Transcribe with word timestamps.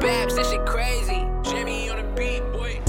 This 0.00 0.50
shit 0.50 0.64
crazy. 0.66 1.26
Jimmy 1.42 1.90
on 1.90 1.96
the 1.98 2.04
beat, 2.16 2.42
boy. 2.52 2.80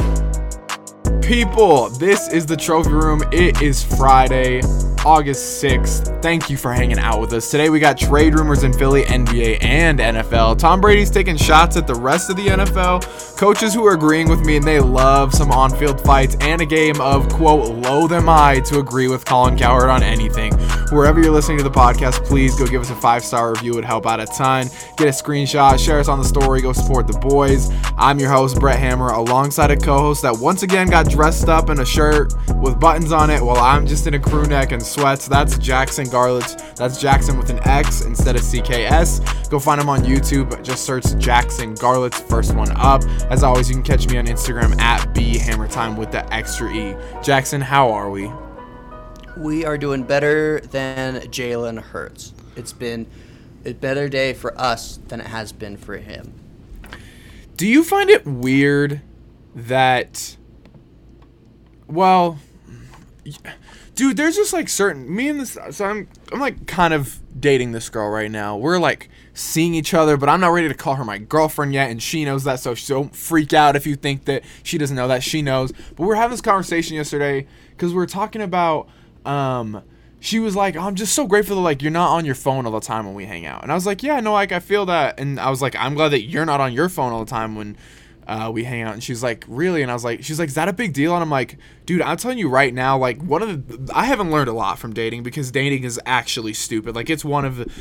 People, 1.21 1.89
this 1.89 2.27
is 2.29 2.45
the 2.45 2.57
trophy 2.57 2.91
room. 2.91 3.23
It 3.31 3.61
is 3.61 3.83
Friday, 3.83 4.61
August 5.05 5.61
6th. 5.63 6.21
Thank 6.21 6.49
you 6.49 6.55
for 6.55 6.71
hanging 6.71 6.99
out 6.99 7.19
with 7.19 7.33
us. 7.33 7.51
Today 7.51 7.69
we 7.69 7.79
got 7.79 7.97
trade 7.97 8.35
rumors 8.35 8.63
in 8.63 8.71
Philly, 8.71 9.03
NBA, 9.03 9.61
and 9.61 9.99
NFL. 9.99 10.57
Tom 10.57 10.79
Brady's 10.79 11.11
taking 11.11 11.35
shots 11.35 11.75
at 11.75 11.87
the 11.87 11.95
rest 11.95 12.29
of 12.29 12.37
the 12.37 12.47
NFL. 12.47 13.37
Coaches 13.37 13.73
who 13.73 13.85
are 13.85 13.93
agreeing 13.93 14.29
with 14.29 14.45
me 14.45 14.55
and 14.55 14.65
they 14.65 14.79
love 14.79 15.33
some 15.33 15.51
on 15.51 15.69
field 15.71 15.99
fights 15.99 16.37
and 16.39 16.61
a 16.61 16.65
game 16.65 16.99
of, 17.01 17.27
quote, 17.29 17.75
low 17.75 18.07
them 18.07 18.29
I 18.29 18.61
to 18.61 18.79
agree 18.79 19.07
with 19.09 19.25
Colin 19.25 19.57
Cowherd 19.57 19.89
on 19.89 20.03
anything. 20.03 20.53
Wherever 20.91 21.19
you're 21.21 21.31
listening 21.31 21.57
to 21.57 21.63
the 21.63 21.71
podcast, 21.71 22.23
please 22.25 22.55
go 22.55 22.65
give 22.65 22.81
us 22.81 22.89
a 22.89 22.95
five 22.95 23.23
star 23.23 23.51
review. 23.51 23.73
It 23.73 23.75
would 23.75 23.85
help 23.85 24.05
out 24.05 24.19
a 24.19 24.25
ton. 24.27 24.67
Get 24.95 25.07
a 25.07 25.11
screenshot, 25.11 25.83
share 25.83 25.99
us 25.99 26.07
on 26.07 26.19
the 26.19 26.25
story, 26.25 26.61
go 26.61 26.71
support 26.71 27.07
the 27.07 27.17
boys. 27.17 27.69
I'm 27.97 28.19
your 28.19 28.29
host, 28.29 28.59
Brett 28.59 28.79
Hammer, 28.79 29.09
alongside 29.09 29.71
a 29.71 29.77
co 29.77 29.97
host 29.97 30.21
that 30.21 30.37
once 30.37 30.63
again 30.63 30.87
got 30.87 31.09
dressed 31.09 31.49
up 31.49 31.69
in 31.69 31.79
a 31.79 31.85
shirt 31.85 32.33
with 32.61 32.79
buttons 32.79 33.11
on 33.11 33.29
it 33.29 33.41
while 33.41 33.57
I'm 33.57 33.87
just 33.87 34.07
in 34.07 34.13
a 34.13 34.19
crew 34.19 34.45
neck 34.45 34.71
and 34.71 34.81
sweats. 34.93 35.27
That's 35.27 35.55
Jaxon 35.57 36.05
Garlitz. 36.05 36.75
That's 36.75 37.01
Jaxon 37.01 37.37
with 37.37 37.49
an 37.49 37.59
X 37.67 38.01
instead 38.01 38.35
of 38.35 38.41
CKS. 38.41 39.49
Go 39.49 39.59
find 39.59 39.81
him 39.81 39.89
on 39.89 40.01
YouTube. 40.01 40.63
Just 40.63 40.85
search 40.85 41.03
Jaxon 41.03 41.75
Garlitz, 41.77 42.21
first 42.29 42.55
one 42.55 42.71
up. 42.75 43.03
As 43.29 43.43
always, 43.43 43.69
you 43.69 43.75
can 43.75 43.83
catch 43.83 44.07
me 44.07 44.17
on 44.17 44.27
Instagram 44.27 44.79
at 44.79 45.01
BHammerTime 45.15 45.97
with 45.97 46.11
the 46.11 46.31
extra 46.33 46.71
E. 46.71 46.93
Jaxon, 47.21 47.61
how 47.61 47.91
are 47.91 48.09
we? 48.09 48.31
We 49.35 49.65
are 49.65 49.77
doing 49.77 50.03
better 50.03 50.59
than 50.59 51.21
Jalen 51.21 51.81
Hurts. 51.81 52.33
It's 52.55 52.73
been 52.73 53.07
a 53.65 53.73
better 53.73 54.07
day 54.07 54.33
for 54.33 54.59
us 54.59 54.99
than 55.07 55.19
it 55.19 55.27
has 55.27 55.51
been 55.51 55.77
for 55.77 55.97
him. 55.97 56.33
Do 57.57 57.67
you 57.67 57.83
find 57.83 58.09
it 58.09 58.25
weird 58.25 59.01
that, 59.55 60.37
well, 61.87 62.37
dude, 63.95 64.17
there's 64.17 64.35
just 64.35 64.53
like 64.53 64.69
certain 64.69 65.13
me 65.13 65.29
and 65.29 65.39
this. 65.39 65.57
So 65.71 65.85
I'm 65.85 66.07
I'm 66.31 66.39
like 66.39 66.65
kind 66.67 66.93
of 66.93 67.19
dating 67.39 67.71
this 67.71 67.89
girl 67.89 68.09
right 68.09 68.31
now. 68.31 68.57
We're 68.57 68.79
like 68.79 69.09
seeing 69.33 69.73
each 69.73 69.93
other, 69.93 70.17
but 70.17 70.29
I'm 70.29 70.39
not 70.39 70.49
ready 70.49 70.67
to 70.67 70.73
call 70.73 70.95
her 70.95 71.05
my 71.05 71.17
girlfriend 71.17 71.73
yet, 71.73 71.89
and 71.89 72.01
she 72.01 72.25
knows 72.25 72.43
that. 72.43 72.59
So 72.59 72.75
don't 72.75 73.15
freak 73.15 73.53
out 73.53 73.75
if 73.75 73.85
you 73.85 73.95
think 73.95 74.25
that 74.25 74.43
she 74.63 74.77
doesn't 74.77 74.95
know 74.95 75.07
that. 75.07 75.23
She 75.23 75.41
knows. 75.41 75.71
But 75.71 76.05
we 76.05 76.11
are 76.11 76.15
having 76.15 76.31
this 76.31 76.41
conversation 76.41 76.95
yesterday 76.95 77.47
because 77.71 77.91
we 77.91 77.97
were 77.97 78.05
talking 78.05 78.41
about 78.41 78.87
um 79.25 79.83
she 80.19 80.39
was 80.39 80.55
like, 80.55 80.77
oh, 80.77 80.79
I'm 80.79 80.95
just 80.95 81.13
so 81.13 81.27
grateful 81.27 81.57
that 81.57 81.61
like 81.63 81.81
you're 81.81 81.91
not 81.91 82.15
on 82.15 82.23
your 82.23 82.35
phone 82.35 82.65
all 82.65 82.71
the 82.71 82.79
time 82.79 83.05
when 83.05 83.13
we 83.13 83.25
hang 83.25 83.45
out. 83.45 83.61
And 83.61 83.69
I 83.69 83.75
was 83.75 83.85
like, 83.85 84.01
yeah, 84.01 84.21
no, 84.21 84.31
like 84.31 84.53
I 84.53 84.59
feel 84.61 84.85
that. 84.85 85.19
And 85.19 85.37
I 85.37 85.49
was 85.49 85.61
like, 85.61 85.75
I'm 85.75 85.95
glad 85.95 86.09
that 86.09 86.21
you're 86.21 86.45
not 86.45 86.61
on 86.61 86.71
your 86.71 86.87
phone 86.87 87.11
all 87.11 87.25
the 87.25 87.29
time 87.29 87.55
when 87.55 87.75
uh, 88.27 88.51
we 88.53 88.63
hang 88.63 88.81
out. 88.81 88.93
And 88.93 89.03
she's 89.03 89.23
like, 89.23 89.45
really? 89.47 89.81
And 89.81 89.91
I 89.91 89.93
was 89.93 90.03
like, 90.03 90.23
she's 90.23 90.39
like, 90.39 90.49
is 90.49 90.55
that 90.55 90.67
a 90.67 90.73
big 90.73 90.93
deal? 90.93 91.13
And 91.13 91.21
I'm 91.21 91.29
like, 91.29 91.57
dude, 91.85 92.01
I'm 92.01 92.17
telling 92.17 92.37
you 92.37 92.49
right 92.49 92.73
now, 92.73 92.97
like 92.97 93.21
one 93.21 93.41
of 93.41 93.67
the, 93.67 93.93
I 93.93 94.05
haven't 94.05 94.31
learned 94.31 94.49
a 94.49 94.53
lot 94.53 94.79
from 94.79 94.93
dating 94.93 95.23
because 95.23 95.51
dating 95.51 95.83
is 95.83 95.99
actually 96.05 96.53
stupid. 96.53 96.95
Like 96.95 97.09
it's 97.09 97.25
one 97.25 97.45
of 97.45 97.57
the, 97.57 97.71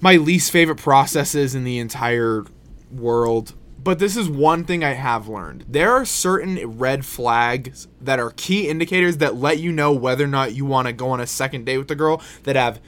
my 0.00 0.16
least 0.16 0.50
favorite 0.50 0.78
processes 0.78 1.54
in 1.54 1.64
the 1.64 1.78
entire 1.78 2.44
world 2.90 3.54
but 3.82 3.98
this 3.98 4.16
is 4.16 4.28
one 4.28 4.64
thing 4.64 4.84
I 4.84 4.92
have 4.92 5.28
learned. 5.28 5.64
There 5.66 5.92
are 5.92 6.04
certain 6.04 6.78
red 6.78 7.04
flags 7.04 7.88
that 8.00 8.18
are 8.18 8.30
key 8.30 8.68
indicators 8.68 9.18
that 9.18 9.36
let 9.36 9.58
you 9.58 9.72
know 9.72 9.92
whether 9.92 10.24
or 10.24 10.28
not 10.28 10.54
you 10.54 10.66
want 10.66 10.86
to 10.88 10.92
go 10.92 11.10
on 11.10 11.20
a 11.20 11.26
second 11.26 11.64
date 11.64 11.78
with 11.78 11.88
the 11.88 11.94
girl 11.94 12.22
that 12.42 12.56
have 12.56 12.80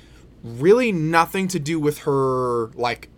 really 0.45 0.93
nothing 0.93 1.49
to 1.49 1.59
do 1.59 1.81
with 1.81 2.01
her 2.01 2.67
like 2.75 3.09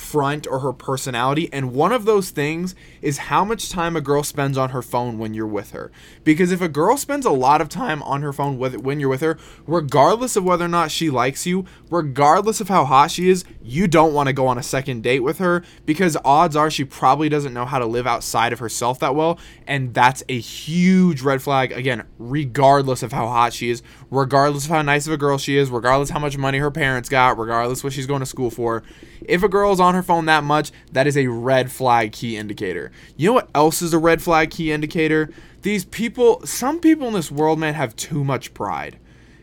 front 0.00 0.46
or 0.46 0.60
her 0.60 0.72
personality. 0.72 1.48
And 1.52 1.72
one 1.72 1.92
of 1.92 2.04
those 2.04 2.30
things 2.30 2.74
is 3.02 3.18
how 3.18 3.44
much 3.44 3.70
time 3.70 3.94
a 3.94 4.00
girl 4.00 4.22
spends 4.22 4.56
on 4.56 4.70
her 4.70 4.82
phone 4.82 5.18
when 5.18 5.34
you're 5.34 5.46
with 5.46 5.70
her. 5.72 5.92
Because 6.24 6.50
if 6.50 6.60
a 6.60 6.68
girl 6.68 6.96
spends 6.96 7.26
a 7.26 7.30
lot 7.30 7.60
of 7.60 7.68
time 7.68 8.02
on 8.02 8.22
her 8.22 8.32
phone 8.32 8.58
with, 8.58 8.78
when 8.78 8.98
you're 8.98 9.08
with 9.08 9.20
her 9.20 9.38
regardless 9.66 10.36
of 10.36 10.44
whether 10.44 10.64
or 10.64 10.68
not 10.68 10.90
she 10.90 11.10
likes 11.10 11.46
you 11.46 11.64
regardless 11.90 12.60
of 12.60 12.68
how 12.68 12.84
hot 12.84 13.10
she 13.10 13.28
is 13.28 13.44
you 13.62 13.86
don't 13.86 14.14
want 14.14 14.26
to 14.26 14.32
go 14.32 14.46
on 14.46 14.58
a 14.58 14.62
second 14.62 15.02
date 15.02 15.20
with 15.20 15.38
her 15.38 15.62
because 15.84 16.16
odds 16.24 16.56
are 16.56 16.70
she 16.70 16.84
probably 16.84 17.28
doesn't 17.28 17.52
know 17.52 17.66
how 17.66 17.78
to 17.78 17.86
live 17.86 18.06
outside 18.06 18.52
of 18.52 18.58
herself 18.58 18.98
that 18.98 19.14
well. 19.14 19.38
And 19.66 19.92
that's 19.94 20.22
a 20.28 20.38
huge 20.38 21.22
red 21.22 21.42
flag 21.42 21.72
again 21.72 22.04
regardless 22.18 23.02
of 23.02 23.12
how 23.12 23.28
hot 23.28 23.52
she 23.52 23.70
is 23.70 23.82
regardless 24.10 24.64
of 24.64 24.70
how 24.70 24.82
nice 24.82 25.06
of 25.06 25.12
a 25.12 25.16
girl 25.16 25.36
she 25.38 25.56
is 25.56 25.70
regardless 25.70 26.10
how 26.10 26.18
much 26.18 26.38
money 26.38 26.58
her 26.58 26.70
parents 26.70 27.08
got 27.08 27.38
regardless 27.38 27.84
what 27.84 27.92
she's 27.92 28.06
going 28.06 28.20
to 28.20 28.26
school 28.26 28.50
for 28.50 28.82
if 29.22 29.42
a 29.42 29.48
girl 29.48 29.72
is 29.72 29.80
on 29.80 29.94
her 29.94 30.02
phone 30.02 30.26
that 30.26 30.44
much, 30.44 30.70
that 30.92 31.06
is 31.06 31.16
a 31.16 31.26
red 31.26 31.70
flag 31.70 32.12
key 32.12 32.36
indicator. 32.36 32.90
You 33.16 33.28
know 33.28 33.32
what 33.34 33.50
else 33.54 33.82
is 33.82 33.92
a 33.92 33.98
red 33.98 34.22
flag 34.22 34.50
key 34.50 34.72
indicator? 34.72 35.30
These 35.62 35.84
people, 35.86 36.44
some 36.46 36.80
people 36.80 37.08
in 37.08 37.14
this 37.14 37.30
world, 37.30 37.58
man, 37.58 37.74
have 37.74 37.94
too 37.96 38.24
much 38.24 38.54
pride. 38.54 38.98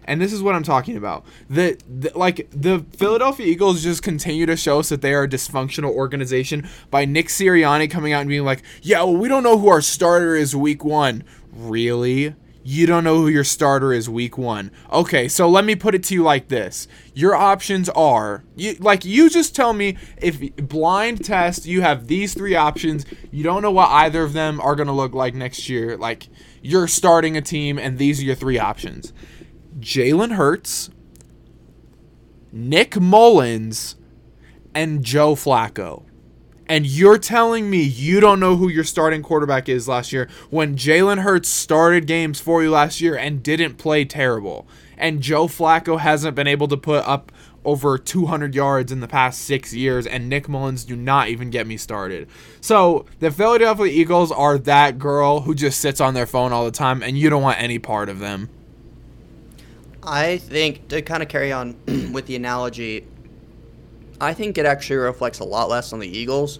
And 0.07 0.21
this 0.21 0.31
is 0.31 0.41
what 0.41 0.55
I'm 0.55 0.63
talking 0.63 0.95
about. 0.95 1.25
The, 1.49 1.77
the, 1.87 2.17
like 2.17 2.47
the 2.51 2.85
Philadelphia 2.95 3.45
Eagles 3.45 3.83
just 3.83 4.01
continue 4.01 4.45
to 4.45 4.55
show 4.55 4.79
us 4.79 4.89
that 4.89 5.01
they 5.01 5.13
are 5.13 5.23
a 5.23 5.27
dysfunctional 5.27 5.91
organization 5.91 6.67
by 6.89 7.03
Nick 7.03 7.27
Sirianni 7.27 7.91
coming 7.91 8.13
out 8.13 8.21
and 8.21 8.29
being 8.29 8.45
like, 8.45 8.63
"Yeah, 8.81 9.03
well, 9.03 9.17
we 9.17 9.27
don't 9.27 9.43
know 9.43 9.57
who 9.57 9.67
our 9.67 9.81
starter 9.81 10.33
is 10.33 10.55
week 10.55 10.85
1." 10.85 11.25
Really? 11.53 12.35
You 12.69 12.85
don't 12.85 13.05
know 13.05 13.15
who 13.15 13.29
your 13.29 13.45
starter 13.45 13.93
is 13.93 14.09
week 14.09 14.37
one. 14.37 14.71
Okay, 14.91 15.29
so 15.29 15.47
let 15.47 15.63
me 15.63 15.73
put 15.73 15.95
it 15.95 16.03
to 16.03 16.13
you 16.13 16.21
like 16.21 16.49
this: 16.49 16.85
your 17.13 17.33
options 17.33 17.87
are 17.87 18.43
you 18.57 18.73
like 18.79 19.05
you 19.05 19.29
just 19.29 19.55
tell 19.55 19.71
me 19.71 19.95
if 20.17 20.53
blind 20.57 21.23
test 21.23 21.65
you 21.65 21.79
have 21.79 22.07
these 22.07 22.33
three 22.33 22.55
options. 22.55 23.05
You 23.31 23.41
don't 23.41 23.61
know 23.61 23.71
what 23.71 23.89
either 23.89 24.21
of 24.21 24.33
them 24.33 24.59
are 24.59 24.75
gonna 24.75 24.91
look 24.91 25.13
like 25.13 25.33
next 25.33 25.69
year. 25.69 25.95
Like 25.95 26.27
you're 26.61 26.89
starting 26.89 27.37
a 27.37 27.41
team, 27.41 27.79
and 27.79 27.97
these 27.97 28.19
are 28.19 28.25
your 28.25 28.35
three 28.35 28.59
options: 28.59 29.13
Jalen 29.79 30.33
Hurts, 30.35 30.89
Nick 32.51 32.99
Mullens, 32.99 33.95
and 34.75 35.05
Joe 35.05 35.35
Flacco 35.35 36.03
and 36.67 36.85
you're 36.85 37.17
telling 37.17 37.69
me 37.69 37.81
you 37.81 38.19
don't 38.19 38.39
know 38.39 38.55
who 38.55 38.69
your 38.69 38.83
starting 38.83 39.21
quarterback 39.21 39.69
is 39.69 39.87
last 39.87 40.11
year 40.11 40.27
when 40.49 40.75
Jalen 40.75 41.19
Hurts 41.19 41.49
started 41.49 42.07
games 42.07 42.39
for 42.39 42.61
you 42.63 42.71
last 42.71 43.01
year 43.01 43.17
and 43.17 43.43
didn't 43.43 43.75
play 43.75 44.05
terrible. 44.05 44.67
And 44.97 45.21
Joe 45.21 45.47
Flacco 45.47 45.99
hasn't 45.99 46.35
been 46.35 46.47
able 46.47 46.67
to 46.69 46.77
put 46.77 47.07
up 47.07 47.31
over 47.67 47.97
200 47.97 48.55
yards 48.55 48.91
in 48.93 49.01
the 49.01 49.07
past 49.07 49.41
six 49.41 49.73
years, 49.73 50.07
and 50.07 50.29
Nick 50.29 50.47
Mullens 50.47 50.85
do 50.85 50.95
not 50.95 51.27
even 51.27 51.49
get 51.49 51.67
me 51.67 51.75
started. 51.75 52.29
So 52.61 53.05
the 53.19 53.29
Philadelphia 53.29 53.87
Eagles 53.87 54.31
are 54.31 54.57
that 54.59 54.97
girl 54.97 55.41
who 55.41 55.53
just 55.53 55.81
sits 55.81 55.99
on 55.99 56.13
their 56.13 56.25
phone 56.25 56.53
all 56.53 56.63
the 56.63 56.71
time, 56.71 57.03
and 57.03 57.17
you 57.17 57.29
don't 57.29 57.43
want 57.43 57.61
any 57.61 57.77
part 57.77 58.07
of 58.07 58.19
them. 58.19 58.49
I 60.01 60.37
think 60.37 60.87
to 60.87 61.01
kind 61.01 61.21
of 61.21 61.27
carry 61.27 61.51
on 61.51 61.75
with 62.13 62.27
the 62.27 62.37
analogy, 62.37 63.05
I 64.19 64.33
think 64.33 64.57
it 64.57 64.65
actually 64.65 64.97
reflects 64.97 65.39
a 65.39 65.43
lot 65.43 65.69
less 65.69 65.93
on 65.93 65.99
the 65.99 66.07
Eagles. 66.07 66.59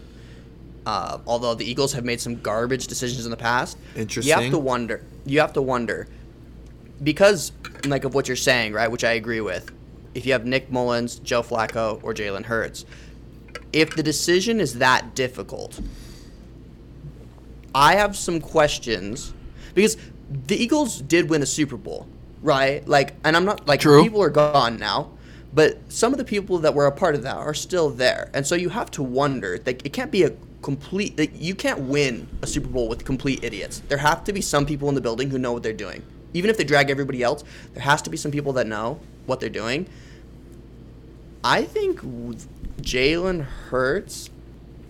Uh, 0.86 1.20
although 1.28 1.54
the 1.54 1.70
Eagles 1.70 1.92
have 1.94 2.06
made 2.06 2.22
some 2.22 2.40
garbage 2.40 2.88
decisions 2.88 3.26
in 3.26 3.32
the 3.32 3.38
past, 3.38 3.78
interesting. 3.96 4.36
You 4.38 4.42
have 4.42 4.52
to 4.52 4.58
wonder. 4.58 5.04
You 5.26 5.42
have 5.42 5.52
to 5.54 5.62
wonder 5.62 6.08
because, 7.04 7.52
like, 7.86 8.06
of 8.06 8.14
what 8.14 8.28
you're 8.28 8.38
saying, 8.38 8.74
right? 8.74 8.90
Which 8.90 9.04
I 9.04 9.14
agree 9.14 9.42
with. 9.42 9.72
If 10.14 10.26
you 10.26 10.32
have 10.32 10.46
Nick 10.46 10.72
Mullens, 10.72 11.20
Joe 11.20 11.44
Flacco, 11.44 12.02
or 12.04 12.14
Jalen 12.14 12.46
Hurts, 12.46 12.86
if 13.74 13.96
the 13.96 14.04
decision 14.04 14.60
is 14.60 14.76
that 14.80 15.14
difficult, 15.14 15.80
I 17.76 17.96
have 17.96 18.16
some 18.16 18.40
questions 18.40 19.34
because 19.76 19.98
the 20.48 20.56
Eagles 20.56 21.02
did 21.02 21.30
win 21.30 21.44
a 21.44 21.46
Super 21.46 21.78
Bowl, 21.78 22.08
right? 22.42 22.88
Like, 22.88 23.14
and 23.24 23.36
I'm 23.36 23.46
not 23.46 23.68
like 23.68 23.82
True. 23.82 24.02
people 24.02 24.22
are 24.24 24.30
gone 24.30 24.78
now. 24.78 25.12
But 25.54 25.80
some 25.92 26.12
of 26.12 26.18
the 26.18 26.26
people 26.26 26.60
that 26.60 26.74
were 26.74 26.86
a 26.86 26.92
part 26.92 27.16
of 27.16 27.24
that 27.24 27.36
are 27.36 27.54
still 27.54 27.90
there, 27.90 28.30
and 28.34 28.46
so 28.46 28.56
you 28.56 28.70
have 28.70 28.92
to 28.92 29.04
wonder. 29.04 29.60
Like, 29.66 29.86
it 29.86 29.94
can't 29.94 30.12
be 30.12 30.24
a 30.24 30.32
complete. 30.62 31.18
Like, 31.18 31.32
you 31.34 31.56
can't 31.56 31.80
win 31.80 32.28
a 32.42 32.48
Super 32.48 32.68
Bowl 32.68 32.88
with 32.88 33.06
complete 33.06 33.44
idiots. 33.44 33.82
There 33.88 33.98
have 33.98 34.24
to 34.26 34.34
be 34.34 34.42
some 34.42 34.66
people 34.66 34.90
in 34.90 34.96
the 34.96 35.02
building 35.02 35.30
who 35.30 35.40
know 35.40 35.54
what 35.54 35.64
they're 35.64 35.74
doing. 35.74 36.04
Even 36.34 36.50
if 36.50 36.58
they 36.58 36.64
drag 36.64 36.90
everybody 36.90 37.24
else, 37.24 37.44
there 37.74 37.84
has 37.84 38.02
to 38.04 38.10
be 38.10 38.18
some 38.18 38.32
people 38.32 38.54
that 38.54 38.68
know 38.68 39.00
what 39.26 39.40
they're 39.40 39.50
doing. 39.50 39.88
I 41.44 41.64
think 41.64 42.02
Jalen 42.82 43.42
Hurts. 43.44 44.30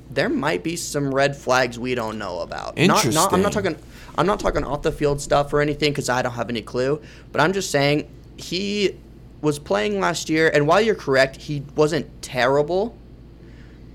There 0.09 0.29
might 0.29 0.63
be 0.63 0.77
some 0.77 1.13
red 1.13 1.35
flags 1.35 1.77
we 1.77 1.93
don't 1.93 2.17
know 2.17 2.39
about. 2.39 2.77
Interesting. 2.77 3.13
Not, 3.13 3.31
not, 3.31 3.33
I'm 3.33 3.41
not 3.41 3.51
talking. 3.51 3.75
I'm 4.17 4.25
not 4.25 4.39
talking 4.39 4.63
off 4.63 4.81
the 4.81 4.91
field 4.91 5.21
stuff 5.21 5.53
or 5.53 5.61
anything 5.61 5.91
because 5.91 6.09
I 6.09 6.21
don't 6.21 6.31
have 6.31 6.49
any 6.49 6.61
clue. 6.61 7.01
But 7.31 7.41
I'm 7.41 7.53
just 7.53 7.69
saying 7.69 8.09
he 8.37 8.97
was 9.41 9.59
playing 9.59 9.99
last 9.99 10.29
year, 10.29 10.49
and 10.53 10.67
while 10.67 10.81
you're 10.81 10.95
correct, 10.95 11.35
he 11.37 11.63
wasn't 11.75 12.21
terrible. 12.21 12.95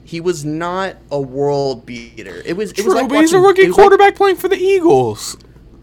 He 0.05 0.21
was 0.21 0.45
not 0.45 0.97
a 1.11 1.21
world 1.21 1.87
beater. 1.87 2.43
It 2.45 2.55
was. 2.57 2.71
It 2.73 2.77
True, 2.77 2.87
was 2.87 2.95
like 2.95 3.09
but 3.09 3.21
he's 3.21 3.33
a 3.33 3.39
rookie 3.41 3.63
it 3.63 3.69
was 3.69 3.77
like- 3.77 3.83
quarterback 3.85 4.17
playing 4.17 4.37
for 4.37 4.49
the 4.49 4.57
Eagles. 4.57 5.37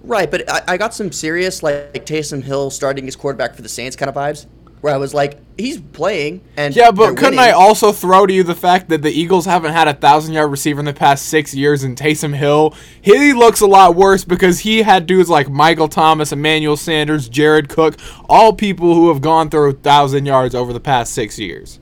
right, 0.04 0.30
but 0.30 0.50
I, 0.50 0.74
I 0.74 0.78
got 0.78 0.94
some 0.94 1.12
serious 1.12 1.64
like 1.64 1.94
Taysom 2.06 2.44
Hill 2.44 2.70
starting 2.70 3.06
his 3.06 3.16
quarterback 3.16 3.56
for 3.56 3.62
the 3.62 3.70
Saints 3.70 3.96
kind 3.96 4.10
of 4.10 4.16
vibes. 4.16 4.46
Where 4.82 4.94
I 4.94 4.98
was 4.98 5.14
like, 5.14 5.40
he's 5.58 5.80
playing 5.80 6.42
and 6.56 6.76
Yeah, 6.76 6.92
but 6.92 7.18
couldn't 7.18 7.36
winning. 7.36 7.40
I 7.40 7.52
also 7.52 7.92
throw 7.92 8.26
to 8.26 8.34
you 8.34 8.44
the 8.44 8.56
fact 8.56 8.90
that 8.90 9.02
the 9.02 9.12
Eagles 9.12 9.46
haven't 9.46 9.74
had 9.74 9.88
a 9.88 9.94
thousand 9.94 10.34
yard 10.34 10.52
receiver 10.52 10.80
in 10.80 10.86
the 10.86 10.94
past 10.94 11.26
six 11.28 11.54
years 11.54 11.84
and 11.84 11.98
Taysom 11.98 12.36
Hill? 12.36 12.74
He 13.02 13.34
looks 13.34 13.62
a 13.62 13.68
lot 13.68 13.96
worse 13.96 14.24
because 14.24 14.60
he 14.60 14.84
had 14.84 15.06
dudes 15.06 15.30
like 15.30 15.50
Michael 15.50 15.90
Thomas, 15.90 16.32
Emmanuel 16.32 16.78
Sanders, 16.78 17.28
Jared 17.28 17.70
Cook, 17.70 17.98
all 18.30 18.54
people 18.54 18.96
who 18.96 19.10
have 19.10 19.22
gone 19.22 19.50
through 19.50 19.70
a 19.70 19.74
thousand 19.74 20.26
yards 20.26 20.56
over 20.56 20.72
the 20.72 20.80
past 20.80 21.14
six 21.14 21.38
years. 21.38 21.80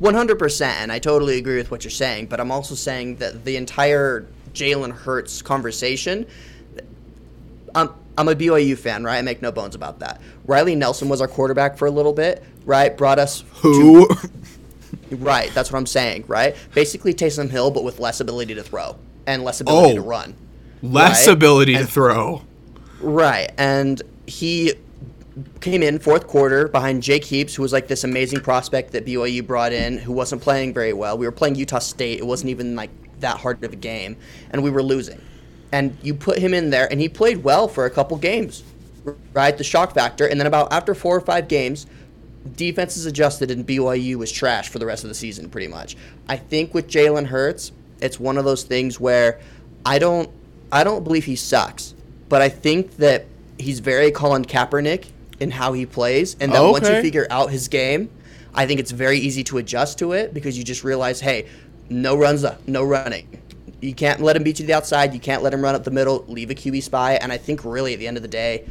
100%, 0.00 0.62
and 0.62 0.92
I 0.92 0.98
totally 0.98 1.38
agree 1.38 1.56
with 1.56 1.70
what 1.70 1.82
you're 1.82 1.90
saying, 1.90 2.26
but 2.26 2.38
I'm 2.38 2.52
also 2.52 2.74
saying 2.74 3.16
that 3.16 3.46
the 3.46 3.56
entire 3.56 4.26
Jalen 4.52 4.92
Hurts 4.92 5.42
conversation. 5.42 6.26
I'm, 7.74 7.90
I'm 8.18 8.28
a 8.28 8.34
BYU 8.34 8.76
fan, 8.78 9.04
right? 9.04 9.18
I 9.18 9.22
make 9.22 9.42
no 9.42 9.52
bones 9.52 9.74
about 9.74 9.98
that. 10.00 10.20
Riley 10.46 10.74
Nelson 10.74 11.08
was 11.08 11.20
our 11.20 11.28
quarterback 11.28 11.76
for 11.76 11.86
a 11.86 11.90
little 11.90 12.12
bit, 12.12 12.42
right? 12.64 12.96
Brought 12.96 13.18
us 13.18 13.44
Who? 13.56 14.06
to- 14.08 14.28
right. 15.16 15.52
That's 15.54 15.70
what 15.70 15.78
I'm 15.78 15.86
saying, 15.86 16.24
right? 16.26 16.56
Basically, 16.74 17.12
Taysom 17.12 17.50
Hill, 17.50 17.70
but 17.70 17.84
with 17.84 17.98
less 18.00 18.20
ability 18.20 18.54
to 18.54 18.62
throw 18.62 18.96
and 19.26 19.44
less 19.44 19.60
ability 19.60 19.92
Oh. 19.92 19.94
to 19.96 20.00
run. 20.02 20.34
Less 20.82 21.26
Right. 21.26 21.34
ability 21.34 21.74
to 21.76 21.86
throw. 21.86 22.42
Right, 23.00 23.50
and 23.58 24.00
he 24.26 24.72
came 25.60 25.82
in 25.82 25.98
fourth 25.98 26.26
quarter 26.26 26.66
behind 26.68 27.02
Jake 27.02 27.24
Heaps, 27.24 27.54
who 27.54 27.62
was 27.62 27.72
like 27.72 27.88
this 27.88 28.04
amazing 28.04 28.40
prospect 28.40 28.92
that 28.92 29.04
BYU 29.04 29.42
brought 29.42 29.72
in, 29.72 29.98
who 29.98 30.12
wasn't 30.12 30.40
playing 30.40 30.72
very 30.72 30.94
well. 30.94 31.18
We 31.18 31.26
were 31.26 31.32
playing 31.32 31.56
Utah 31.56 31.78
State; 31.80 32.18
it 32.18 32.26
wasn't 32.26 32.50
even 32.50 32.74
like 32.74 32.88
that 33.20 33.36
hard 33.38 33.62
of 33.64 33.72
a 33.72 33.76
game, 33.76 34.16
and 34.50 34.62
we 34.62 34.70
were 34.70 34.82
losing. 34.82 35.20
And 35.72 35.96
you 36.02 36.14
put 36.14 36.38
him 36.38 36.54
in 36.54 36.70
there, 36.70 36.90
and 36.90 37.00
he 37.00 37.08
played 37.08 37.42
well 37.42 37.68
for 37.68 37.86
a 37.86 37.90
couple 37.90 38.16
games, 38.16 38.62
right? 39.32 39.56
The 39.56 39.64
shock 39.64 39.94
factor, 39.94 40.26
and 40.26 40.38
then 40.38 40.46
about 40.46 40.72
after 40.72 40.94
four 40.94 41.16
or 41.16 41.20
five 41.20 41.48
games, 41.48 41.86
defenses 42.54 43.06
adjusted, 43.06 43.50
and 43.50 43.66
BYU 43.66 44.16
was 44.16 44.30
trash 44.30 44.68
for 44.68 44.78
the 44.78 44.86
rest 44.86 45.04
of 45.04 45.08
the 45.08 45.14
season, 45.14 45.50
pretty 45.50 45.68
much. 45.68 45.96
I 46.28 46.36
think 46.36 46.72
with 46.72 46.88
Jalen 46.88 47.26
Hurts, 47.26 47.72
it's 48.00 48.20
one 48.20 48.38
of 48.38 48.44
those 48.44 48.62
things 48.62 49.00
where 49.00 49.40
I 49.84 49.98
don't, 49.98 50.30
I 50.70 50.84
don't 50.84 51.02
believe 51.02 51.24
he 51.24 51.36
sucks, 51.36 51.94
but 52.28 52.42
I 52.42 52.48
think 52.48 52.96
that 52.98 53.26
he's 53.58 53.80
very 53.80 54.10
Colin 54.10 54.44
Kaepernick 54.44 55.06
in 55.40 55.50
how 55.50 55.72
he 55.72 55.84
plays, 55.86 56.36
and 56.40 56.52
that 56.52 56.62
once 56.62 56.88
you 56.88 57.00
figure 57.00 57.26
out 57.30 57.50
his 57.50 57.68
game, 57.68 58.10
I 58.54 58.66
think 58.66 58.80
it's 58.80 58.90
very 58.90 59.18
easy 59.18 59.44
to 59.44 59.58
adjust 59.58 59.98
to 59.98 60.12
it 60.12 60.32
because 60.32 60.56
you 60.56 60.64
just 60.64 60.82
realize, 60.84 61.20
hey, 61.20 61.46
no 61.90 62.16
runs 62.16 62.42
up, 62.42 62.66
no 62.66 62.82
running. 62.84 63.28
You 63.86 63.94
can't 63.94 64.20
let 64.20 64.36
him 64.36 64.42
beat 64.42 64.58
you 64.58 64.64
to 64.64 64.66
the 64.66 64.74
outside. 64.74 65.14
You 65.14 65.20
can't 65.20 65.42
let 65.42 65.54
him 65.54 65.62
run 65.62 65.74
up 65.74 65.84
the 65.84 65.90
middle. 65.90 66.24
Leave 66.26 66.50
a 66.50 66.54
QB 66.54 66.82
spy. 66.82 67.14
And 67.14 67.32
I 67.32 67.36
think 67.36 67.64
really 67.64 67.92
at 67.92 68.00
the 68.00 68.08
end 68.08 68.16
of 68.16 68.22
the 68.22 68.28
day, 68.28 68.66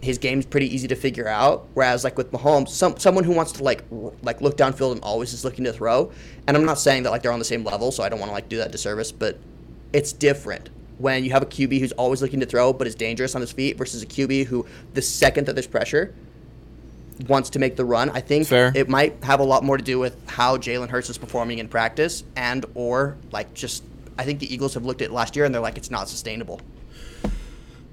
his 0.00 0.18
game's 0.18 0.46
pretty 0.46 0.72
easy 0.72 0.86
to 0.88 0.94
figure 0.94 1.26
out. 1.26 1.66
Whereas 1.74 2.04
like 2.04 2.16
with 2.18 2.30
Mahomes, 2.30 2.68
some 2.68 2.98
someone 2.98 3.24
who 3.24 3.32
wants 3.32 3.52
to 3.52 3.64
like 3.64 3.82
r- 3.90 4.12
like 4.22 4.40
look 4.40 4.56
downfield 4.56 4.92
and 4.92 5.00
always 5.02 5.32
is 5.32 5.44
looking 5.44 5.64
to 5.64 5.72
throw. 5.72 6.12
And 6.46 6.56
I'm 6.56 6.64
not 6.64 6.78
saying 6.78 7.04
that 7.04 7.10
like 7.10 7.22
they're 7.22 7.32
on 7.32 7.38
the 7.38 7.44
same 7.44 7.64
level, 7.64 7.90
so 7.90 8.02
I 8.02 8.08
don't 8.08 8.20
want 8.20 8.28
to 8.28 8.34
like 8.34 8.48
do 8.48 8.58
that 8.58 8.70
disservice, 8.70 9.10
but 9.10 9.38
it's 9.92 10.12
different 10.12 10.68
when 10.98 11.24
you 11.24 11.30
have 11.30 11.42
a 11.42 11.46
QB 11.46 11.80
who's 11.80 11.92
always 11.92 12.20
looking 12.20 12.40
to 12.40 12.46
throw 12.46 12.72
but 12.72 12.86
is 12.86 12.94
dangerous 12.94 13.34
on 13.34 13.40
his 13.40 13.52
feet 13.52 13.78
versus 13.78 14.02
a 14.02 14.06
QB 14.06 14.46
who 14.46 14.66
the 14.94 15.02
second 15.02 15.46
that 15.46 15.54
there's 15.54 15.66
pressure 15.66 16.14
wants 17.26 17.50
to 17.50 17.58
make 17.58 17.74
the 17.76 17.84
run. 17.84 18.10
I 18.10 18.20
think 18.20 18.46
Fair. 18.46 18.72
it 18.74 18.88
might 18.88 19.22
have 19.24 19.40
a 19.40 19.44
lot 19.44 19.64
more 19.64 19.76
to 19.76 19.82
do 19.82 19.98
with 19.98 20.16
how 20.28 20.56
Jalen 20.56 20.88
Hurts 20.88 21.10
is 21.10 21.18
performing 21.18 21.58
in 21.58 21.68
practice 21.68 22.22
and 22.36 22.64
or 22.74 23.16
like 23.32 23.54
just 23.54 23.82
I 24.18 24.24
think 24.24 24.40
the 24.40 24.52
Eagles 24.52 24.74
have 24.74 24.84
looked 24.84 25.00
at 25.00 25.12
last 25.12 25.36
year 25.36 25.44
and 25.44 25.54
they're 25.54 25.62
like 25.62 25.78
it's 25.78 25.90
not 25.90 26.08
sustainable. 26.08 26.60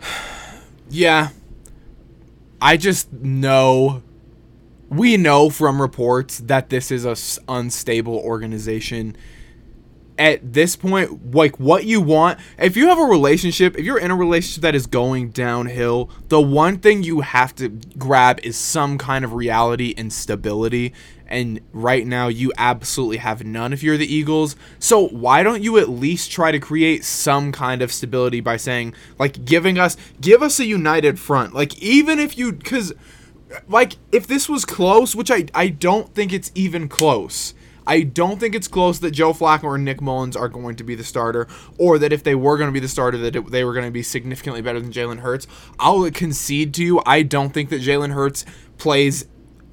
Yeah. 0.88 1.30
I 2.62 2.78
just 2.78 3.12
know 3.12 4.04
we 4.90 5.18
know 5.18 5.50
from 5.50 5.82
reports 5.82 6.40
that 6.40 6.70
this 6.70 6.92
is 6.92 7.06
a 7.06 7.16
unstable 7.52 8.18
organization. 8.18 9.16
At 10.18 10.54
this 10.54 10.76
point, 10.78 11.36
like 11.36 11.60
what 11.60 11.86
you 11.86 12.00
want, 12.00 12.40
if 12.58 12.78
you 12.78 12.88
have 12.88 13.00
a 13.00 13.04
relationship, 13.04 13.78
if 13.78 13.84
you're 13.84 14.00
in 14.00 14.12
a 14.12 14.16
relationship 14.16 14.62
that 14.62 14.76
is 14.76 14.88
going 14.88 15.32
downhill, 15.32 16.10
the 16.30 16.40
one 16.40 16.78
thing 16.78 17.04
you 17.04 17.22
have 17.22 17.54
to 17.56 17.70
grab 17.98 18.40
is 18.42 18.56
some 18.56 18.98
kind 18.98 19.26
of 19.26 19.34
reality 19.34 19.94
and 19.98 20.14
stability. 20.14 20.94
And 21.28 21.60
right 21.74 22.06
now, 22.06 22.28
you 22.28 22.52
absolutely 22.58 23.18
have 23.18 23.44
none 23.44 23.74
if 23.74 23.82
you're 23.82 23.98
the 23.98 24.14
Eagles. 24.14 24.56
So, 24.80 25.08
why 25.08 25.42
don't 25.44 25.64
you 25.64 25.78
at 25.78 25.90
least 25.90 26.32
try 26.32 26.52
to 26.52 26.60
create 26.60 27.04
some 27.04 27.52
kind 27.52 27.82
of 27.82 27.92
stability 27.92 28.42
by 28.42 28.58
saying, 28.58 28.94
like, 29.18 29.44
giving 29.44 29.80
us, 29.80 29.98
give 30.22 30.44
us 30.44 30.60
a 30.60 30.66
united 30.66 31.20
front? 31.20 31.54
Like, 31.54 31.78
even 31.82 32.20
if 32.20 32.38
you, 32.38 32.52
because 32.52 32.94
like 33.68 33.98
if 34.12 34.28
this 34.28 34.50
was 34.50 34.66
close, 34.66 35.16
which 35.16 35.32
I 35.32 35.46
I 35.54 35.70
don't 35.70 36.14
think 36.14 36.34
it's 36.34 36.52
even 36.56 36.88
close. 36.88 37.54
I 37.88 38.02
don't 38.02 38.40
think 38.40 38.56
it's 38.56 38.68
close 38.68 39.00
that 39.00 39.12
Joe 39.12 39.32
Flacco 39.32 39.66
or 39.66 39.78
Nick 39.78 40.02
Mullens 40.02 40.36
are 40.36 40.50
going 40.50 40.76
to 40.78 40.84
be 40.84 40.96
the 40.96 41.04
starter, 41.04 41.48
or 41.78 42.00
that 42.00 42.12
if 42.12 42.24
they 42.24 42.34
were 42.34 42.58
going 42.58 42.68
to 42.68 42.74
be 42.74 42.80
the 42.80 42.88
starter, 42.88 43.18
that 43.20 43.36
it, 43.36 43.52
they 43.52 43.64
were 43.64 43.74
going 43.74 43.86
to 43.86 43.92
be 43.92 44.02
significantly 44.02 44.62
better 44.64 44.80
than 44.80 44.92
Jalen 44.92 45.20
Hurts. 45.20 45.46
I'll 45.80 46.10
concede 46.10 46.74
to 46.76 46.84
you, 46.84 47.02
I 47.06 47.22
don't 47.22 47.54
think 47.54 47.70
that 47.70 47.82
Jalen 47.82 48.14
Hurts 48.14 48.44
plays 48.80 49.28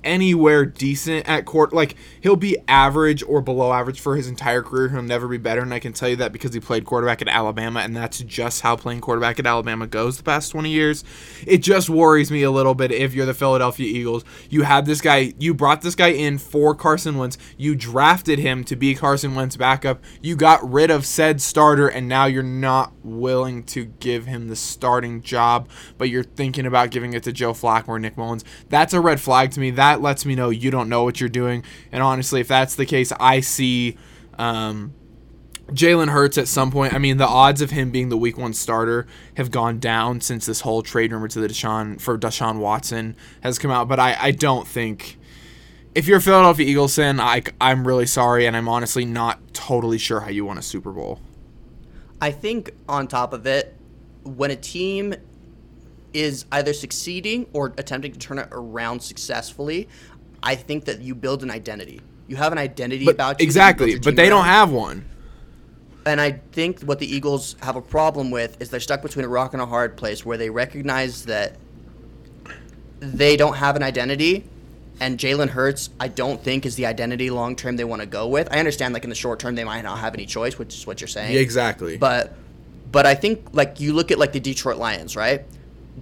anywhere 0.05 0.65
decent 0.65 1.29
at 1.29 1.45
court. 1.45 1.73
Like 1.73 1.97
he'll 2.21 2.37
be 2.37 2.57
average 2.69 3.23
or 3.23 3.41
below 3.41 3.73
average 3.73 4.01
for 4.01 4.17
his 4.17 4.29
entire 4.29 4.63
career. 4.63 4.89
He'll 4.89 5.03
never 5.03 5.29
be 5.29 5.39
better, 5.39 5.63
and 5.63 5.73
I 5.73 5.79
can 5.79 5.93
tell 5.93 6.09
you 6.09 6.17
that 6.17 6.33
because 6.33 6.55
he 6.55 6.61
played 6.61 6.85
quarterback 6.85 7.23
at 7.23 7.29
Alabama, 7.29 7.81
and 7.81 7.97
that's 7.97 8.21
just 8.21 8.63
how 8.63 8.77
playing 8.77 9.01
quarterback 9.01 9.39
at 9.39 9.47
Alabama 9.47 9.87
goes 9.87 10.17
the 10.17 10.23
past 10.23 10.51
20 10.53 10.71
years. 10.71 11.05
It 11.47 11.59
just 11.59 11.89
worries 11.91 12.31
me 12.31 12.43
a 12.43 12.51
little 12.51 12.75
bit 12.75 12.93
if 12.93 13.15
you're 13.15 13.27
the 13.27 13.35
Philadelphia 13.35 13.87
Eagles. 13.87 14.25
You 14.51 14.63
had 14.63 14.87
this 14.87 15.01
guy, 15.01 15.35
you 15.39 15.55
brought 15.55 15.83
this 15.83 15.95
guy 15.95 16.09
in 16.09 16.39
for 16.39 16.75
Carson 16.75 17.19
Wentz. 17.19 17.39
You 17.57 17.75
drafted 17.75 18.39
him 18.39 18.65
to 18.65 18.77
be 18.77 18.95
Carson 18.95 19.35
Wentz 19.35 19.57
backup. 19.57 20.03
You 20.21 20.37
got 20.37 20.69
rid 20.69 20.91
of 20.91 21.07
said 21.07 21.41
starter, 21.41 21.89
and 21.89 22.09
now 22.09 22.27
you're 22.27 22.43
not 22.43 22.93
willing 23.03 23.63
to 23.65 23.85
give 23.85 24.27
him 24.27 24.49
the 24.49 24.57
starting 24.57 25.23
job, 25.23 25.69
but 25.99 26.09
you're 26.09 26.23
thinking 26.23 26.67
about 26.67 26.91
giving 26.91 27.13
it 27.13 27.23
to 27.25 27.33
Joe 27.33 27.53
Flacco 27.53 27.89
or 27.89 27.99
Nick 27.99 28.17
Mullens. 28.17 28.45
That's 28.69 28.95
a 28.95 29.01
red 29.01 29.21
flag 29.21 29.51
to 29.53 29.61
me. 29.61 29.71
That 29.71 29.92
lets 30.01 30.25
me 30.25 30.35
know 30.35 30.51
you 30.51 30.71
don't 30.71 30.89
know 30.89 31.05
what 31.05 31.21
you're 31.21 31.29
doing. 31.29 31.65
And 31.91 32.03
honestly, 32.03 32.41
if 32.41 32.49
that's 32.49 32.77
the 32.77 32.87
case, 32.87 33.13
I 33.21 33.41
see 33.41 33.99
um, 34.39 34.95
Jalen 35.69 36.09
Hurts 36.09 36.39
at 36.39 36.49
some 36.49 36.71
point. 36.71 36.95
I 36.95 36.99
mean, 36.99 37.17
the 37.17 37.27
odds 37.27 37.61
of 37.61 37.71
him 37.71 37.91
being 37.91 38.09
the 38.09 38.17
Week 38.17 38.39
One 38.39 38.53
starter 38.53 39.07
have 39.37 39.51
gone 39.51 39.79
down 39.79 40.21
since 40.21 40.47
this 40.47 40.61
whole 40.61 40.83
trade 40.83 41.13
rumor 41.13 41.29
to 41.29 41.41
the 41.41 41.49
Deshaun 41.49 42.01
for 42.01 42.19
Deshaun 42.19 42.59
Watson 42.59 43.17
has 43.43 43.59
come 43.59 43.71
out. 43.71 43.89
But 43.89 44.01
I, 44.01 44.17
I 44.19 44.31
don't 44.31 44.67
think 44.67 45.19
if 45.95 46.07
you're 46.07 46.19
a 46.19 46.23
Philadelphia 46.23 46.67
Eagles 46.67 46.97
fan, 46.97 47.21
I, 47.21 47.43
I'm 47.61 47.87
really 47.87 48.07
sorry, 48.07 48.47
and 48.47 48.57
I'm 48.57 48.69
honestly 48.69 49.05
not 49.05 49.53
totally 49.53 49.99
sure 49.99 50.21
how 50.21 50.31
you 50.31 50.45
won 50.45 50.59
a 50.59 50.63
Super 50.63 50.91
Bowl. 50.93 51.21
I 52.21 52.31
think 52.31 52.73
on 52.89 53.09
top 53.09 53.33
of 53.33 53.47
it, 53.47 53.77
when 54.25 54.51
a 54.51 54.57
team 54.57 55.15
is 56.13 56.45
either 56.53 56.73
succeeding 56.73 57.47
or 57.53 57.73
attempting 57.79 58.13
to 58.13 58.19
turn 58.19 58.39
it 58.39 58.49
around 58.53 59.01
successfully, 59.01 59.89
I 60.43 60.55
think 60.55 60.85
that 60.87 61.01
you 61.01 61.15
build 61.15 61.43
an 61.43 61.51
identity. 61.51 62.01
You 62.29 62.37
have 62.37 62.53
an 62.53 62.59
identity 62.59 63.05
But 63.05 63.15
about 63.15 63.29
you 63.29 63.35
that 63.35 63.41
you 63.41 63.47
exactly, 63.47 63.99
but 63.99 64.17
they 64.17 64.29
don't 64.29 64.45
have 64.45 64.71
one. 64.71 65.05
And 66.05 66.21
I 66.21 66.33
think 66.53 66.81
what 66.83 66.99
the 66.99 67.07
Eagles 67.07 67.57
have 67.63 67.77
a 67.77 67.83
problem 67.83 68.31
with 68.31 68.61
is 68.61 68.71
they're 68.71 68.81
stuck 68.81 69.03
between 69.03 69.25
a 69.25 69.29
rock 69.29 69.53
and 69.53 69.63
a 69.63 69.67
hard 69.67 69.97
place 69.97 70.27
where 70.27 70.37
they 70.37 70.51
recognize 70.51 71.27
that 71.27 71.57
they 72.99 73.37
don't 73.37 73.55
have 73.55 73.77
an 73.77 73.83
identity. 73.83 74.45
And 75.01 75.19
Jalen 75.19 75.49
Hurts, 75.49 75.91
I 75.99 76.09
don't 76.09 76.43
think, 76.43 76.67
is 76.67 76.77
the 76.77 76.87
identity 76.87 77.31
long 77.31 77.57
term 77.57 77.77
they 77.77 77.85
want 77.85 78.03
to 78.03 78.07
go 78.07 78.29
with. 78.29 78.49
I 78.53 78.59
understand, 78.59 78.95
like 78.95 79.05
in 79.05 79.11
the 79.11 79.17
short 79.17 79.41
term, 79.41 79.55
they 79.55 79.65
might 79.65 79.83
not 79.83 79.99
have 79.99 80.15
any 80.15 80.27
choice, 80.27 80.59
which 80.59 80.75
is 80.75 80.87
what 80.87 81.01
you're 81.01 81.09
saying. 81.09 81.37
exactly. 81.37 81.97
But, 81.97 82.35
but 82.91 83.07
I 83.07 83.15
think 83.15 83.49
like 83.53 83.81
you 83.81 83.93
look 83.93 84.11
at 84.11 84.19
like 84.19 84.33
the 84.33 84.41
Detroit 84.41 84.79
Lions, 84.79 85.17
right? 85.17 85.45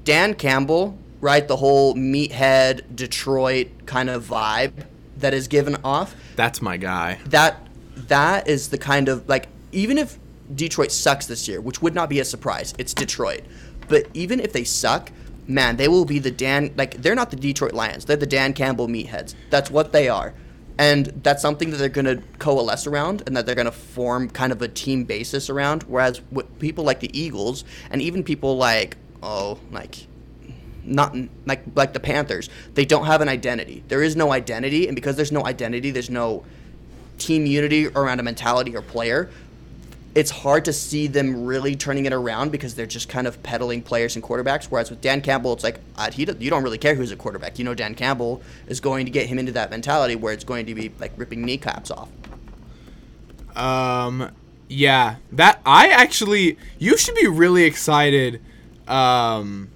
Dan 0.04 0.34
Campbell, 0.34 0.98
right? 1.20 1.46
The 1.46 1.56
whole 1.56 1.94
meathead 1.94 2.94
Detroit 2.94 3.68
kind 3.86 4.08
of 4.10 4.24
vibe 4.24 4.86
that 5.16 5.34
is 5.34 5.48
given 5.48 5.76
off 5.84 6.14
that's 6.36 6.62
my 6.62 6.76
guy. 6.76 7.18
that 7.26 7.66
that 8.08 8.48
is 8.48 8.68
the 8.68 8.78
kind 8.78 9.08
of 9.08 9.28
like 9.28 9.48
even 9.72 9.98
if 9.98 10.18
Detroit 10.54 10.90
sucks 10.90 11.26
this 11.26 11.46
year, 11.46 11.60
which 11.60 11.80
would 11.82 11.94
not 11.94 12.08
be 12.08 12.18
a 12.20 12.24
surprise, 12.24 12.74
it's 12.78 12.94
Detroit. 12.94 13.42
But 13.88 14.06
even 14.14 14.40
if 14.40 14.52
they 14.52 14.64
suck, 14.64 15.12
man, 15.46 15.76
they 15.76 15.88
will 15.88 16.04
be 16.04 16.18
the 16.18 16.30
Dan 16.30 16.72
like 16.76 17.02
they're 17.02 17.14
not 17.14 17.30
the 17.30 17.36
Detroit 17.36 17.72
Lions. 17.72 18.04
They're 18.04 18.16
the 18.16 18.26
Dan 18.26 18.52
Campbell 18.52 18.88
meatheads. 18.88 19.34
That's 19.50 19.70
what 19.70 19.92
they 19.92 20.08
are. 20.08 20.34
And 20.78 21.06
that's 21.22 21.42
something 21.42 21.70
that 21.70 21.76
they're 21.76 21.90
going 21.90 22.06
to 22.06 22.22
coalesce 22.38 22.86
around 22.86 23.22
and 23.26 23.36
that 23.36 23.44
they're 23.44 23.54
going 23.54 23.66
to 23.66 23.72
form 23.72 24.30
kind 24.30 24.50
of 24.50 24.62
a 24.62 24.68
team 24.68 25.04
basis 25.04 25.50
around 25.50 25.82
whereas 25.82 26.22
with 26.32 26.58
people 26.58 26.84
like 26.84 27.00
the 27.00 27.18
Eagles 27.18 27.64
and 27.90 28.00
even 28.00 28.24
people 28.24 28.56
like 28.56 28.96
oh, 29.22 29.58
like 29.70 30.06
not 30.84 31.16
like 31.46 31.62
like 31.74 31.92
the 31.92 32.00
Panthers. 32.00 32.48
They 32.74 32.84
don't 32.84 33.06
have 33.06 33.20
an 33.20 33.28
identity. 33.28 33.84
There 33.88 34.02
is 34.02 34.16
no 34.16 34.32
identity, 34.32 34.86
and 34.86 34.94
because 34.94 35.16
there's 35.16 35.32
no 35.32 35.44
identity, 35.46 35.90
there's 35.90 36.10
no 36.10 36.44
team 37.18 37.46
unity 37.46 37.86
around 37.88 38.18
a 38.18 38.22
mentality 38.22 38.74
or 38.74 38.82
player. 38.82 39.30
it's 40.12 40.30
hard 40.30 40.64
to 40.64 40.72
see 40.72 41.06
them 41.06 41.44
really 41.44 41.76
turning 41.76 42.04
it 42.04 42.12
around 42.12 42.50
because 42.50 42.74
they're 42.74 42.84
just 42.86 43.08
kind 43.08 43.28
of 43.28 43.40
peddling 43.44 43.80
players 43.80 44.16
and 44.16 44.24
quarterbacks. 44.24 44.64
Whereas 44.64 44.90
with 44.90 45.00
Dan 45.00 45.20
Campbell, 45.20 45.52
it's 45.52 45.62
like 45.62 45.78
uh, 45.96 46.10
he 46.10 46.26
you 46.38 46.50
don't 46.50 46.64
really 46.64 46.78
care 46.78 46.94
who's 46.96 47.12
a 47.12 47.16
quarterback. 47.16 47.58
You 47.58 47.64
know, 47.64 47.74
Dan 47.74 47.94
Campbell 47.94 48.42
is 48.66 48.80
going 48.80 49.06
to 49.06 49.12
get 49.12 49.26
him 49.26 49.38
into 49.38 49.52
that 49.52 49.70
mentality 49.70 50.16
where 50.16 50.32
it's 50.32 50.44
going 50.44 50.66
to 50.66 50.74
be 50.74 50.92
like 50.98 51.12
ripping 51.16 51.42
kneecaps 51.42 51.90
off. 51.92 52.08
Um, 53.56 54.32
yeah, 54.68 55.16
that 55.32 55.60
I 55.64 55.88
actually 55.88 56.58
you 56.78 56.96
should 56.96 57.14
be 57.14 57.28
really 57.28 57.64
excited. 57.64 58.40
Um, 58.90 59.70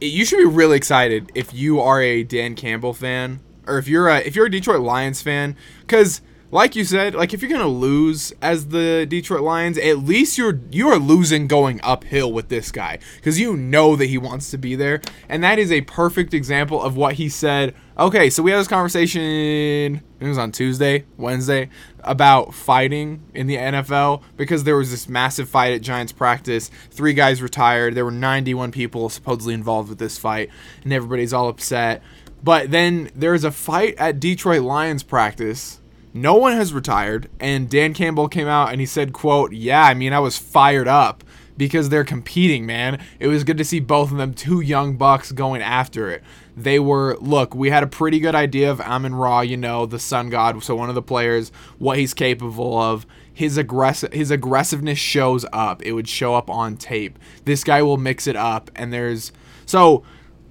you 0.00 0.24
should 0.24 0.38
be 0.38 0.44
really 0.44 0.76
excited 0.76 1.32
if 1.34 1.52
you 1.52 1.80
are 1.80 2.00
a 2.00 2.22
Dan 2.22 2.54
Campbell 2.54 2.94
fan 2.94 3.40
or 3.66 3.78
if 3.78 3.88
you're 3.88 4.08
a 4.08 4.18
if 4.20 4.36
you're 4.36 4.46
a 4.46 4.50
Detroit 4.50 4.80
Lions 4.80 5.22
fan 5.22 5.56
because 5.80 6.20
like 6.52 6.76
you 6.76 6.84
said, 6.84 7.14
like 7.14 7.34
if 7.34 7.42
you're 7.42 7.50
gonna 7.50 7.66
lose 7.66 8.32
as 8.40 8.68
the 8.68 9.04
Detroit 9.08 9.40
Lions, 9.40 9.78
at 9.78 9.98
least 9.98 10.38
you're 10.38 10.60
you 10.70 10.88
are 10.88 10.98
losing 10.98 11.46
going 11.48 11.80
uphill 11.82 12.32
with 12.32 12.48
this 12.48 12.70
guy 12.70 12.98
because 13.16 13.40
you 13.40 13.56
know 13.56 13.96
that 13.96 14.06
he 14.06 14.18
wants 14.18 14.50
to 14.52 14.58
be 14.58 14.76
there, 14.76 15.00
and 15.28 15.42
that 15.42 15.58
is 15.58 15.72
a 15.72 15.80
perfect 15.82 16.32
example 16.32 16.80
of 16.80 16.96
what 16.96 17.14
he 17.14 17.28
said. 17.28 17.74
Okay, 17.98 18.28
so 18.28 18.42
we 18.42 18.50
had 18.50 18.60
this 18.60 18.68
conversation. 18.68 20.02
It 20.20 20.28
was 20.28 20.36
on 20.36 20.52
Tuesday, 20.52 21.06
Wednesday, 21.16 21.70
about 22.00 22.52
fighting 22.52 23.22
in 23.32 23.46
the 23.46 23.56
NFL 23.56 24.22
because 24.36 24.64
there 24.64 24.76
was 24.76 24.90
this 24.90 25.08
massive 25.08 25.48
fight 25.48 25.72
at 25.72 25.80
Giants 25.80 26.12
practice. 26.12 26.70
Three 26.90 27.14
guys 27.14 27.40
retired. 27.40 27.94
There 27.94 28.04
were 28.04 28.10
91 28.10 28.70
people 28.70 29.08
supposedly 29.08 29.54
involved 29.54 29.88
with 29.88 29.98
this 29.98 30.18
fight, 30.18 30.50
and 30.84 30.92
everybody's 30.92 31.32
all 31.32 31.48
upset. 31.48 32.02
But 32.44 32.70
then 32.70 33.10
there 33.14 33.32
was 33.32 33.44
a 33.44 33.50
fight 33.50 33.94
at 33.96 34.20
Detroit 34.20 34.60
Lions 34.60 35.02
practice 35.02 35.80
no 36.12 36.34
one 36.34 36.52
has 36.52 36.72
retired 36.72 37.28
and 37.38 37.68
dan 37.68 37.92
campbell 37.92 38.26
came 38.26 38.46
out 38.48 38.70
and 38.70 38.80
he 38.80 38.86
said 38.86 39.12
quote 39.12 39.52
yeah 39.52 39.82
i 39.82 39.92
mean 39.92 40.14
i 40.14 40.18
was 40.18 40.38
fired 40.38 40.88
up 40.88 41.22
because 41.58 41.90
they're 41.90 42.04
competing 42.04 42.64
man 42.64 42.98
it 43.20 43.26
was 43.26 43.44
good 43.44 43.58
to 43.58 43.64
see 43.64 43.78
both 43.80 44.10
of 44.10 44.16
them 44.16 44.32
two 44.32 44.62
young 44.62 44.96
bucks 44.96 45.30
going 45.30 45.60
after 45.60 46.10
it 46.10 46.24
they 46.56 46.78
were 46.78 47.16
look 47.20 47.54
we 47.54 47.68
had 47.68 47.82
a 47.82 47.86
pretty 47.86 48.18
good 48.18 48.34
idea 48.34 48.70
of 48.70 48.80
amon 48.80 49.14
ra 49.14 49.40
you 49.40 49.56
know 49.56 49.84
the 49.84 49.98
sun 49.98 50.30
god 50.30 50.62
so 50.64 50.74
one 50.74 50.88
of 50.88 50.94
the 50.94 51.02
players 51.02 51.50
what 51.78 51.98
he's 51.98 52.14
capable 52.14 52.78
of. 52.78 53.06
His 53.32 53.58
aggressive 53.58 54.14
his 54.14 54.30
aggressiveness 54.30 54.98
shows 54.98 55.44
up. 55.52 55.82
It 55.82 55.92
would 55.92 56.08
show 56.08 56.34
up 56.34 56.48
on 56.48 56.78
tape. 56.78 57.18
This 57.44 57.64
guy 57.64 57.82
will 57.82 57.98
mix 57.98 58.26
it 58.26 58.34
up 58.34 58.70
and 58.74 58.90
there's 58.90 59.30
so 59.66 60.04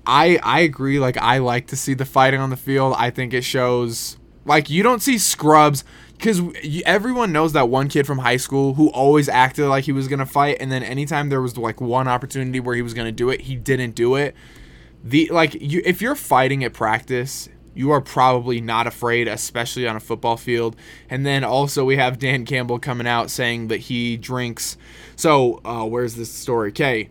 i 0.05 0.39
i 0.43 0.59
agree 0.59 0.99
like 0.99 1.17
i 1.17 1.39
like 1.39 1.65
to 1.65 1.75
see 1.75 1.95
the 1.95 2.05
fighting 2.05 2.39
on 2.39 2.51
the 2.51 2.57
field. 2.57 2.93
I 2.95 3.09
think 3.09 3.33
it 3.33 3.41
shows 3.41 4.17
like 4.45 4.69
you 4.69 4.83
don't 4.83 5.01
see 5.01 5.17
scrubs 5.17 5.83
because 6.13 6.41
everyone 6.85 7.31
knows 7.31 7.53
that 7.53 7.69
one 7.69 7.89
kid 7.89 8.05
from 8.05 8.19
high 8.19 8.37
school 8.37 8.75
who 8.75 8.89
always 8.89 9.27
acted 9.27 9.67
like 9.67 9.83
he 9.85 9.91
was 9.91 10.07
gonna 10.07 10.25
fight, 10.25 10.57
and 10.59 10.71
then 10.71 10.83
anytime 10.83 11.29
there 11.29 11.41
was 11.41 11.57
like 11.57 11.81
one 11.81 12.07
opportunity 12.07 12.59
where 12.59 12.75
he 12.75 12.81
was 12.81 12.93
gonna 12.93 13.11
do 13.11 13.29
it, 13.29 13.41
he 13.41 13.55
didn't 13.55 13.95
do 13.95 14.15
it. 14.15 14.35
The 15.05 15.29
like 15.29 15.55
you, 15.61 15.83
if 15.85 16.01
you're 16.01 16.15
fighting 16.15 16.63
at 16.63 16.73
practice, 16.73 17.47
you 17.75 17.91
are 17.91 18.01
probably 18.01 18.59
not 18.59 18.87
afraid, 18.87 19.27
especially 19.27 19.87
on 19.87 19.95
a 19.95 19.99
football 19.99 20.35
field. 20.35 20.75
And 21.09 21.25
then 21.25 21.43
also 21.43 21.85
we 21.85 21.97
have 21.97 22.17
Dan 22.17 22.43
Campbell 22.43 22.79
coming 22.79 23.05
out 23.05 23.29
saying 23.29 23.67
that 23.67 23.81
he 23.81 24.17
drinks. 24.17 24.77
So 25.15 25.61
uh, 25.63 25.85
where's 25.85 26.15
this 26.15 26.31
story? 26.31 26.69
Okay, 26.69 27.09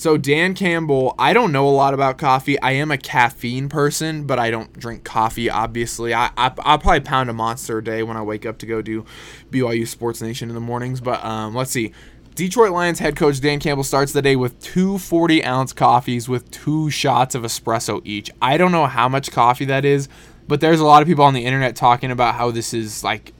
so 0.00 0.16
Dan 0.16 0.54
Campbell, 0.54 1.14
I 1.18 1.34
don't 1.34 1.52
know 1.52 1.68
a 1.68 1.70
lot 1.70 1.92
about 1.92 2.16
coffee. 2.16 2.58
I 2.62 2.72
am 2.72 2.90
a 2.90 2.96
caffeine 2.96 3.68
person, 3.68 4.24
but 4.24 4.38
I 4.38 4.50
don't 4.50 4.72
drink 4.72 5.04
coffee. 5.04 5.50
Obviously, 5.50 6.14
I, 6.14 6.30
I 6.38 6.48
will 6.48 6.78
probably 6.78 7.00
pound 7.00 7.28
a 7.28 7.34
monster 7.34 7.76
a 7.76 7.84
day 7.84 8.02
when 8.02 8.16
I 8.16 8.22
wake 8.22 8.46
up 8.46 8.56
to 8.60 8.66
go 8.66 8.80
do 8.80 9.04
BYU 9.50 9.86
Sports 9.86 10.22
Nation 10.22 10.48
in 10.48 10.54
the 10.54 10.60
mornings. 10.60 11.02
But 11.02 11.22
um, 11.22 11.54
let's 11.54 11.70
see. 11.70 11.92
Detroit 12.34 12.72
Lions 12.72 12.98
head 12.98 13.16
coach 13.16 13.40
Dan 13.40 13.60
Campbell 13.60 13.84
starts 13.84 14.12
the 14.12 14.22
day 14.22 14.36
with 14.36 14.58
two 14.60 14.98
40 14.98 15.44
ounce 15.44 15.72
coffees 15.72 16.28
with 16.28 16.50
two 16.50 16.90
shots 16.90 17.34
of 17.34 17.42
espresso 17.42 18.00
each. 18.04 18.30
I 18.40 18.56
don't 18.56 18.72
know 18.72 18.86
how 18.86 19.08
much 19.08 19.30
coffee 19.30 19.66
that 19.66 19.84
is, 19.84 20.08
but 20.46 20.60
there's 20.60 20.80
a 20.80 20.86
lot 20.86 21.02
of 21.02 21.08
people 21.08 21.24
on 21.24 21.34
the 21.34 21.44
internet 21.44 21.76
talking 21.76 22.10
about 22.10 22.34
how 22.34 22.50
this 22.50 22.72
is 22.72 23.04
like 23.04 23.32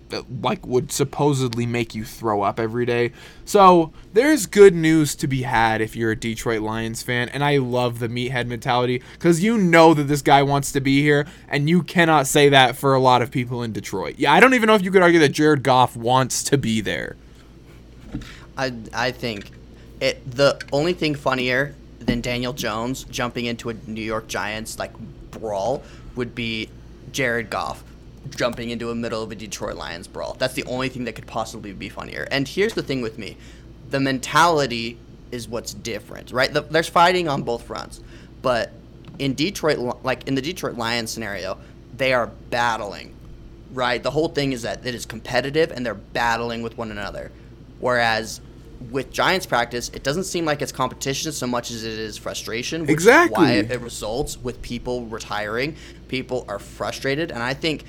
like 0.42 0.66
would 0.66 0.90
supposedly 0.90 1.66
make 1.66 1.94
you 1.94 2.04
throw 2.04 2.42
up 2.42 2.58
every 2.58 2.84
day. 2.84 3.12
So 3.44 3.92
there's 4.12 4.46
good 4.46 4.74
news 4.74 5.14
to 5.16 5.26
be 5.26 5.42
had 5.42 5.80
if 5.80 5.94
you're 5.94 6.10
a 6.10 6.16
Detroit 6.16 6.62
Lions 6.62 7.02
fan, 7.02 7.28
and 7.28 7.44
I 7.44 7.58
love 7.58 8.00
the 8.00 8.08
meathead 8.08 8.46
mentality 8.46 9.02
because 9.12 9.42
you 9.42 9.56
know 9.56 9.94
that 9.94 10.04
this 10.04 10.22
guy 10.22 10.42
wants 10.42 10.72
to 10.72 10.80
be 10.80 11.00
here, 11.00 11.26
and 11.48 11.68
you 11.68 11.82
cannot 11.82 12.26
say 12.26 12.48
that 12.48 12.76
for 12.76 12.94
a 12.94 13.00
lot 13.00 13.22
of 13.22 13.30
people 13.30 13.62
in 13.62 13.72
Detroit. 13.72 14.16
Yeah, 14.18 14.32
I 14.32 14.40
don't 14.40 14.54
even 14.54 14.66
know 14.66 14.74
if 14.74 14.82
you 14.82 14.90
could 14.90 15.02
argue 15.02 15.20
that 15.20 15.30
Jared 15.30 15.62
Goff 15.62 15.96
wants 15.96 16.42
to 16.44 16.58
be 16.58 16.80
there. 16.80 17.16
I 18.60 18.72
I 18.92 19.10
think 19.10 19.50
it 20.00 20.30
the 20.30 20.60
only 20.72 20.92
thing 20.92 21.14
funnier 21.14 21.74
than 21.98 22.20
Daniel 22.20 22.52
Jones 22.52 23.04
jumping 23.04 23.46
into 23.46 23.70
a 23.70 23.74
New 23.86 24.02
York 24.02 24.28
Giants 24.28 24.78
like 24.78 24.92
brawl 25.30 25.82
would 26.16 26.34
be 26.34 26.68
Jared 27.12 27.50
Goff 27.50 27.82
jumping 28.36 28.70
into 28.70 28.90
a 28.90 28.94
middle 28.94 29.22
of 29.22 29.32
a 29.32 29.34
Detroit 29.34 29.76
Lions 29.76 30.06
brawl. 30.06 30.36
That's 30.38 30.54
the 30.54 30.64
only 30.64 30.88
thing 30.88 31.04
that 31.04 31.14
could 31.14 31.26
possibly 31.26 31.72
be 31.72 31.88
funnier. 31.88 32.28
And 32.30 32.46
here's 32.46 32.74
the 32.74 32.82
thing 32.82 33.00
with 33.00 33.18
me 33.18 33.36
the 33.90 34.00
mentality 34.00 34.98
is 35.32 35.48
what's 35.48 35.72
different, 35.72 36.32
right? 36.32 36.52
The, 36.52 36.62
there's 36.62 36.88
fighting 36.88 37.28
on 37.28 37.42
both 37.42 37.62
fronts. 37.62 38.00
But 38.42 38.72
in 39.18 39.34
Detroit, 39.34 40.04
like 40.04 40.28
in 40.28 40.34
the 40.34 40.42
Detroit 40.42 40.76
Lions 40.76 41.10
scenario, 41.10 41.58
they 41.96 42.12
are 42.12 42.26
battling, 42.50 43.14
right? 43.72 44.02
The 44.02 44.10
whole 44.10 44.28
thing 44.28 44.52
is 44.52 44.62
that 44.62 44.84
it 44.86 44.94
is 44.94 45.06
competitive 45.06 45.70
and 45.70 45.84
they're 45.84 45.94
battling 45.94 46.62
with 46.62 46.76
one 46.76 46.90
another. 46.90 47.30
Whereas 47.80 48.40
with 48.88 49.12
Giants 49.12 49.46
practice, 49.46 49.90
it 49.90 50.02
doesn't 50.02 50.24
seem 50.24 50.44
like 50.44 50.62
it's 50.62 50.72
competition 50.72 51.32
so 51.32 51.46
much 51.46 51.70
as 51.70 51.84
it 51.84 51.92
is 51.92 52.16
frustration. 52.16 52.82
Which 52.82 52.90
exactly. 52.90 53.58
Is 53.58 53.68
why 53.68 53.74
it 53.74 53.80
results 53.80 54.38
with 54.38 54.62
people 54.62 55.04
retiring. 55.06 55.76
People 56.08 56.46
are 56.48 56.58
frustrated, 56.58 57.30
and 57.30 57.42
I 57.42 57.54
think 57.54 57.84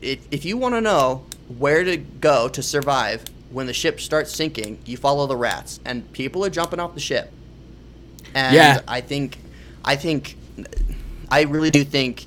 if, 0.00 0.26
if 0.30 0.44
you 0.44 0.56
want 0.56 0.74
to 0.74 0.80
know 0.80 1.24
where 1.58 1.84
to 1.84 1.96
go 1.96 2.48
to 2.48 2.62
survive 2.62 3.24
when 3.50 3.66
the 3.66 3.72
ship 3.72 4.00
starts 4.00 4.34
sinking, 4.34 4.78
you 4.84 4.96
follow 4.96 5.26
the 5.26 5.36
rats, 5.36 5.80
and 5.84 6.10
people 6.12 6.44
are 6.44 6.50
jumping 6.50 6.80
off 6.80 6.94
the 6.94 7.00
ship. 7.00 7.30
And 8.34 8.54
yeah. 8.54 8.80
I 8.88 9.00
think, 9.00 9.38
I 9.84 9.96
think, 9.96 10.36
I 11.30 11.42
really 11.42 11.70
do 11.70 11.84
think. 11.84 12.26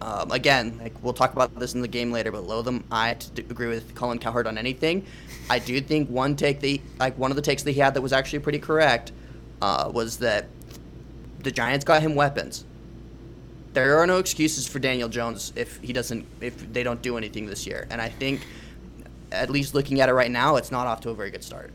Um, 0.00 0.30
again, 0.30 0.78
like 0.82 0.92
we'll 1.02 1.14
talk 1.14 1.32
about 1.32 1.58
this 1.58 1.74
in 1.74 1.80
the 1.80 1.88
game 1.88 2.12
later, 2.12 2.30
but 2.30 2.44
Lotham, 2.44 2.84
I 2.90 3.16
agree 3.36 3.68
with 3.68 3.94
Colin 3.94 4.18
Cowherd 4.18 4.46
on 4.46 4.58
anything. 4.58 5.06
I 5.48 5.58
do 5.58 5.80
think 5.80 6.10
one 6.10 6.36
take 6.36 6.60
the 6.60 6.80
like 6.98 7.16
one 7.18 7.30
of 7.30 7.36
the 7.36 7.42
takes 7.42 7.62
that 7.62 7.72
he 7.72 7.80
had 7.80 7.94
that 7.94 8.02
was 8.02 8.12
actually 8.12 8.40
pretty 8.40 8.58
correct 8.58 9.12
uh, 9.62 9.90
was 9.92 10.18
that 10.18 10.46
the 11.40 11.50
Giants 11.50 11.84
got 11.84 12.02
him 12.02 12.14
weapons 12.14 12.64
there 13.76 13.98
are 13.98 14.06
no 14.06 14.16
excuses 14.16 14.66
for 14.66 14.78
Daniel 14.78 15.06
Jones 15.06 15.52
if 15.54 15.76
he 15.82 15.92
doesn't 15.92 16.26
if 16.40 16.72
they 16.72 16.82
don't 16.82 17.02
do 17.02 17.18
anything 17.18 17.44
this 17.44 17.66
year. 17.66 17.86
And 17.90 18.00
I 18.00 18.08
think 18.08 18.40
at 19.30 19.50
least 19.50 19.74
looking 19.74 20.00
at 20.00 20.08
it 20.08 20.14
right 20.14 20.30
now, 20.30 20.56
it's 20.56 20.70
not 20.70 20.86
off 20.86 21.02
to 21.02 21.10
a 21.10 21.14
very 21.14 21.30
good 21.30 21.44
start. 21.44 21.72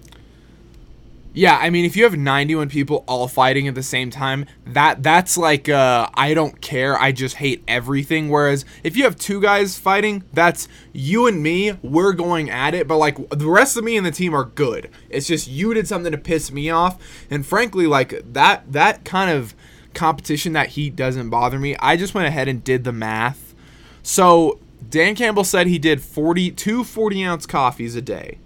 Yeah, 1.34 1.58
I 1.58 1.70
mean, 1.70 1.86
if 1.86 1.96
you 1.96 2.04
have 2.04 2.18
91 2.18 2.68
people 2.68 3.06
all 3.08 3.30
fighting 3.30 3.66
at 3.70 3.76
the 3.76 3.84
same 3.84 4.10
time, 4.10 4.46
that 4.66 5.02
that's 5.02 5.38
like 5.38 5.70
uh, 5.70 6.10
I 6.14 6.34
don't 6.34 6.60
care, 6.60 7.00
I 7.00 7.14
just 7.14 7.36
hate 7.36 7.64
everything. 7.70 8.30
Whereas 8.30 8.66
if 8.84 8.98
you 8.98 9.06
have 9.06 9.16
two 9.16 9.40
guys 9.40 9.78
fighting, 9.78 10.24
that's 10.34 10.68
you 10.92 11.28
and 11.28 11.42
me, 11.42 11.74
we're 11.82 12.12
going 12.12 12.50
at 12.50 12.74
it. 12.74 12.86
But 12.86 12.98
like 12.98 13.30
the 13.30 13.48
rest 13.50 13.78
of 13.78 13.86
me 13.86 13.96
and 13.96 14.06
the 14.06 14.12
team 14.12 14.34
are 14.34 14.44
good. 14.44 14.90
It's 15.10 15.28
just 15.28 15.48
you 15.48 15.74
did 15.74 15.88
something 15.88 16.12
to 16.12 16.18
piss 16.18 16.52
me 16.52 16.70
off, 16.70 17.02
and 17.30 17.46
frankly, 17.46 17.88
like 17.88 18.34
that 18.34 18.70
that 18.72 19.06
kind 19.06 19.32
of 19.32 19.56
competition 19.94 20.52
that 20.54 20.70
heat 20.70 20.98
doesn't 20.98 21.30
bother 21.30 21.60
me. 21.60 21.78
I 21.78 21.96
just 21.96 22.14
went 22.14 22.28
ahead 22.28 22.50
and 22.50 22.62
did 22.62 22.84
the 22.84 22.92
math. 22.92 23.56
So 24.04 24.60
Dan 24.90 25.16
Campbell 25.16 25.46
said 25.46 25.68
he 25.68 25.80
did 25.80 26.02
42 26.02 26.84
40 26.84 27.24
ounce 27.24 27.46
coffees 27.46 27.96
a 27.96 28.02
day. 28.02 28.38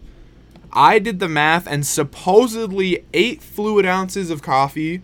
I 0.75 1.00
did 1.00 1.20
the 1.20 1.29
math 1.29 1.67
and 1.67 1.86
supposedly 1.86 3.05
eight 3.13 3.41
fluid 3.41 3.86
ounces 3.86 4.29
of 4.29 4.41
coffee, 4.41 5.01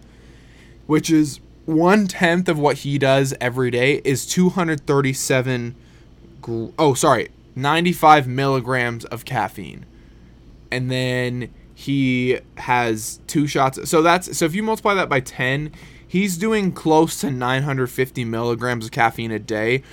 which 0.86 1.10
is 1.10 1.40
one 1.66 2.08
tenth 2.08 2.50
of 2.50 2.60
what 2.60 2.80
he 2.80 2.98
does 2.98 3.34
every 3.40 3.72
day, 3.72 4.02
is 4.04 4.26
237. 4.26 5.76
Gr- 6.42 6.68
oh, 6.78 6.94
sorry, 6.94 7.30
95 7.56 8.28
milligrams 8.28 9.06
of 9.06 9.24
caffeine. 9.24 9.86
And 10.70 10.92
then 10.92 11.54
he 11.74 12.40
has 12.58 13.20
two 13.28 13.48
shots. 13.48 13.90
So 13.90 14.02
that's 14.02 14.38
so 14.38 14.46
if 14.46 14.54
you 14.54 14.64
multiply 14.64 14.94
that 14.96 15.10
by 15.10 15.20
10, 15.20 15.72
he's 16.06 16.38
doing 16.38 16.72
close 16.72 17.20
to 17.22 17.32
950 17.32 18.26
milligrams 18.26 18.86
of 18.86 18.92
caffeine 18.92 19.32
a 19.32 19.40
day. 19.40 19.84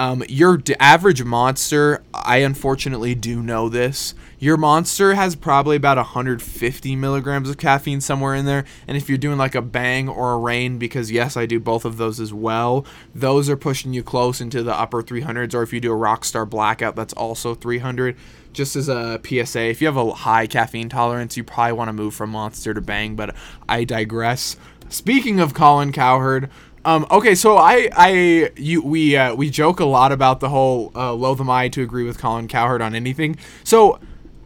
Um, 0.00 0.24
your 0.30 0.56
d- 0.56 0.74
average 0.80 1.24
monster, 1.24 2.02
I 2.14 2.38
unfortunately 2.38 3.14
do 3.14 3.42
know 3.42 3.68
this. 3.68 4.14
Your 4.38 4.56
monster 4.56 5.12
has 5.12 5.36
probably 5.36 5.76
about 5.76 5.98
150 5.98 6.96
milligrams 6.96 7.50
of 7.50 7.58
caffeine 7.58 8.00
somewhere 8.00 8.34
in 8.34 8.46
there. 8.46 8.64
And 8.88 8.96
if 8.96 9.10
you're 9.10 9.18
doing 9.18 9.36
like 9.36 9.54
a 9.54 9.60
bang 9.60 10.08
or 10.08 10.32
a 10.32 10.38
Reign, 10.38 10.78
because 10.78 11.12
yes, 11.12 11.36
I 11.36 11.44
do 11.44 11.60
both 11.60 11.84
of 11.84 11.98
those 11.98 12.18
as 12.18 12.32
well, 12.32 12.86
those 13.14 13.50
are 13.50 13.58
pushing 13.58 13.92
you 13.92 14.02
close 14.02 14.40
into 14.40 14.62
the 14.62 14.74
upper 14.74 15.02
300s. 15.02 15.52
Or 15.52 15.62
if 15.62 15.70
you 15.70 15.80
do 15.80 15.92
a 15.92 15.96
Rockstar 15.96 16.48
Blackout, 16.48 16.96
that's 16.96 17.12
also 17.12 17.54
300. 17.54 18.16
just 18.54 18.76
as 18.76 18.88
a 18.88 19.20
PSA, 19.22 19.64
if 19.64 19.82
you 19.82 19.86
have 19.86 19.98
a 19.98 20.12
high 20.12 20.46
caffeine 20.46 20.88
tolerance, 20.88 21.36
you 21.36 21.44
probably 21.44 21.74
want 21.74 21.88
to 21.90 21.92
move 21.92 22.14
from 22.14 22.30
Monster 22.30 22.72
to 22.72 22.80
Bang. 22.80 23.16
But 23.16 23.36
I 23.68 23.84
digress. 23.84 24.56
Speaking 24.88 25.38
of 25.38 25.54
Colin 25.54 25.92
Cowherd, 25.92 26.50
um, 26.84 27.06
okay, 27.10 27.34
so 27.34 27.56
I, 27.56 27.88
I, 27.92 28.50
you, 28.56 28.82
we, 28.82 29.16
uh, 29.16 29.34
we 29.34 29.50
joke 29.50 29.80
a 29.80 29.84
lot 29.84 30.12
about 30.12 30.40
the 30.40 30.48
whole 30.48 30.90
uh, 30.94 31.12
loath 31.12 31.40
am 31.40 31.50
I 31.50 31.68
to 31.68 31.82
agree 31.82 32.04
with 32.04 32.18
Colin 32.18 32.48
Cowherd 32.48 32.80
on 32.80 32.94
anything. 32.94 33.36
So 33.64 34.00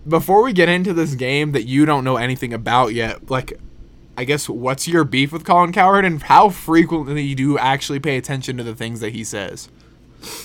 before 0.06 0.42
we 0.42 0.52
get 0.52 0.68
into 0.68 0.92
this 0.92 1.14
game 1.14 1.52
that 1.52 1.64
you 1.64 1.86
don't 1.86 2.02
know 2.02 2.16
anything 2.16 2.52
about 2.52 2.92
yet, 2.92 3.30
like, 3.30 3.58
I 4.16 4.24
guess 4.24 4.48
what's 4.48 4.86
your 4.88 5.04
beef 5.04 5.32
with 5.32 5.44
Colin 5.44 5.72
Cowherd 5.72 6.04
and 6.04 6.22
how 6.22 6.48
frequently 6.48 7.34
do 7.34 7.42
you 7.42 7.58
actually 7.58 8.00
pay 8.00 8.16
attention 8.16 8.56
to 8.56 8.64
the 8.64 8.74
things 8.74 9.00
that 9.00 9.12
he 9.12 9.24
says? 9.24 9.68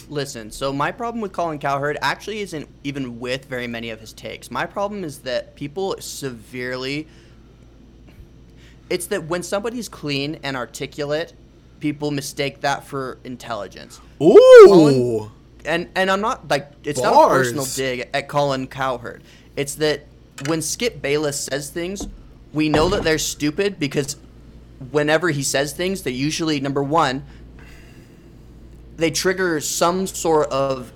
Listen, 0.09 0.51
so 0.51 0.73
my 0.73 0.91
problem 0.91 1.21
with 1.21 1.31
Colin 1.31 1.59
Cowherd 1.59 1.97
actually 2.01 2.39
isn't 2.39 2.67
even 2.83 3.19
with 3.19 3.45
very 3.45 3.67
many 3.67 3.89
of 3.89 3.99
his 3.99 4.13
takes. 4.13 4.51
My 4.51 4.65
problem 4.65 5.03
is 5.03 5.19
that 5.19 5.55
people 5.55 5.95
severely. 5.99 7.07
It's 8.89 9.05
that 9.07 9.25
when 9.25 9.43
somebody's 9.43 9.87
clean 9.87 10.39
and 10.43 10.57
articulate, 10.57 11.33
people 11.79 12.11
mistake 12.11 12.61
that 12.61 12.83
for 12.83 13.17
intelligence. 13.23 13.99
Ooh. 14.21 15.31
And 15.65 15.89
and 15.95 16.09
I'm 16.09 16.21
not 16.21 16.47
like 16.49 16.71
it's 16.83 17.01
not 17.01 17.13
a 17.13 17.27
personal 17.29 17.65
dig 17.65 18.09
at 18.13 18.27
Colin 18.27 18.67
Cowherd. 18.67 19.23
It's 19.55 19.75
that 19.75 20.05
when 20.47 20.61
Skip 20.61 21.01
Bayless 21.01 21.45
says 21.45 21.69
things, 21.69 22.07
we 22.53 22.69
know 22.69 22.89
that 22.89 23.03
they're 23.03 23.17
stupid 23.17 23.79
because 23.79 24.15
whenever 24.91 25.29
he 25.29 25.43
says 25.43 25.73
things, 25.73 26.03
they 26.03 26.11
usually 26.11 26.59
number 26.59 26.81
one, 26.81 27.25
they 28.95 29.11
trigger 29.11 29.59
some 29.59 30.07
sort 30.07 30.49
of 30.49 30.93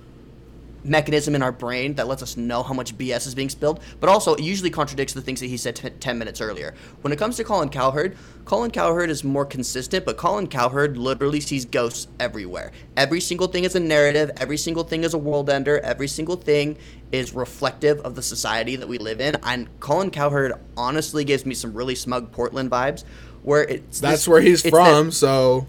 mechanism 0.84 1.34
in 1.34 1.42
our 1.42 1.50
brain 1.52 1.94
that 1.94 2.06
lets 2.06 2.22
us 2.22 2.36
know 2.36 2.62
how 2.62 2.74
much 2.74 2.96
BS 2.96 3.26
is 3.26 3.34
being 3.34 3.48
spilled, 3.48 3.80
but 4.00 4.08
also 4.10 4.34
it 4.34 4.42
usually 4.42 4.70
contradicts 4.70 5.14
the 5.14 5.22
things 5.22 5.40
that 5.40 5.46
he 5.46 5.56
said 5.56 5.76
t- 5.76 5.88
10 5.90 6.18
minutes 6.18 6.40
earlier. 6.40 6.74
When 7.00 7.12
it 7.12 7.18
comes 7.18 7.36
to 7.36 7.44
Colin 7.44 7.70
Cowherd, 7.70 8.16
Colin 8.44 8.70
Cowherd 8.70 9.08
is 9.08 9.24
more 9.24 9.46
consistent, 9.46 10.04
but 10.04 10.16
Colin 10.18 10.46
Cowherd 10.46 10.98
literally 10.98 11.40
sees 11.40 11.64
ghosts 11.64 12.06
everywhere. 12.20 12.70
Every 12.96 13.20
single 13.20 13.46
thing 13.48 13.64
is 13.64 13.74
a 13.74 13.80
narrative, 13.80 14.30
every 14.36 14.58
single 14.58 14.84
thing 14.84 15.04
is 15.04 15.14
a 15.14 15.18
world 15.18 15.48
ender, 15.48 15.80
every 15.80 16.08
single 16.08 16.36
thing 16.36 16.76
is 17.10 17.32
reflective 17.32 18.00
of 18.00 18.14
the 18.14 18.22
society 18.22 18.76
that 18.76 18.88
we 18.88 18.98
live 18.98 19.20
in. 19.20 19.36
And 19.42 19.68
Colin 19.80 20.10
Cowherd 20.10 20.52
honestly 20.76 21.24
gives 21.24 21.46
me 21.46 21.54
some 21.54 21.72
really 21.72 21.94
smug 21.94 22.30
Portland 22.32 22.70
vibes 22.70 23.04
where 23.42 23.62
it's 23.62 24.00
That's 24.00 24.20
this- 24.20 24.28
where 24.28 24.40
he's 24.40 24.64
it's 24.64 24.64
that- 24.64 24.70
from, 24.70 25.10
so 25.10 25.66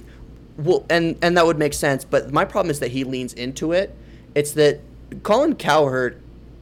well, 0.57 0.85
and 0.89 1.17
and 1.21 1.37
that 1.37 1.45
would 1.45 1.57
make 1.59 1.73
sense. 1.73 2.03
But 2.05 2.31
my 2.31 2.45
problem 2.45 2.71
is 2.71 2.79
that 2.79 2.91
he 2.91 3.03
leans 3.03 3.33
into 3.33 3.73
it. 3.73 3.93
It's 4.33 4.51
that 4.53 4.79
Colin 5.23 5.55
Cowherd, 5.55 6.21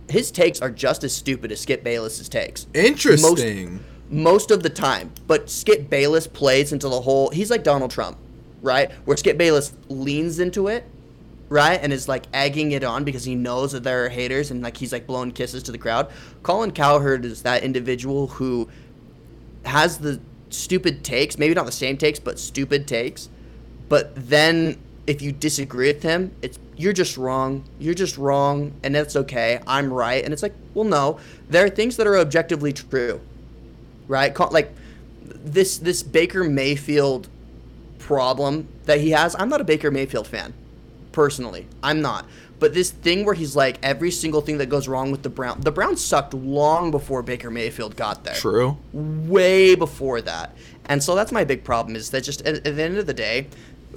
his 0.09 0.31
takes 0.31 0.61
are 0.61 0.69
just 0.69 1.03
as 1.03 1.13
stupid 1.13 1.51
as 1.51 1.61
Skip 1.61 1.83
Bayless's 1.83 2.29
takes. 2.29 2.67
interesting. 2.73 3.83
Most 4.09 4.51
of 4.51 4.61
the 4.61 4.69
time, 4.69 5.11
but 5.25 5.49
Skip 5.49 5.89
Bayless 5.89 6.27
plays 6.27 6.71
into 6.71 6.87
the 6.87 7.01
whole. 7.01 7.29
He's 7.31 7.49
like 7.49 7.63
Donald 7.63 7.89
Trump, 7.89 8.17
right? 8.61 8.91
Where 9.05 9.17
Skip 9.17 9.39
Bayless 9.39 9.73
leans 9.89 10.37
into 10.39 10.67
it, 10.67 10.85
right, 11.49 11.79
and 11.81 11.91
is 11.91 12.07
like 12.07 12.25
egging 12.31 12.73
it 12.73 12.83
on 12.83 13.05
because 13.05 13.23
he 13.23 13.33
knows 13.33 13.71
that 13.71 13.83
there 13.83 14.05
are 14.05 14.09
haters 14.09 14.51
and 14.51 14.61
like 14.61 14.77
he's 14.77 14.91
like 14.91 15.07
blowing 15.07 15.31
kisses 15.31 15.63
to 15.63 15.71
the 15.71 15.79
crowd. 15.79 16.11
Colin 16.43 16.71
Cowherd 16.71 17.25
is 17.25 17.41
that 17.41 17.63
individual 17.63 18.27
who 18.27 18.69
has 19.65 19.97
the 19.97 20.19
stupid 20.49 21.03
takes, 21.03 21.39
maybe 21.39 21.55
not 21.55 21.65
the 21.65 21.71
same 21.71 21.97
takes, 21.97 22.19
but 22.19 22.37
stupid 22.37 22.87
takes. 22.87 23.29
But 23.89 24.13
then 24.15 24.77
if 25.05 25.21
you 25.21 25.31
disagree 25.31 25.87
with 25.87 26.03
him, 26.03 26.31
it's 26.41 26.59
you're 26.77 26.93
just 26.93 27.17
wrong. 27.17 27.63
You're 27.79 27.93
just 27.93 28.17
wrong, 28.17 28.73
and 28.83 28.95
that's 28.95 29.15
okay. 29.15 29.61
I'm 29.67 29.91
right, 29.91 30.23
and 30.23 30.33
it's 30.33 30.43
like, 30.43 30.53
well, 30.73 30.85
no, 30.85 31.19
there 31.49 31.65
are 31.65 31.69
things 31.69 31.97
that 31.97 32.07
are 32.07 32.17
objectively 32.17 32.73
true, 32.73 33.21
right? 34.07 34.37
Like 34.51 34.73
this 35.23 35.77
this 35.77 36.03
Baker 36.03 36.43
Mayfield 36.43 37.27
problem 37.99 38.67
that 38.85 38.99
he 38.99 39.11
has. 39.11 39.35
I'm 39.37 39.49
not 39.49 39.61
a 39.61 39.65
Baker 39.65 39.91
Mayfield 39.91 40.27
fan, 40.27 40.53
personally. 41.11 41.67
I'm 41.81 42.01
not. 42.01 42.25
But 42.59 42.73
this 42.73 42.91
thing 42.91 43.25
where 43.25 43.35
he's 43.35 43.57
like 43.57 43.77
every 43.83 44.09
single 44.09 44.39
thing 44.39 44.57
that 44.59 44.67
goes 44.67 44.87
wrong 44.87 45.11
with 45.11 45.21
the 45.21 45.29
Brown, 45.29 45.59
the 45.59 45.71
Browns 45.71 46.03
sucked 46.03 46.33
long 46.33 46.91
before 46.91 47.21
Baker 47.21 47.51
Mayfield 47.51 47.97
got 47.97 48.23
there 48.23 48.35
True. 48.35 48.77
way 48.93 49.75
before 49.75 50.21
that. 50.21 50.55
And 50.85 51.03
so 51.03 51.13
that's 51.13 51.33
my 51.33 51.43
big 51.43 51.65
problem 51.65 51.97
is 51.97 52.09
that 52.11 52.23
just 52.23 52.41
at, 52.43 52.65
at 52.65 52.75
the 52.77 52.83
end 52.83 52.97
of 52.97 53.05
the 53.05 53.13
day, 53.13 53.47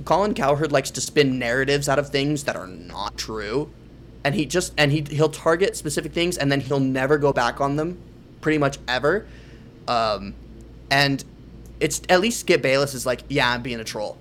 Colin 0.05 0.35
Cowherd 0.35 0.73
likes 0.73 0.91
to 0.93 1.01
spin 1.01 1.39
narratives 1.39 1.89
out 1.89 1.99
of 1.99 2.11
things 2.11 2.45
that 2.45 2.57
are 2.57 2.67
not 2.67 3.17
true. 3.17 3.71
And 4.25 4.35
he 4.35 4.45
just 4.45 4.73
and 4.77 4.93
he 4.93 5.03
he'll 5.03 5.29
target 5.29 5.77
specific 5.77 6.13
things 6.13 6.37
and 6.37 6.51
then 6.51 6.61
he'll 6.61 6.81
never 6.81 7.19
go 7.19 7.33
back 7.33 7.61
on 7.61 7.77
them 7.77 7.99
pretty 8.41 8.59
much 8.59 8.79
ever. 8.89 9.27
Um, 9.89 10.35
and 10.91 11.25
it's 11.81 12.03
at 12.09 12.21
least 12.21 12.41
Skip 12.41 12.63
Bayless 12.63 12.95
is 12.95 13.07
like, 13.07 13.23
yeah, 13.29 13.51
I'm 13.51 13.63
being 13.63 13.81
a 13.81 13.85
troll. 13.85 14.19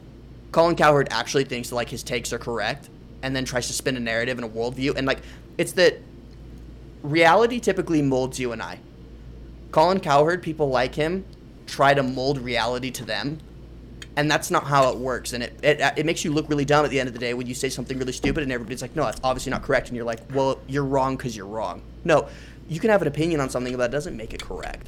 Colin 0.51 0.75
Cowherd 0.75 1.07
actually 1.11 1.43
thinks 1.43 1.69
that 1.69 1.75
like 1.75 1.89
his 1.89 2.03
takes 2.03 2.31
are 2.31 2.37
correct 2.37 2.89
and 3.21 3.35
then 3.35 3.45
tries 3.45 3.67
to 3.67 3.73
spin 3.73 3.97
a 3.97 3.99
narrative 3.99 4.37
and 4.37 4.45
a 4.45 4.49
worldview. 4.49 4.95
And 4.95 5.07
like 5.07 5.19
it's 5.57 5.73
that 5.73 5.99
reality 7.01 7.59
typically 7.59 8.01
molds 8.01 8.39
you 8.39 8.51
and 8.51 8.61
I. 8.61 8.79
Colin 9.71 9.99
Cowherd, 9.99 10.41
people 10.41 10.69
like 10.69 10.95
him, 10.95 11.25
try 11.67 11.93
to 11.93 12.03
mold 12.03 12.37
reality 12.37 12.91
to 12.91 13.03
them. 13.03 13.39
And 14.17 14.31
that's 14.31 14.49
not 14.49 14.63
how 14.65 14.89
it 14.91 14.97
works. 14.97 15.33
And 15.33 15.43
it, 15.43 15.59
it, 15.61 15.81
it 15.97 16.05
makes 16.05 16.23
you 16.23 16.31
look 16.31 16.49
really 16.49 16.63
dumb 16.65 16.85
at 16.85 16.91
the 16.91 16.99
end 16.99 17.07
of 17.07 17.13
the 17.13 17.19
day 17.19 17.33
when 17.33 17.47
you 17.47 17.53
say 17.53 17.69
something 17.69 17.97
really 17.99 18.13
stupid 18.13 18.43
and 18.43 18.51
everybody's 18.51 18.81
like, 18.81 18.95
no, 18.95 19.03
that's 19.03 19.19
obviously 19.23 19.49
not 19.51 19.61
correct. 19.63 19.89
And 19.89 19.95
you're 19.97 20.05
like, 20.05 20.21
well, 20.33 20.59
you're 20.67 20.85
wrong 20.85 21.17
because 21.17 21.35
you're 21.35 21.45
wrong. 21.47 21.81
No, 22.05 22.27
you 22.69 22.79
can 22.79 22.89
have 22.89 23.01
an 23.01 23.07
opinion 23.09 23.41
on 23.41 23.49
something, 23.49 23.73
but 23.73 23.79
that 23.79 23.91
doesn't 23.91 24.15
make 24.15 24.33
it 24.33 24.41
correct. 24.41 24.87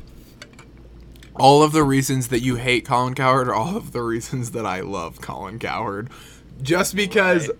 all 1.35 1.61
of 1.61 1.71
the 1.71 1.83
reasons 1.83 2.29
that 2.29 2.39
you 2.39 2.55
hate 2.55 2.85
Colin 2.85 3.13
Cowherd 3.13 3.47
are 3.47 3.53
all 3.53 3.77
of 3.77 3.91
the 3.91 4.01
reasons 4.01 4.51
that 4.51 4.65
I 4.65 4.79
love 4.79 5.21
Colin 5.21 5.59
Cowherd. 5.59 6.09
Just 6.61 6.95
because 6.95 7.47
Right. 7.49 7.57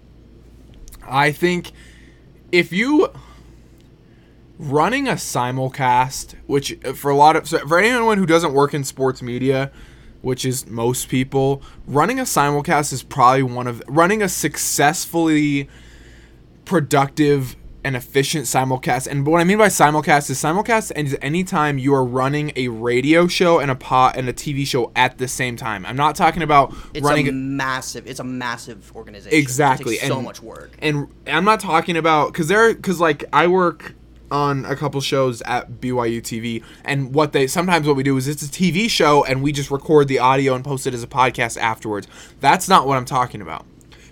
I 1.07 1.31
think 1.31 1.71
if 2.51 2.73
you 2.73 3.09
running 4.57 5.07
a 5.07 5.13
simulcast, 5.13 6.35
which 6.47 6.77
uh, 6.83 6.93
for 6.93 7.11
a 7.11 7.15
lot 7.15 7.35
of 7.35 7.47
so 7.47 7.59
for 7.67 7.79
anyone 7.79 8.17
who 8.17 8.25
doesn't 8.25 8.53
work 8.53 8.73
in 8.73 8.83
sports 8.83 9.21
media, 9.21 9.71
which 10.27 10.43
is 10.43 10.67
most 10.67 11.07
people, 11.07 11.61
running 11.87 12.19
a 12.19 12.23
simulcast 12.23 12.91
is 12.91 13.01
probably 13.01 13.43
one 13.43 13.65
of 13.65 13.81
running 13.87 14.21
a 14.21 14.27
successfully 14.27 15.69
productive 16.65 17.55
and 17.85 17.95
efficient 17.95 18.43
simulcast. 18.43 19.07
And 19.07 19.25
what 19.25 19.39
I 19.39 19.45
mean 19.45 19.57
by 19.57 19.69
simulcast 19.69 20.29
is 20.29 20.37
simulcast 20.37 20.91
and 20.97 21.07
is 21.07 21.17
anytime 21.21 21.77
you 21.77 21.93
are 21.93 22.03
running 22.03 22.51
a 22.57 22.67
radio 22.67 23.27
show 23.27 23.59
and 23.59 23.71
a 23.71 23.75
pot 23.75 24.17
and 24.17 24.27
a 24.27 24.33
TV 24.33 24.67
show 24.67 24.91
at 24.97 25.17
the 25.17 25.29
same 25.29 25.55
time. 25.55 25.85
I'm 25.85 25.95
not 25.95 26.17
talking 26.17 26.43
about 26.43 26.75
It's 26.93 27.05
running 27.05 27.29
a 27.29 27.31
massive, 27.31 28.05
it's 28.05 28.19
a 28.19 28.25
massive 28.25 28.91
organization. 28.93 29.39
exactly 29.39 29.95
takes 29.95 30.07
so 30.07 30.21
much 30.21 30.41
work. 30.41 30.71
and 30.79 31.07
i'm 31.25 31.45
not 31.45 31.61
talking 31.61 31.95
about 31.95 32.33
because 32.33 32.49
there 32.49 32.73
because 32.73 32.99
like 32.99 33.23
i 33.31 33.47
work 33.47 33.95
on 34.29 34.65
a 34.65 34.75
couple 34.75 34.99
shows 35.01 35.41
at 35.43 35.79
byu 35.79 36.21
tv 36.21 36.63
and 36.83 37.13
what 37.13 37.31
they 37.31 37.47
sometimes 37.47 37.87
what 37.87 37.95
we 37.95 38.03
do 38.03 38.17
is 38.17 38.27
it's 38.27 38.43
a 38.43 38.47
tv 38.47 38.89
show 38.89 39.23
and 39.23 39.41
we 39.41 39.51
just 39.51 39.71
record 39.71 40.07
the 40.07 40.19
audio 40.19 40.53
and 40.53 40.65
post 40.65 40.85
it 40.85 40.93
as 40.93 41.03
a 41.03 41.07
podcast 41.07 41.57
afterwards. 41.57 42.07
That's 42.39 42.67
not 42.67 42.87
what 42.87 42.97
i'm 42.97 43.05
talking 43.05 43.41
about. 43.41 43.65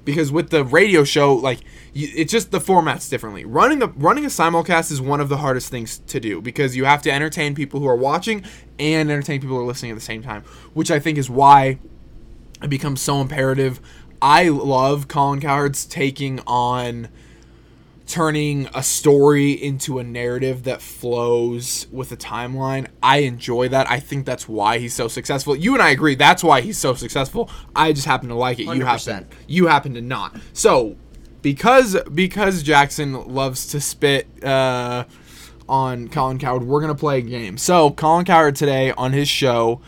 Because 0.04 0.32
with 0.32 0.52
the 0.52 0.64
radio 0.64 1.04
show 1.04 1.34
like 1.34 1.60
it's 1.96 2.32
just 2.32 2.52
the 2.52 2.60
format's 2.60 3.10
differently. 3.10 3.46
Running 3.46 3.82
a 3.82 3.88
running 3.88 4.26
a 4.26 4.30
simulcast 4.30 4.92
is 4.92 5.02
one 5.02 5.20
of 5.20 5.30
the 5.30 5.38
hardest 5.38 5.70
things 5.70 6.00
to 6.00 6.20
do 6.20 6.42
because 6.42 6.76
you 6.76 6.86
have 6.86 7.02
to 7.04 7.12
entertain 7.12 7.56
people 7.56 7.80
who 7.80 7.88
are 7.88 7.96
watching 7.96 8.44
and 8.78 9.10
entertain 9.10 9.42
people 9.42 9.56
who 9.56 9.64
are 9.64 9.66
listening 9.66 9.92
at 9.92 9.96
the 9.96 10.02
same 10.02 10.22
time 10.22 10.44
which 10.74 10.92
i 10.92 11.00
think 11.00 11.18
is 11.18 11.30
why 11.30 11.80
it 12.62 12.70
becomes 12.70 13.02
so 13.02 13.22
imperative. 13.22 13.80
I 14.22 14.50
love 14.50 15.08
Colin 15.08 15.40
Cowherd's 15.40 15.86
taking 15.86 16.40
on 16.48 17.10
turning 18.08 18.68
a 18.74 18.84
story 18.84 19.52
into 19.52 20.00
a 20.00 20.04
narrative 20.04 20.64
that 20.64 20.82
flows 20.82 21.88
with 21.92 22.12
a 22.12 22.18
timeline. 22.18 22.88
I 23.02 23.18
enjoy 23.20 23.70
that. 23.70 23.90
I 23.90 24.00
think 24.00 24.26
that's 24.26 24.48
why 24.48 24.78
he's 24.78 24.94
so 24.94 25.08
successful. 25.08 25.56
You 25.56 25.74
and 25.74 25.82
I 25.82 25.90
agree 25.90 26.16
that's 26.16 26.44
why 26.44 26.62
he's 26.62 26.78
so 26.78 26.94
successful. 26.94 27.50
I 27.76 27.94
just 27.94 28.06
happen 28.06 28.30
to 28.30 28.36
like 28.36 28.60
it. 28.60 28.64
You 28.64 28.86
happen 28.86 29.26
100%. 29.26 29.26
you 29.48 29.68
happen 29.68 29.94
to 29.96 30.02
not. 30.02 30.36
So, 30.54 30.98
because 31.42 31.98
because 32.14 32.64
Jaxon 32.64 33.28
loves 33.28 33.68
to 33.68 33.82
spit 33.82 34.44
uh 34.44 35.06
on 35.68 36.08
Colin 36.10 36.38
Cowherd, 36.38 36.64
we're 36.64 36.82
gonna 36.82 36.96
play 36.96 37.20
a 37.20 37.22
game. 37.22 37.58
So 37.58 37.92
Colin 37.92 38.26
Cowherd 38.26 38.56
today 38.56 38.92
on 38.92 39.14
his 39.14 39.28
show, 39.28 39.82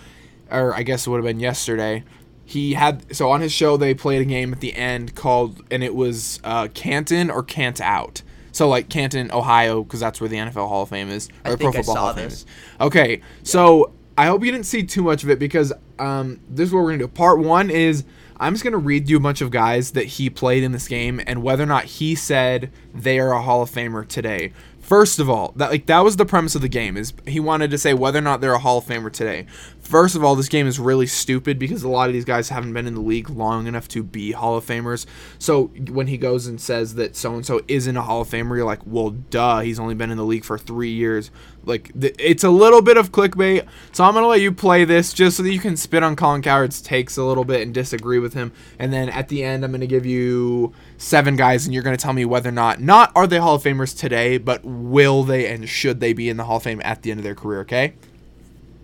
or 0.50 0.74
I 0.74 0.84
guess 0.84 1.06
it 1.06 1.10
would 1.12 1.18
have 1.18 1.26
been 1.26 1.40
yesterday. 1.40 2.04
He 2.48 2.76
had 2.76 3.14
so 3.14 3.30
on 3.30 3.42
his 3.42 3.52
show 3.52 3.76
they 3.76 3.94
played 3.94 4.22
a 4.22 4.26
game 4.26 4.54
at 4.54 4.62
the 4.62 4.74
end 4.74 5.16
called 5.16 5.62
and 5.70 5.84
it 5.84 5.94
was 5.94 6.40
uh, 6.46 6.70
Canton 6.74 7.30
or 7.30 7.44
Cant 7.44 7.82
Out. 7.82 8.22
So 8.54 8.70
like 8.70 8.88
Canton, 8.88 9.30
Ohio, 9.32 9.84
because 9.84 10.00
that's 10.00 10.22
where 10.22 10.30
the 10.30 10.38
NFL 10.38 10.70
Hall 10.70 10.84
of 10.84 10.90
Fame 10.90 11.10
is, 11.10 11.28
or 11.44 11.52
the 11.52 11.58
think 11.58 11.60
Pro 11.60 11.70
I 11.70 11.84
Football 11.84 11.96
saw 11.96 12.02
Hall 12.02 12.10
of 12.12 12.16
Fame 12.16 12.28
is. 12.28 12.46
Okay, 12.80 13.22
so 13.44 13.92
I 14.18 14.28
hope 14.28 14.46
you 14.46 14.52
didn't 14.52 14.66
see 14.66 14.84
too 14.84 15.04
much 15.04 15.24
of 15.24 15.30
it 15.30 15.40
because 15.40 15.74
um, 16.00 16.40
this 16.50 16.70
is 16.70 16.74
what 16.74 16.84
we're 16.84 16.92
gonna 16.92 17.04
do. 17.04 17.08
Part 17.10 17.40
one 17.40 17.70
is 17.70 18.06
I'm 18.40 18.54
just 18.54 18.64
gonna 18.64 18.78
read 18.78 19.10
you 19.10 19.18
a 19.18 19.20
bunch 19.20 19.42
of 19.42 19.52
guys 19.52 19.92
that 19.92 20.06
he 20.06 20.30
played 20.30 20.64
in 20.64 20.72
this 20.72 20.88
game 20.88 21.22
and 21.28 21.44
whether 21.44 21.64
or 21.64 21.68
not 21.68 21.84
he 21.84 22.16
said 22.16 22.72
they 22.96 23.20
are 23.20 23.34
a 23.34 23.42
Hall 23.42 23.62
of 23.62 23.70
Famer 23.70 24.08
today. 24.08 24.54
First 24.88 25.20
of 25.20 25.30
all, 25.30 25.52
that 25.58 25.70
like 25.70 25.86
that 25.88 26.00
was 26.00 26.16
the 26.16 26.26
premise 26.26 26.56
of 26.56 26.62
the 26.62 26.70
game 26.70 26.96
is 26.96 27.12
he 27.28 27.42
wanted 27.42 27.72
to 27.72 27.78
say 27.78 27.94
whether 27.94 28.20
or 28.20 28.22
not 28.22 28.40
they're 28.40 28.54
a 28.54 28.58
Hall 28.58 28.78
of 28.78 28.86
Famer 28.86 29.12
today. 29.12 29.46
First 29.82 30.16
of 30.16 30.24
all, 30.24 30.34
this 30.34 30.48
game 30.48 30.66
is 30.66 30.80
really 30.80 31.08
stupid 31.08 31.60
because 31.60 31.84
a 31.84 31.90
lot 31.90 32.08
of 32.08 32.14
these 32.14 32.24
guys 32.24 32.48
haven't 32.48 32.72
been 32.72 32.88
in 32.88 32.94
the 32.94 33.02
league 33.02 33.30
long 33.30 33.68
enough 33.68 33.90
to 33.90 34.02
be 34.02 34.32
Hall 34.32 34.56
of 34.56 34.66
Famers. 34.66 35.06
So 35.40 35.66
when 35.90 36.08
he 36.08 36.18
goes 36.18 36.48
and 36.48 36.60
says 36.62 36.96
that 36.96 37.18
so 37.18 37.36
and 37.36 37.46
so 37.46 37.60
isn't 37.68 37.98
a 37.98 38.02
Hall 38.02 38.22
of 38.22 38.30
Famer, 38.30 38.56
you're 38.56 38.64
like, 38.64 38.80
well, 38.86 39.10
duh, 39.10 39.60
he's 39.60 39.78
only 39.78 39.94
been 39.94 40.10
in 40.10 40.16
the 40.16 40.24
league 40.24 40.46
for 40.46 40.58
three 40.58 40.92
years. 40.92 41.32
Like 41.68 41.92
th- 42.00 42.16
it's 42.18 42.44
a 42.44 42.50
little 42.50 42.82
bit 42.82 42.98
of 42.98 43.12
clickbait. 43.12 43.68
So 43.92 44.04
I'm 44.04 44.14
gonna 44.14 44.28
let 44.28 44.42
you 44.42 44.52
play 44.52 44.86
this 44.86 45.14
just 45.14 45.38
so 45.38 45.44
that 45.44 45.52
you 45.52 45.60
can 45.60 45.78
spit 45.78 46.04
on 46.04 46.16
Colin 46.16 46.42
Cowherd's 46.42 46.82
takes 46.82 47.18
a 47.18 47.24
little 47.24 47.44
bit 47.44 47.62
and 47.62 47.74
disagree 47.74 48.20
with 48.20 48.34
him. 48.34 48.52
And 48.80 48.92
then 48.92 49.10
at 49.10 49.28
the 49.28 49.44
end, 49.44 49.64
I'm 49.64 49.72
gonna 49.72 49.86
give 49.86 50.06
you 50.06 50.74
seven 50.98 51.36
guys, 51.36 51.66
and 51.66 51.74
you're 51.74 51.84
gonna 51.84 51.98
tell 51.98 52.14
me 52.14 52.26
whether 52.26 52.50
or 52.50 52.54
not 52.54 52.80
not 52.80 53.12
are 53.16 53.28
they 53.28 53.38
Hall 53.38 53.56
of 53.56 53.64
Famers 53.64 53.98
today, 53.98 54.38
but 54.38 54.64
will 54.64 55.24
they 55.24 55.48
and 55.48 55.68
should 55.68 56.00
they 56.00 56.14
be 56.14 56.30
in 56.30 56.38
the 56.38 56.46
Hall 56.46 56.58
of 56.58 56.64
Fame 56.64 56.82
at 56.84 57.02
the 57.02 57.12
end 57.12 57.20
of 57.20 57.24
their 57.24 57.36
career? 57.36 57.62
Okay. 57.62 57.94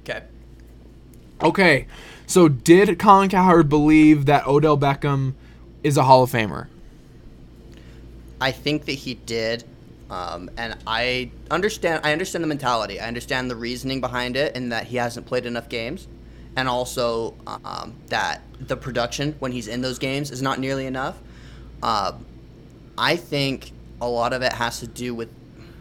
Okay. 0.02 0.24
Okay. 1.42 1.88
So 2.28 2.48
did 2.48 3.00
Colin 3.00 3.30
Cowherd 3.30 3.70
believe 3.70 4.26
that 4.26 4.48
Odell 4.48 4.78
Beckham 4.78 5.34
is 5.84 5.98
a 5.98 6.04
Hall 6.04 6.24
of 6.24 6.32
Famer? 6.32 6.68
I 8.40 8.52
think 8.52 8.86
that 8.86 8.94
he 8.94 9.14
did, 9.14 9.64
um, 10.14 10.52
and 10.58 10.78
I 10.86 11.32
understand. 11.50 12.02
I 12.04 12.12
understand 12.12 12.44
the 12.44 12.48
mentality. 12.48 13.00
I 13.00 13.08
understand 13.08 13.50
the 13.50 13.56
reasoning 13.56 14.00
behind 14.00 14.36
it, 14.36 14.56
and 14.56 14.72
that 14.72 14.86
he 14.86 14.98
hasn't 14.98 15.26
played 15.26 15.48
enough 15.48 15.70
games, 15.70 16.08
and 16.56 16.70
also 16.70 17.34
um, 17.48 17.96
that 18.10 18.44
the 18.60 18.78
production 18.78 19.36
when 19.40 19.52
he's 19.52 19.68
in 19.68 19.82
those 19.82 19.98
games 19.98 20.30
is 20.30 20.40
not 20.40 20.60
nearly 20.60 20.86
enough. 20.86 21.20
Uh, 21.82 22.12
I 22.96 23.16
think 23.16 23.72
a 24.02 24.08
lot 24.08 24.34
of 24.34 24.44
it 24.44 24.54
has 24.54 24.82
to 24.82 24.88
do 24.88 25.16
with 25.16 25.30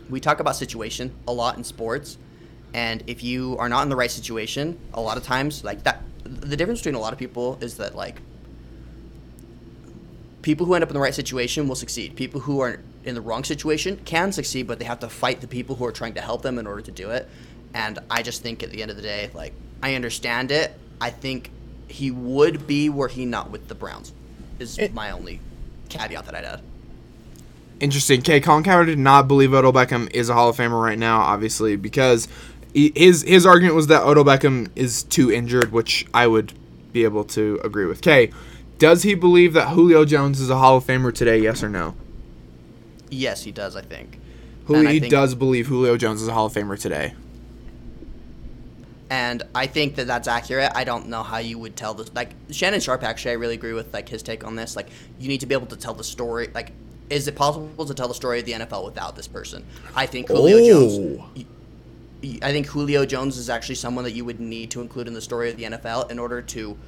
we 0.09 0.19
talk 0.19 0.41
about 0.41 0.57
situation 0.57 1.15
a 1.29 1.33
lot 1.33 1.59
in 1.59 1.65
sports, 1.65 2.17
and 2.73 3.05
if 3.07 3.23
you 3.23 3.59
are 3.59 3.69
not 3.69 3.83
in 3.83 3.91
the 3.91 3.97
right 3.97 4.11
situation, 4.11 4.79
a 4.95 5.01
lot 5.01 5.19
of 5.19 5.25
times 5.25 5.63
like 5.63 5.83
that. 5.83 6.03
The 6.25 6.57
difference 6.57 6.81
between 6.81 6.95
a 6.95 7.01
lot 7.01 7.13
of 7.13 7.19
people 7.19 7.59
is 7.61 7.77
that 7.77 7.95
like 7.95 8.23
people 10.41 10.65
who 10.65 10.73
end 10.73 10.83
up 10.85 10.89
in 10.89 10.95
the 10.95 11.01
right 11.01 11.15
situation 11.15 11.69
will 11.69 11.77
succeed. 11.77 12.17
People 12.17 12.41
who 12.41 12.61
are 12.61 12.81
in 13.05 13.15
the 13.15 13.21
wrong 13.21 13.45
situation 13.45 13.97
can 14.05 14.33
succeed, 14.33 14.67
but 14.67 14.79
they 14.79 14.85
have 14.85 15.01
to 15.01 15.09
fight 15.09 15.41
the 15.41 15.49
people 15.49 15.77
who 15.77 15.85
are 15.85 15.93
trying 15.93 16.15
to 16.15 16.21
help 16.21 16.43
them 16.43 16.59
in 16.59 16.67
order 16.67 16.83
to 16.83 16.91
do 16.91 17.11
it. 17.11 17.29
And 17.75 17.99
I 18.11 18.23
just 18.23 18.43
think 18.43 18.63
at 18.63 18.71
the 18.71 18.83
end 18.83 18.91
of 18.91 18.97
the 18.97 19.03
day, 19.03 19.31
like 19.35 19.53
I 19.83 19.95
understand 19.95 20.51
it. 20.51 20.73
I 21.01 21.11
think 21.11 21.51
he 21.89 22.11
would 22.11 22.67
be 22.67 22.89
were 22.89 23.09
he 23.09 23.25
not 23.25 23.51
with 23.51 23.69
the 23.69 23.75
Browns. 23.75 24.13
Is 24.59 24.79
It- 24.79 24.95
my 24.95 25.11
only 25.11 25.41
caveat 25.89 26.27
that 26.27 26.35
I'd 26.35 26.45
add. 26.45 26.61
Interesting. 27.81 28.21
Okay, 28.21 28.41
Colin 28.41 28.63
Cowherd 28.63 28.87
did 28.87 28.99
not 28.99 29.27
believe 29.27 29.53
Odell 29.53 29.73
Beckham 29.73 30.09
is 30.15 30.29
a 30.29 30.35
Hall 30.35 30.49
of 30.49 30.57
Famer 30.57 30.81
right 30.81 30.99
now, 30.99 31.19
obviously, 31.21 31.75
because 31.75 32.29
his 32.73 33.23
his 33.23 33.45
argument 33.45 33.75
was 33.75 33.89
that 33.89 34.03
Odell 34.05 34.25
Beckham 34.25 34.69
is 34.77 35.03
too 35.03 35.33
injured, 35.33 35.73
which 35.73 36.07
I 36.15 36.29
would 36.29 36.53
be 36.93 37.03
able 37.05 37.25
to 37.25 37.61
agree 37.65 37.87
with. 37.87 37.99
Okay, 37.99 38.31
does 38.79 39.03
he 39.03 39.15
believe 39.17 39.53
that 39.55 39.71
Julio 39.71 40.05
Jones 40.05 40.41
is 40.41 40.49
a 40.49 40.59
Hall 40.59 40.77
of 40.77 40.85
Famer 40.85 41.13
today? 41.13 41.39
Yes 41.39 41.63
or 41.65 41.69
no? 41.69 41.95
Yes, 43.13 43.43
he 43.45 43.53
does. 43.53 43.77
I 43.77 43.83
think. 43.83 44.19
And 44.69 44.89
he 44.89 45.01
think- 45.01 45.11
does 45.11 45.35
believe 45.35 45.67
Julio 45.67 45.97
Jones 45.97 46.23
is 46.23 46.29
a 46.29 46.33
Hall 46.33 46.47
of 46.47 46.53
Famer 46.55 46.79
today. 46.79 47.15
and 49.11 49.43
I 49.55 49.67
think 49.67 49.97
that 49.97 50.07
that's 50.07 50.27
accurate. 50.27 50.73
I 50.75 50.85
don't 50.85 51.09
know 51.09 51.23
how 51.23 51.37
you 51.39 51.59
would 51.59 51.77
tell 51.77 51.93
this. 51.95 52.11
Like 52.15 52.31
Shannon 52.51 52.81
Sharpe, 52.81 53.03
actually, 53.03 53.33
I 53.33 53.35
really 53.35 53.55
agree 53.55 53.75
with 53.75 53.93
like 53.93 54.09
his 54.09 54.23
take 54.23 54.45
on 54.45 54.57
this. 54.57 54.75
Like 54.77 54.89
you 55.19 55.29
need 55.29 55.41
to 55.41 55.47
be 55.47 55.55
able 55.55 55.67
to 55.67 55.77
tell 55.77 55.93
the 55.95 56.05
story. 56.05 56.49
Like, 56.55 56.73
is 57.11 57.29
it 57.29 57.35
possible 57.37 57.85
to 57.85 57.93
tell 57.95 58.09
the 58.09 58.15
story 58.15 58.41
of 58.41 58.47
the 58.47 58.53
NFL 58.53 58.85
without 58.87 59.15
this 59.17 59.29
person? 59.29 59.65
I 59.95 60.07
think 60.07 60.29
Julio 60.29 60.57
Oh. 60.57 61.19
Jones. 61.35 61.45
I 62.41 62.53
think 62.53 62.67
Julio 62.69 63.05
Jones 63.05 63.37
is 63.37 63.51
actually 63.51 63.75
someone 63.75 64.05
that 64.05 64.13
you 64.13 64.25
would 64.25 64.41
need 64.41 64.71
to 64.71 64.81
include 64.81 65.09
in 65.09 65.13
the 65.13 65.21
story 65.21 65.51
of 65.51 65.57
the 65.57 65.65
NFL 65.65 66.11
in 66.11 66.19
order 66.19 66.41
to 66.41 66.79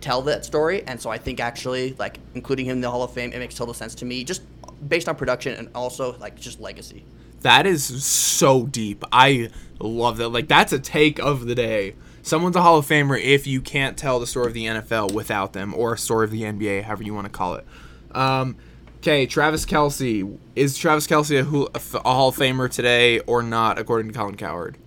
tell 0.00 0.22
that 0.22 0.44
story. 0.44 0.84
And 0.86 0.98
so 1.00 1.10
I 1.10 1.18
think 1.18 1.40
actually, 1.40 1.94
like 1.98 2.18
including 2.34 2.64
him 2.66 2.76
in 2.76 2.80
the 2.80 2.90
Hall 2.90 3.02
of 3.02 3.12
Fame, 3.12 3.32
it 3.32 3.38
makes 3.40 3.56
total 3.56 3.74
sense 3.74 3.94
to 3.96 4.04
me, 4.06 4.22
just 4.24 4.40
based 4.86 5.08
on 5.08 5.16
production 5.16 5.54
and 5.54 5.68
also 5.74 6.16
like 6.18 6.38
just 6.38 6.60
legacy. 6.60 7.04
That 7.40 7.66
is 7.66 7.84
so 8.04 8.66
deep. 8.66 9.04
I 9.12 9.50
love 9.78 10.16
that. 10.16 10.30
Like 10.30 10.48
that's 10.48 10.72
a 10.72 10.78
take 10.78 11.18
of 11.18 11.46
the 11.46 11.54
day. 11.54 11.94
Someone's 12.22 12.56
a 12.56 12.62
Hall 12.62 12.78
of 12.78 12.86
Famer 12.86 13.20
if 13.20 13.46
you 13.46 13.60
can't 13.60 13.98
tell 13.98 14.18
the 14.18 14.26
story 14.26 14.46
of 14.46 14.54
the 14.54 14.64
NFL 14.64 15.12
without 15.12 15.52
them, 15.52 15.74
or 15.74 15.92
a 15.92 15.98
story 15.98 16.24
of 16.24 16.30
the 16.30 16.40
NBA, 16.40 16.84
however 16.84 17.02
you 17.02 17.12
want 17.12 17.26
to 17.26 17.30
call 17.30 17.56
it. 17.56 17.66
Um, 18.12 18.56
okay, 19.00 19.26
Travis 19.26 19.66
Kelce 19.66 20.38
is 20.56 20.78
Travis 20.78 21.06
Kelce 21.06 21.38
a, 21.38 21.98
a 21.98 22.02
Hall 22.02 22.30
of 22.30 22.36
Famer 22.36 22.70
today 22.70 23.18
or 23.20 23.42
not, 23.42 23.78
according 23.78 24.10
to 24.10 24.18
Colin 24.18 24.36
Cowherd? 24.36 24.78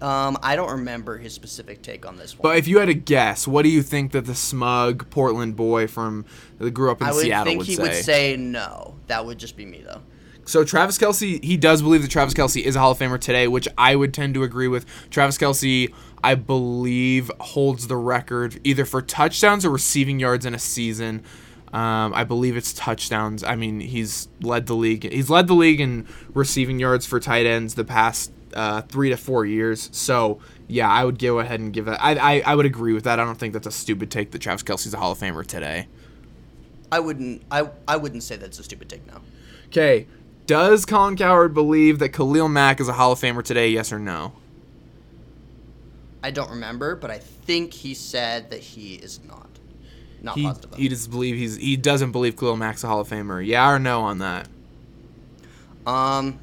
Um, 0.00 0.36
I 0.42 0.56
don't 0.56 0.70
remember 0.70 1.18
his 1.18 1.32
specific 1.32 1.82
take 1.82 2.06
on 2.06 2.16
this 2.16 2.38
one. 2.38 2.42
But 2.42 2.58
if 2.58 2.68
you 2.68 2.78
had 2.78 2.86
to 2.86 2.94
guess, 2.94 3.48
what 3.48 3.62
do 3.62 3.68
you 3.68 3.82
think 3.82 4.12
that 4.12 4.26
the 4.26 4.34
smug 4.34 5.08
Portland 5.10 5.56
boy 5.56 5.86
from 5.86 6.24
that 6.58 6.72
grew 6.72 6.90
up 6.90 7.00
in 7.00 7.06
I 7.06 7.12
would 7.12 7.22
Seattle 7.22 7.44
think 7.46 7.58
would 7.58 7.66
he 7.66 7.76
say? 7.76 7.82
would 7.82 7.94
say 7.94 8.36
no. 8.36 8.94
That 9.06 9.24
would 9.24 9.38
just 9.38 9.56
be 9.56 9.64
me 9.64 9.82
though. 9.86 10.02
So 10.44 10.62
Travis 10.62 10.96
Kelce, 10.96 11.42
he 11.42 11.56
does 11.56 11.82
believe 11.82 12.02
that 12.02 12.10
Travis 12.10 12.32
Kelce 12.32 12.62
is 12.62 12.76
a 12.76 12.78
Hall 12.78 12.92
of 12.92 12.98
Famer 12.98 13.20
today, 13.20 13.48
which 13.48 13.66
I 13.76 13.96
would 13.96 14.14
tend 14.14 14.34
to 14.34 14.44
agree 14.44 14.68
with. 14.68 14.86
Travis 15.10 15.36
Kelce, 15.36 15.92
I 16.22 16.36
believe, 16.36 17.32
holds 17.40 17.88
the 17.88 17.96
record 17.96 18.60
either 18.62 18.84
for 18.84 19.02
touchdowns 19.02 19.64
or 19.64 19.70
receiving 19.70 20.20
yards 20.20 20.46
in 20.46 20.54
a 20.54 20.58
season. 20.60 21.24
Um, 21.72 22.14
I 22.14 22.22
believe 22.22 22.56
it's 22.56 22.72
touchdowns. 22.72 23.42
I 23.42 23.56
mean, 23.56 23.80
he's 23.80 24.28
led 24.40 24.66
the 24.66 24.76
league. 24.76 25.10
He's 25.10 25.28
led 25.28 25.48
the 25.48 25.54
league 25.54 25.80
in 25.80 26.06
receiving 26.32 26.78
yards 26.78 27.06
for 27.06 27.18
tight 27.18 27.44
ends 27.44 27.74
the 27.74 27.84
past 27.84 28.30
uh, 28.54 28.82
three 28.82 29.10
to 29.10 29.16
four 29.16 29.44
years. 29.44 29.88
So 29.92 30.40
yeah, 30.68 30.90
I 30.90 31.04
would 31.04 31.18
go 31.18 31.38
ahead 31.40 31.60
and 31.60 31.72
give 31.72 31.84
that. 31.86 32.02
I, 32.02 32.14
I 32.36 32.42
I 32.46 32.54
would 32.54 32.66
agree 32.66 32.92
with 32.92 33.04
that. 33.04 33.18
I 33.20 33.24
don't 33.24 33.38
think 33.38 33.52
that's 33.52 33.66
a 33.66 33.72
stupid 33.72 34.10
take 34.10 34.30
that 34.32 34.40
Travis 34.40 34.62
Kelce's 34.62 34.94
a 34.94 34.98
Hall 34.98 35.12
of 35.12 35.18
Famer 35.18 35.46
today. 35.46 35.88
I 36.90 37.00
wouldn't. 37.00 37.42
I 37.50 37.68
I 37.86 37.96
wouldn't 37.96 38.22
say 38.22 38.36
that's 38.36 38.58
a 38.58 38.64
stupid 38.64 38.88
take. 38.88 39.06
No. 39.06 39.20
Okay, 39.66 40.06
does 40.46 40.84
Colin 40.86 41.16
Cowherd 41.16 41.54
believe 41.54 41.98
that 41.98 42.10
Khalil 42.10 42.48
Mack 42.48 42.80
is 42.80 42.88
a 42.88 42.92
Hall 42.94 43.12
of 43.12 43.20
Famer 43.20 43.42
today? 43.42 43.68
Yes 43.70 43.92
or 43.92 43.98
no? 43.98 44.32
I 46.22 46.30
don't 46.30 46.50
remember, 46.50 46.96
but 46.96 47.10
I 47.10 47.18
think 47.18 47.72
he 47.72 47.94
said 47.94 48.50
that 48.50 48.60
he 48.60 48.94
is 48.94 49.20
not. 49.24 49.46
Not 50.22 50.36
He, 50.36 50.42
positive. 50.44 50.74
he 50.74 50.88
does 50.88 51.06
believe 51.06 51.36
he's 51.36 51.56
he 51.56 51.76
doesn't 51.76 52.10
believe 52.12 52.36
Khalil 52.36 52.56
Mack's 52.56 52.82
a 52.82 52.88
Hall 52.88 53.00
of 53.00 53.08
Famer. 53.08 53.44
Yeah 53.44 53.70
or 53.70 53.78
no 53.78 54.00
on 54.02 54.18
that? 54.18 54.48
Um, 55.86 56.38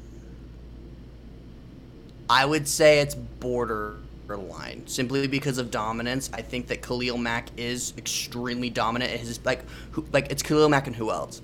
I 2.28 2.44
would 2.44 2.66
say 2.66 3.00
it's 3.00 3.14
borderline 3.14 4.86
simply 4.86 5.26
because 5.26 5.58
of 5.58 5.70
dominance. 5.70 6.30
I 6.32 6.42
think 6.42 6.68
that 6.68 6.82
Khalil 6.82 7.18
Mack 7.18 7.48
is 7.56 7.94
extremely 7.98 8.70
dominant. 8.70 9.10
His 9.12 9.44
like, 9.44 9.62
who, 9.92 10.06
like 10.12 10.30
it's 10.30 10.42
Khalil 10.42 10.68
Mack 10.68 10.86
and 10.86 10.96
who 10.96 11.10
else 11.10 11.42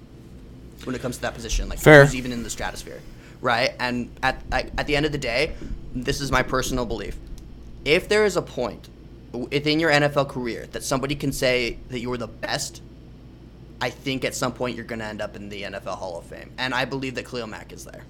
when 0.84 0.94
it 0.94 1.02
comes 1.02 1.16
to 1.16 1.22
that 1.22 1.34
position? 1.34 1.68
Like 1.68 1.78
Fair. 1.78 2.04
who's 2.04 2.14
even 2.14 2.32
in 2.32 2.42
the 2.42 2.50
stratosphere, 2.50 3.00
right? 3.40 3.74
And 3.78 4.10
at 4.22 4.42
at 4.52 4.70
at 4.78 4.86
the 4.86 4.96
end 4.96 5.06
of 5.06 5.12
the 5.12 5.18
day, 5.18 5.54
this 5.94 6.20
is 6.20 6.32
my 6.32 6.42
personal 6.42 6.86
belief. 6.86 7.16
If 7.84 8.08
there 8.08 8.24
is 8.24 8.36
a 8.36 8.42
point 8.42 8.88
within 9.32 9.78
your 9.78 9.90
NFL 9.90 10.28
career 10.28 10.66
that 10.72 10.82
somebody 10.82 11.14
can 11.14 11.32
say 11.32 11.78
that 11.88 12.00
you're 12.00 12.16
the 12.16 12.26
best 12.26 12.82
I 13.80 13.90
think 13.90 14.24
at 14.24 14.34
some 14.34 14.52
point 14.52 14.76
you're 14.76 14.84
going 14.84 14.98
to 14.98 15.06
end 15.06 15.22
up 15.22 15.36
in 15.36 15.48
the 15.48 15.62
NFL 15.62 15.96
Hall 15.96 16.18
of 16.18 16.24
Fame. 16.26 16.52
And 16.58 16.74
I 16.74 16.84
believe 16.84 17.14
that 17.14 17.26
Khalil 17.26 17.46
Mack 17.46 17.72
is 17.72 17.84
there. 17.84 18.04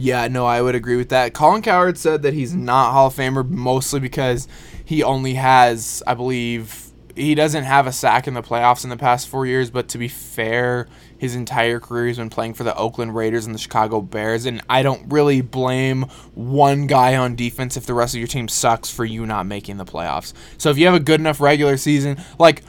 Yeah, 0.00 0.28
no, 0.28 0.46
I 0.46 0.62
would 0.62 0.76
agree 0.76 0.96
with 0.96 1.08
that. 1.08 1.34
Colin 1.34 1.60
Cowherd 1.60 1.98
said 1.98 2.22
that 2.22 2.32
he's 2.32 2.52
mm-hmm. 2.52 2.66
not 2.66 2.92
Hall 2.92 3.08
of 3.08 3.14
Famer 3.14 3.48
mostly 3.48 3.98
because 3.98 4.46
he 4.84 5.02
only 5.02 5.34
has, 5.34 6.04
I 6.06 6.14
believe, 6.14 6.84
he 7.16 7.34
doesn't 7.34 7.64
have 7.64 7.88
a 7.88 7.90
sack 7.90 8.28
in 8.28 8.34
the 8.34 8.42
playoffs 8.42 8.84
in 8.84 8.90
the 8.90 8.96
past 8.96 9.26
four 9.26 9.44
years. 9.44 9.72
But 9.72 9.88
to 9.88 9.98
be 9.98 10.06
fair, 10.06 10.86
his 11.18 11.34
entire 11.34 11.80
career 11.80 12.06
he's 12.06 12.16
been 12.16 12.30
playing 12.30 12.54
for 12.54 12.62
the 12.62 12.76
Oakland 12.76 13.16
Raiders 13.16 13.44
and 13.44 13.52
the 13.52 13.58
Chicago 13.58 14.00
Bears, 14.00 14.46
and 14.46 14.62
I 14.70 14.82
don't 14.82 15.10
really 15.10 15.40
blame 15.40 16.02
one 16.34 16.86
guy 16.86 17.16
on 17.16 17.34
defense 17.34 17.76
if 17.76 17.84
the 17.84 17.94
rest 17.94 18.14
of 18.14 18.20
your 18.20 18.28
team 18.28 18.46
sucks 18.46 18.88
for 18.88 19.04
you 19.04 19.26
not 19.26 19.46
making 19.46 19.78
the 19.78 19.84
playoffs. 19.84 20.32
So 20.58 20.70
if 20.70 20.78
you 20.78 20.86
have 20.86 20.94
a 20.94 21.00
good 21.00 21.18
enough 21.18 21.40
regular 21.40 21.76
season, 21.76 22.22
like, 22.38 22.62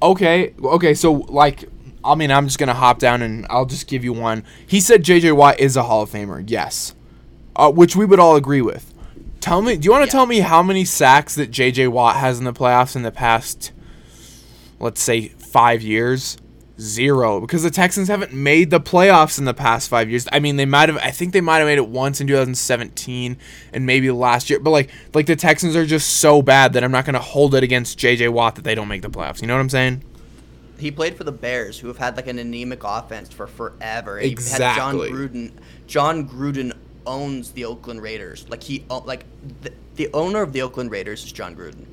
okay, 0.00 0.54
okay, 0.62 0.94
so 0.94 1.12
like. 1.12 1.68
I 2.04 2.14
mean, 2.14 2.30
I'm 2.30 2.46
just 2.46 2.58
gonna 2.58 2.74
hop 2.74 2.98
down 2.98 3.22
and 3.22 3.46
I'll 3.50 3.66
just 3.66 3.86
give 3.86 4.04
you 4.04 4.12
one. 4.12 4.44
He 4.66 4.80
said 4.80 5.02
J.J. 5.02 5.32
Watt 5.32 5.60
is 5.60 5.76
a 5.76 5.82
Hall 5.82 6.02
of 6.02 6.10
Famer. 6.10 6.42
Yes, 6.48 6.94
uh, 7.56 7.70
which 7.70 7.94
we 7.96 8.04
would 8.06 8.18
all 8.20 8.36
agree 8.36 8.62
with. 8.62 8.92
Tell 9.40 9.62
me, 9.62 9.76
do 9.76 9.86
you 9.86 9.90
want 9.90 10.02
to 10.02 10.06
Yeah. 10.08 10.12
tell 10.12 10.26
me 10.26 10.40
how 10.40 10.62
many 10.62 10.84
sacks 10.84 11.34
that 11.34 11.50
J.J. 11.50 11.88
Watt 11.88 12.16
has 12.16 12.38
in 12.38 12.44
the 12.44 12.52
playoffs 12.52 12.94
in 12.96 13.02
the 13.02 13.10
past, 13.10 13.72
let's 14.78 15.02
say, 15.02 15.28
five 15.28 15.82
years? 15.82 16.36
Zero, 16.78 17.40
because 17.42 17.62
the 17.62 17.70
Texans 17.70 18.08
haven't 18.08 18.32
made 18.32 18.70
the 18.70 18.80
playoffs 18.80 19.38
in 19.38 19.44
the 19.44 19.52
past 19.52 19.90
five 19.90 20.08
years. 20.08 20.26
I 20.32 20.38
mean, 20.40 20.56
they 20.56 20.64
might 20.64 20.88
have. 20.88 20.96
I 20.96 21.10
think 21.10 21.34
they 21.34 21.42
might 21.42 21.58
have 21.58 21.66
made 21.66 21.76
it 21.76 21.86
once 21.88 22.22
in 22.22 22.26
2017 22.26 23.36
and 23.74 23.84
maybe 23.84 24.10
last 24.10 24.48
year. 24.48 24.58
But 24.60 24.70
like, 24.70 24.88
like 25.12 25.26
the 25.26 25.36
Texans 25.36 25.76
are 25.76 25.84
just 25.84 26.08
so 26.20 26.40
bad 26.40 26.72
that 26.72 26.82
I'm 26.82 26.90
not 26.90 27.04
gonna 27.04 27.18
hold 27.18 27.54
it 27.54 27.62
against 27.62 27.98
J.J. 27.98 28.28
Watt 28.28 28.54
that 28.54 28.62
they 28.64 28.74
don't 28.74 28.88
make 28.88 29.02
the 29.02 29.10
playoffs. 29.10 29.42
You 29.42 29.48
know 29.48 29.54
what 29.56 29.60
I'm 29.60 29.68
saying? 29.68 30.02
He 30.80 30.90
played 30.90 31.16
for 31.16 31.24
the 31.24 31.32
Bears, 31.32 31.78
who 31.78 31.88
have 31.88 31.98
had 31.98 32.16
like 32.16 32.26
an 32.26 32.38
anemic 32.38 32.82
offense 32.84 33.32
for 33.32 33.46
forever. 33.46 34.18
He 34.18 34.30
Exactly. 34.30 34.66
Had 34.66 34.76
Jon 34.76 34.94
Gruden. 34.96 35.52
Jon 35.86 36.28
Gruden 36.28 36.76
owns 37.06 37.52
the 37.52 37.64
Oakland 37.64 38.02
Raiders. 38.02 38.48
Like 38.48 38.62
he 38.62 38.84
like 38.88 39.24
the, 39.62 39.72
the 39.96 40.10
owner 40.12 40.42
of 40.42 40.52
the 40.52 40.62
Oakland 40.62 40.90
Raiders 40.90 41.24
is 41.24 41.32
Jon 41.32 41.54
Gruden. 41.56 41.86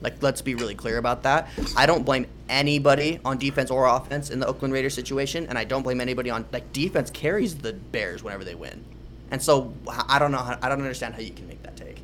Like 0.00 0.22
let's 0.22 0.42
be 0.42 0.54
really 0.54 0.74
clear 0.74 0.98
about 0.98 1.24
that. 1.24 1.48
I 1.76 1.86
don't 1.86 2.04
blame 2.04 2.26
anybody 2.48 3.20
on 3.24 3.38
defense 3.38 3.70
or 3.70 3.86
offense 3.86 4.30
in 4.30 4.38
the 4.40 4.46
Oakland 4.46 4.72
Raiders 4.72 4.94
situation, 4.94 5.46
and 5.46 5.58
I 5.58 5.64
don't 5.64 5.82
blame 5.82 6.00
anybody 6.00 6.30
on 6.30 6.46
like 6.52 6.72
defense 6.72 7.10
carries 7.10 7.56
the 7.56 7.72
Bears 7.72 8.22
whenever 8.22 8.44
they 8.44 8.54
win. 8.54 8.84
And 9.30 9.42
so 9.42 9.74
I 10.08 10.18
don't 10.18 10.32
know. 10.32 10.38
How, 10.38 10.58
I 10.62 10.68
don't 10.68 10.80
understand 10.80 11.14
how 11.14 11.20
you 11.20 11.30
can 11.30 11.48
make 11.48 11.62
that 11.62 11.76
take. 11.76 12.00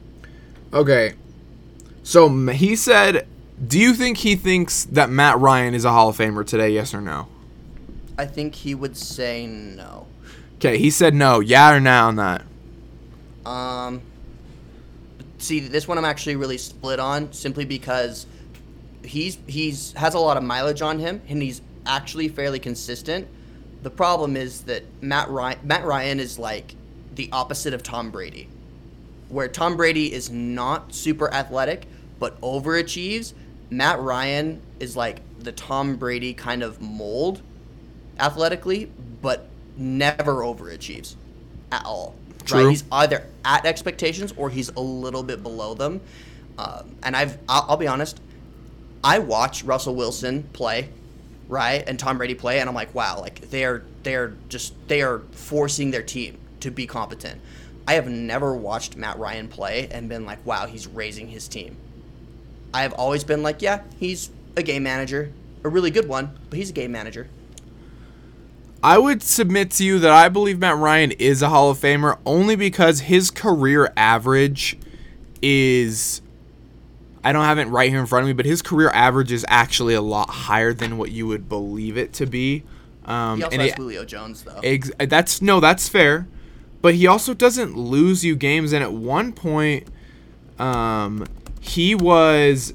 Okay. 0.72 1.14
So 2.02 2.28
he 2.48 2.76
said, 2.76 3.26
"Do 3.66 3.78
you 3.78 3.94
think 3.94 4.18
he 4.18 4.36
thinks 4.36 4.84
that 4.84 5.10
Matt 5.10 5.38
Ryan 5.38 5.74
is 5.74 5.84
a 5.84 5.90
Hall 5.90 6.08
of 6.08 6.16
Famer 6.16 6.46
today? 6.46 6.70
Yes 6.70 6.94
or 6.94 7.00
no?" 7.00 7.28
I 8.16 8.26
think 8.26 8.54
he 8.54 8.74
would 8.74 8.96
say 8.96 9.46
no. 9.46 10.06
Okay, 10.56 10.78
he 10.78 10.90
said 10.90 11.14
no. 11.14 11.40
Yeah 11.40 11.74
or 11.74 11.80
no 11.80 12.04
on 12.04 12.16
that? 12.16 12.42
Um, 13.44 14.02
see, 15.38 15.60
this 15.60 15.86
one 15.86 15.98
I'm 15.98 16.04
actually 16.04 16.36
really 16.36 16.58
split 16.58 16.98
on, 16.98 17.32
simply 17.32 17.64
because 17.64 18.26
he's 19.02 19.38
he's 19.46 19.92
has 19.92 20.14
a 20.14 20.18
lot 20.18 20.36
of 20.36 20.42
mileage 20.42 20.82
on 20.82 20.98
him, 20.98 21.20
and 21.28 21.42
he's 21.42 21.60
actually 21.86 22.28
fairly 22.28 22.58
consistent. 22.58 23.28
The 23.82 23.90
problem 23.90 24.36
is 24.36 24.62
that 24.62 24.84
Matt 25.02 25.28
Ryan, 25.28 25.58
Matt 25.62 25.84
Ryan 25.84 26.20
is 26.20 26.38
like 26.38 26.74
the 27.14 27.28
opposite 27.32 27.74
of 27.74 27.82
Tom 27.82 28.10
Brady, 28.10 28.48
where 29.28 29.48
Tom 29.48 29.76
Brady 29.76 30.12
is 30.12 30.30
not 30.30 30.94
super 30.94 31.32
athletic 31.32 31.86
but 32.18 32.40
overachieves. 32.40 33.34
Matt 33.70 34.00
Ryan 34.00 34.60
is 34.80 34.96
like 34.96 35.20
the 35.38 35.52
Tom 35.52 35.96
Brady 35.96 36.34
kind 36.34 36.62
of 36.62 36.80
mold 36.80 37.42
athletically, 38.18 38.90
but 39.20 39.48
never 39.76 40.36
overachieves 40.36 41.16
at 41.72 41.84
all. 41.84 42.14
True. 42.44 42.64
Right? 42.64 42.70
He's 42.70 42.84
either 42.92 43.26
at 43.44 43.66
expectations 43.66 44.32
or 44.36 44.50
he's 44.50 44.68
a 44.70 44.80
little 44.80 45.22
bit 45.22 45.42
below 45.42 45.74
them. 45.74 46.00
Um, 46.58 46.96
and 47.02 47.16
I've, 47.16 47.38
I'll, 47.48 47.66
I'll 47.70 47.76
be 47.76 47.88
honest, 47.88 48.20
I 49.02 49.18
watch 49.18 49.64
Russell 49.64 49.94
Wilson 49.94 50.44
play, 50.52 50.88
right, 51.48 51.82
and 51.86 51.98
Tom 51.98 52.16
Brady 52.16 52.34
play, 52.34 52.60
and 52.60 52.68
I'm 52.68 52.74
like, 52.74 52.94
wow, 52.94 53.20
like 53.20 53.50
they're 53.50 53.82
they're 54.02 54.34
just 54.48 54.72
they 54.88 55.02
are 55.02 55.20
forcing 55.32 55.90
their 55.90 56.02
team 56.02 56.38
to 56.60 56.70
be 56.70 56.86
competent. 56.86 57.40
I 57.86 57.94
have 57.94 58.08
never 58.08 58.54
watched 58.54 58.96
Matt 58.96 59.18
Ryan 59.18 59.48
play 59.48 59.88
and 59.90 60.08
been 60.08 60.24
like, 60.24 60.44
wow, 60.46 60.66
he's 60.66 60.86
raising 60.86 61.28
his 61.28 61.48
team. 61.48 61.76
I 62.74 62.82
have 62.82 62.92
always 62.94 63.22
been 63.22 63.42
like, 63.44 63.62
yeah, 63.62 63.82
he's 64.00 64.30
a 64.56 64.62
game 64.62 64.82
manager, 64.82 65.32
a 65.62 65.68
really 65.68 65.92
good 65.92 66.08
one, 66.08 66.36
but 66.50 66.58
he's 66.58 66.70
a 66.70 66.72
game 66.72 66.90
manager. 66.90 67.28
I 68.82 68.98
would 68.98 69.22
submit 69.22 69.70
to 69.72 69.84
you 69.84 70.00
that 70.00 70.10
I 70.10 70.28
believe 70.28 70.58
Matt 70.58 70.76
Ryan 70.76 71.12
is 71.12 71.40
a 71.40 71.48
Hall 71.48 71.70
of 71.70 71.78
Famer 71.78 72.18
only 72.26 72.56
because 72.56 73.00
his 73.00 73.30
career 73.30 73.92
average 73.96 74.76
is. 75.40 76.20
I 77.22 77.32
don't 77.32 77.44
have 77.44 77.58
it 77.58 77.68
right 77.68 77.88
here 77.88 78.00
in 78.00 78.06
front 78.06 78.24
of 78.24 78.26
me, 78.26 78.34
but 78.34 78.44
his 78.44 78.60
career 78.60 78.90
average 78.90 79.32
is 79.32 79.46
actually 79.48 79.94
a 79.94 80.02
lot 80.02 80.28
higher 80.28 80.74
than 80.74 80.98
what 80.98 81.10
you 81.10 81.26
would 81.26 81.48
believe 81.48 81.96
it 81.96 82.12
to 82.14 82.26
be. 82.26 82.64
Um, 83.06 83.38
He 83.38 83.44
also 83.44 83.54
and 83.54 83.62
has 83.62 83.70
it- 83.70 83.76
Julio 83.78 84.04
Jones 84.04 84.42
though. 84.42 84.60
Ex- 84.62 84.90
that's 84.98 85.40
no, 85.40 85.60
that's 85.60 85.88
fair, 85.88 86.26
but 86.82 86.94
he 86.94 87.06
also 87.06 87.32
doesn't 87.32 87.78
lose 87.78 88.24
you 88.24 88.36
games. 88.36 88.74
And 88.74 88.82
at 88.82 88.92
one 88.92 89.32
point, 89.32 89.86
um, 90.58 91.24
he 91.64 91.94
was 91.94 92.74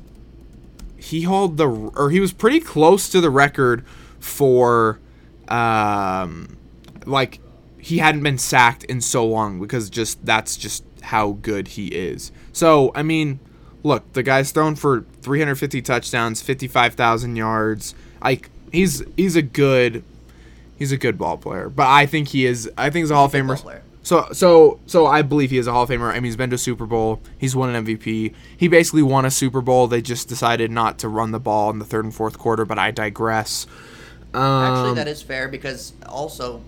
he 0.98 1.22
held 1.22 1.58
the 1.58 1.68
or 1.68 2.10
he 2.10 2.20
was 2.20 2.34
pretty 2.34 2.60
close 2.60 3.08
to 3.10 3.22
the 3.22 3.30
record 3.30 3.86
for 4.20 5.00
um 5.48 6.58
like 7.06 7.40
he 7.78 8.00
hadn't 8.00 8.24
been 8.24 8.38
sacked 8.38 8.84
in 8.86 9.00
so 9.00 9.26
long 9.26 9.60
because 9.60 9.90
just 9.90 10.26
that's 10.26 10.58
just 10.58 10.84
how 11.04 11.34
good 11.34 11.70
he 11.70 11.88
is. 11.88 12.32
So 12.52 12.92
I 12.96 13.04
mean, 13.04 13.40
look, 13.84 14.12
the 14.14 14.24
guy's 14.24 14.52
thrown 14.52 14.76
for 14.76 15.06
350 15.22 15.82
touchdowns, 15.82 16.42
55,000 16.42 17.36
yards. 17.36 17.94
Like 18.24 18.50
he's 18.72 19.04
he's 19.16 19.36
a 19.36 19.44
good 19.44 20.04
he's 20.78 20.92
a 20.92 20.98
good 20.98 21.18
ball 21.18 21.38
player, 21.38 21.70
but 21.70 21.88
I 21.88 22.08
think 22.08 22.30
he 22.30 22.48
is. 22.48 22.70
I 22.76 22.90
think 22.90 23.04
he's 23.04 23.12
a 23.12 23.16
Hall 23.16 23.26
of 23.26 23.32
Famer. 23.34 23.82
So 24.10 24.28
so 24.32 24.80
so 24.88 25.06
I 25.06 25.22
believe 25.22 25.52
he 25.52 25.60
is 25.60 25.68
a 25.68 25.72
Hall 25.72 25.84
of 25.84 25.90
Famer. 25.90 26.10
I 26.10 26.16
mean, 26.16 26.24
he's 26.24 26.36
been 26.36 26.50
to 26.50 26.56
a 26.56 26.58
Super 26.58 26.88
Bowl. 26.88 27.22
He's 27.38 27.56
won 27.56 27.76
an 27.76 27.86
MVP. 27.86 28.34
He 28.58 28.68
basically 28.68 29.04
won 29.04 29.24
a 29.24 29.30
Super 29.30 29.62
Bowl. 29.62 29.86
They 29.86 30.02
just 30.02 30.28
decided 30.28 30.72
not 30.72 30.98
to 31.00 31.08
run 31.08 31.30
the 31.30 31.40
ball 31.40 31.70
in 31.70 31.78
the 31.78 31.86
third 31.86 32.06
and 32.06 32.16
fourth 32.16 32.40
quarter. 32.40 32.66
But 32.66 32.80
I 32.80 32.90
digress. 32.90 33.68
Um, 34.34 34.42
Actually, 34.42 34.96
that 34.96 35.08
is 35.08 35.22
fair 35.22 35.48
because 35.48 35.94
also, 36.08 36.60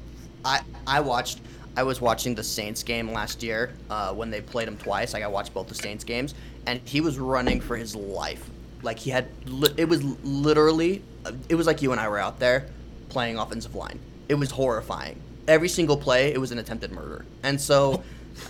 I 0.46 0.62
I 0.86 1.00
watched 1.00 1.40
I 1.76 1.82
was 1.82 2.00
watching 2.00 2.36
the 2.36 2.44
Saints 2.44 2.84
game 2.84 3.12
last 3.12 3.42
year 3.42 3.74
uh, 3.90 4.14
when 4.14 4.30
they 4.30 4.42
played 4.42 4.68
him 4.68 4.78
twice. 4.78 5.16
Like 5.16 5.24
I 5.24 5.28
watched 5.28 5.52
both 5.52 5.68
the 5.68 5.74
Saints 5.74 6.04
games, 6.04 6.36
and 6.68 6.80
he 6.86 7.02
was 7.02 7.18
running 7.18 7.60
for 7.60 7.76
his 7.76 7.96
life. 7.96 8.52
Like 8.84 9.00
he 9.00 9.10
had, 9.10 9.28
li- 9.48 9.74
it 9.78 9.90
was 9.90 10.04
literally, 10.24 11.02
it 11.50 11.56
was 11.56 11.66
like 11.66 11.82
you 11.82 11.92
and 11.92 12.00
I 12.00 12.08
were 12.08 12.20
out 12.20 12.38
there 12.38 12.68
playing 13.10 13.40
offensive 13.40 13.74
line. 13.74 14.00
It 14.30 14.36
was 14.36 14.52
horrifying. 14.52 15.20
Every 15.52 15.68
single 15.68 15.98
play, 15.98 16.32
it 16.34 16.40
was 16.40 16.52
an 16.54 16.60
attempted 16.60 16.94
murder. 16.94 17.26
And 17.44 17.60
so, 17.60 18.02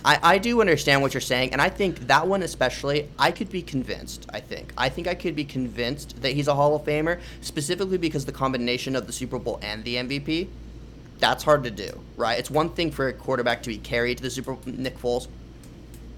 I, 0.04 0.18
I 0.22 0.38
do 0.38 0.60
understand 0.60 1.02
what 1.02 1.12
you're 1.14 1.20
saying, 1.20 1.52
and 1.52 1.60
I 1.60 1.68
think 1.68 2.06
that 2.06 2.28
one 2.28 2.44
especially, 2.44 3.08
I 3.18 3.32
could 3.32 3.50
be 3.50 3.60
convinced. 3.60 4.26
I 4.32 4.38
think 4.38 4.72
I 4.78 4.88
think 4.88 5.08
I 5.08 5.16
could 5.16 5.34
be 5.34 5.44
convinced 5.44 6.22
that 6.22 6.30
he's 6.32 6.46
a 6.46 6.54
Hall 6.54 6.76
of 6.76 6.84
Famer, 6.84 7.18
specifically 7.40 7.98
because 7.98 8.24
the 8.24 8.30
combination 8.30 8.94
of 8.94 9.08
the 9.08 9.12
Super 9.12 9.40
Bowl 9.40 9.58
and 9.62 9.82
the 9.82 9.96
MVP. 9.96 10.46
That's 11.18 11.42
hard 11.42 11.64
to 11.64 11.72
do, 11.72 12.00
right? 12.16 12.38
It's 12.38 12.50
one 12.50 12.70
thing 12.70 12.92
for 12.92 13.08
a 13.08 13.12
quarterback 13.12 13.64
to 13.64 13.68
be 13.68 13.78
carried 13.78 14.18
to 14.18 14.22
the 14.22 14.30
Super 14.30 14.56
Nick 14.66 14.96
Foles, 14.98 15.26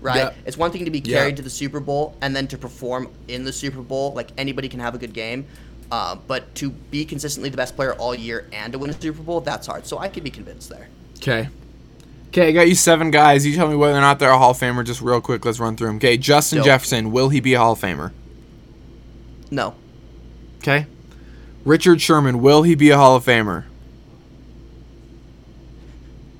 right? 0.03 0.17
Yeah. 0.17 0.33
It's 0.45 0.59
one 0.59 0.71
thing 0.71 0.85
to 0.85 0.91
be 0.91 0.99
Yeah. 0.99 1.19
carried 1.19 1.37
to 1.37 1.43
the 1.43 1.51
Super 1.51 1.81
Bowl 1.81 2.15
and 2.21 2.37
then 2.37 2.47
to 2.49 2.59
perform 2.59 3.09
in 3.29 3.45
the 3.45 3.53
Super 3.53 3.81
Bowl. 3.81 4.13
Like 4.13 4.29
anybody 4.37 4.69
can 4.69 4.81
have 4.81 4.95
a 4.95 4.99
good 4.99 5.15
game, 5.15 5.47
uh, 5.91 6.15
but 6.17 6.55
to 6.57 6.71
be 6.71 7.05
consistently 7.05 7.49
the 7.51 7.57
best 7.57 7.77
player 7.77 7.95
all 7.95 8.15
year 8.15 8.49
and 8.53 8.73
to 8.73 8.79
win 8.79 8.91
a 8.91 8.93
Super 8.93 9.23
Bowl, 9.23 9.41
that's 9.41 9.67
hard. 9.67 9.87
So 9.87 9.99
I 9.99 10.09
could 10.09 10.25
be 10.25 10.31
convinced 10.31 10.69
there. 10.71 10.89
Okay. 11.19 11.49
Okay, 12.29 12.49
I 12.49 12.53
got 12.53 12.69
you 12.69 12.75
seven 12.75 13.11
guys. 13.13 13.47
You 13.47 13.55
tell 13.55 13.69
me 13.69 13.77
whether 13.77 13.97
or 13.97 14.01
not 14.01 14.19
they're 14.19 14.31
a 14.31 14.39
Hall 14.39 14.51
of 14.51 14.59
Famer. 14.59 14.85
Just 14.85 15.01
real 15.01 15.21
quick, 15.21 15.45
let's 15.45 15.61
run 15.61 15.77
through 15.77 15.87
them. 15.89 15.97
Okay, 15.97 16.17
Justin 16.17 16.59
Dope. 16.59 16.67
Jefferson, 16.67 17.13
will 17.13 17.29
he 17.29 17.39
be 17.41 17.55
a 17.55 17.59
Hall 17.61 17.73
of 17.73 17.81
Famer? 17.81 18.13
No, 19.51 19.75
Okay. 20.59 20.87
Richard 21.65 22.01
Sherman, 22.01 22.41
will 22.43 22.63
he 22.65 22.75
be 22.75 22.91
a 22.91 22.97
Hall 22.97 23.15
of 23.17 23.25
Famer? 23.25 23.65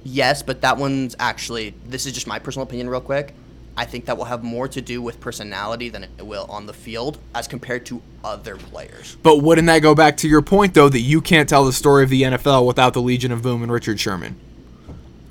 yes, 0.03 0.43
but 0.43 0.61
that 0.63 0.77
one's 0.77 1.15
actually. 1.19 1.75
This 1.87 2.07
is 2.07 2.13
just 2.13 2.27
my 2.27 2.39
personal 2.39 2.65
opinion, 2.67 2.89
real 2.91 3.01
quick. 3.01 3.35
I 3.77 3.85
think 3.85 4.05
that 4.05 4.17
will 4.17 4.27
have 4.27 4.45
more 4.45 4.69
to 4.69 4.81
do 4.81 5.03
with 5.03 5.21
personality 5.21 5.89
than 5.89 6.05
it 6.05 6.25
will 6.25 6.47
on 6.49 6.67
the 6.67 6.73
field 6.73 7.19
as 7.35 7.49
compared 7.49 7.85
to 7.87 8.01
other 8.23 8.57
players. 8.57 9.17
But 9.23 9.39
wouldn't 9.39 9.67
that 9.67 9.81
go 9.81 9.95
back 9.95 10.17
to 10.19 10.29
your 10.29 10.43
point, 10.43 10.75
though, 10.75 10.89
that 10.89 11.01
you 11.01 11.21
can't 11.21 11.49
tell 11.49 11.65
the 11.65 11.73
story 11.73 12.05
of 12.05 12.11
the 12.11 12.23
NFL 12.23 12.67
without 12.67 12.95
the 12.95 13.03
Legion 13.03 13.33
of 13.33 13.43
Boom 13.43 13.63
and 13.63 13.73
Richard 13.73 13.99
Sherman? 13.99 14.39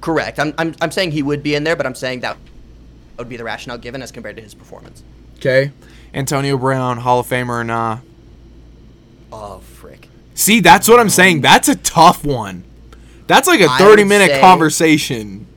Correct. 0.01 0.39
I'm, 0.39 0.53
I'm, 0.57 0.75
I'm 0.81 0.91
saying 0.91 1.11
he 1.11 1.23
would 1.23 1.41
be 1.41 1.55
in 1.55 1.63
there, 1.63 1.77
but 1.77 1.85
I'm 1.85 1.95
saying 1.95 2.19
that 2.19 2.37
would 3.17 3.29
be 3.29 3.37
the 3.37 3.45
rationale 3.45 3.77
given 3.77 4.01
as 4.01 4.11
compared 4.11 4.35
to 4.35 4.41
his 4.41 4.53
performance. 4.53 5.03
Okay. 5.35 5.71
Antonio 6.13 6.57
Brown, 6.57 6.97
Hall 6.97 7.19
of 7.19 7.27
Famer 7.27 7.61
or 7.61 7.63
nah? 7.63 7.99
Oh, 9.31 9.59
frick. 9.59 10.09
See, 10.35 10.59
that's 10.59 10.89
what 10.89 10.99
I'm 10.99 11.09
saying. 11.09 11.41
That's 11.41 11.69
a 11.69 11.75
tough 11.75 12.25
one. 12.25 12.65
That's 13.27 13.47
like 13.47 13.61
a 13.61 13.69
30 13.69 14.03
minute 14.03 14.31
say- 14.31 14.41
conversation. 14.41 15.47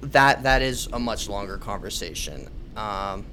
That 0.00 0.42
that 0.44 0.62
is 0.62 0.88
a 0.92 0.98
much 0.98 1.28
longer 1.28 1.58
conversation. 1.58 2.48
Um, 2.76 3.24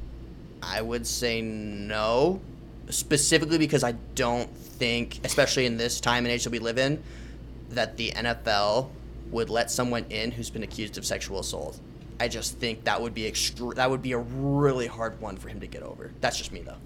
I 0.64 0.82
would 0.82 1.06
say 1.06 1.42
no, 1.42 2.42
specifically 2.90 3.58
because 3.60 3.84
I 3.84 3.92
don't 4.16 4.50
think, 4.56 5.20
especially 5.24 5.68
in 5.68 5.78
this 5.78 6.00
time 6.00 6.26
and 6.26 6.34
age 6.34 6.44
that 6.46 6.50
we 6.50 6.60
live 6.60 6.80
in, 6.80 7.04
that 7.70 7.98
the 7.98 8.12
NFL 8.12 8.90
would 9.32 9.50
let 9.50 9.70
someone 9.70 10.06
in 10.10 10.32
who's 10.32 10.50
been 10.50 10.64
accused 10.64 10.98
of 10.98 11.06
sexual 11.06 11.40
assault. 11.40 11.80
I 12.20 12.28
just 12.30 12.58
think 12.58 12.86
that 12.86 13.00
would 13.02 13.14
be 13.14 13.28
extra- 13.28 13.76
that 13.76 13.90
would 13.90 14.02
be 14.02 14.14
a 14.14 14.18
really 14.18 14.88
hard 14.88 15.20
one 15.22 15.38
for 15.38 15.50
him 15.50 15.60
to 15.60 15.68
get 15.68 15.84
over. 15.84 16.12
That's 16.22 16.38
just 16.38 16.52
me 16.52 16.62
though. 16.62 16.78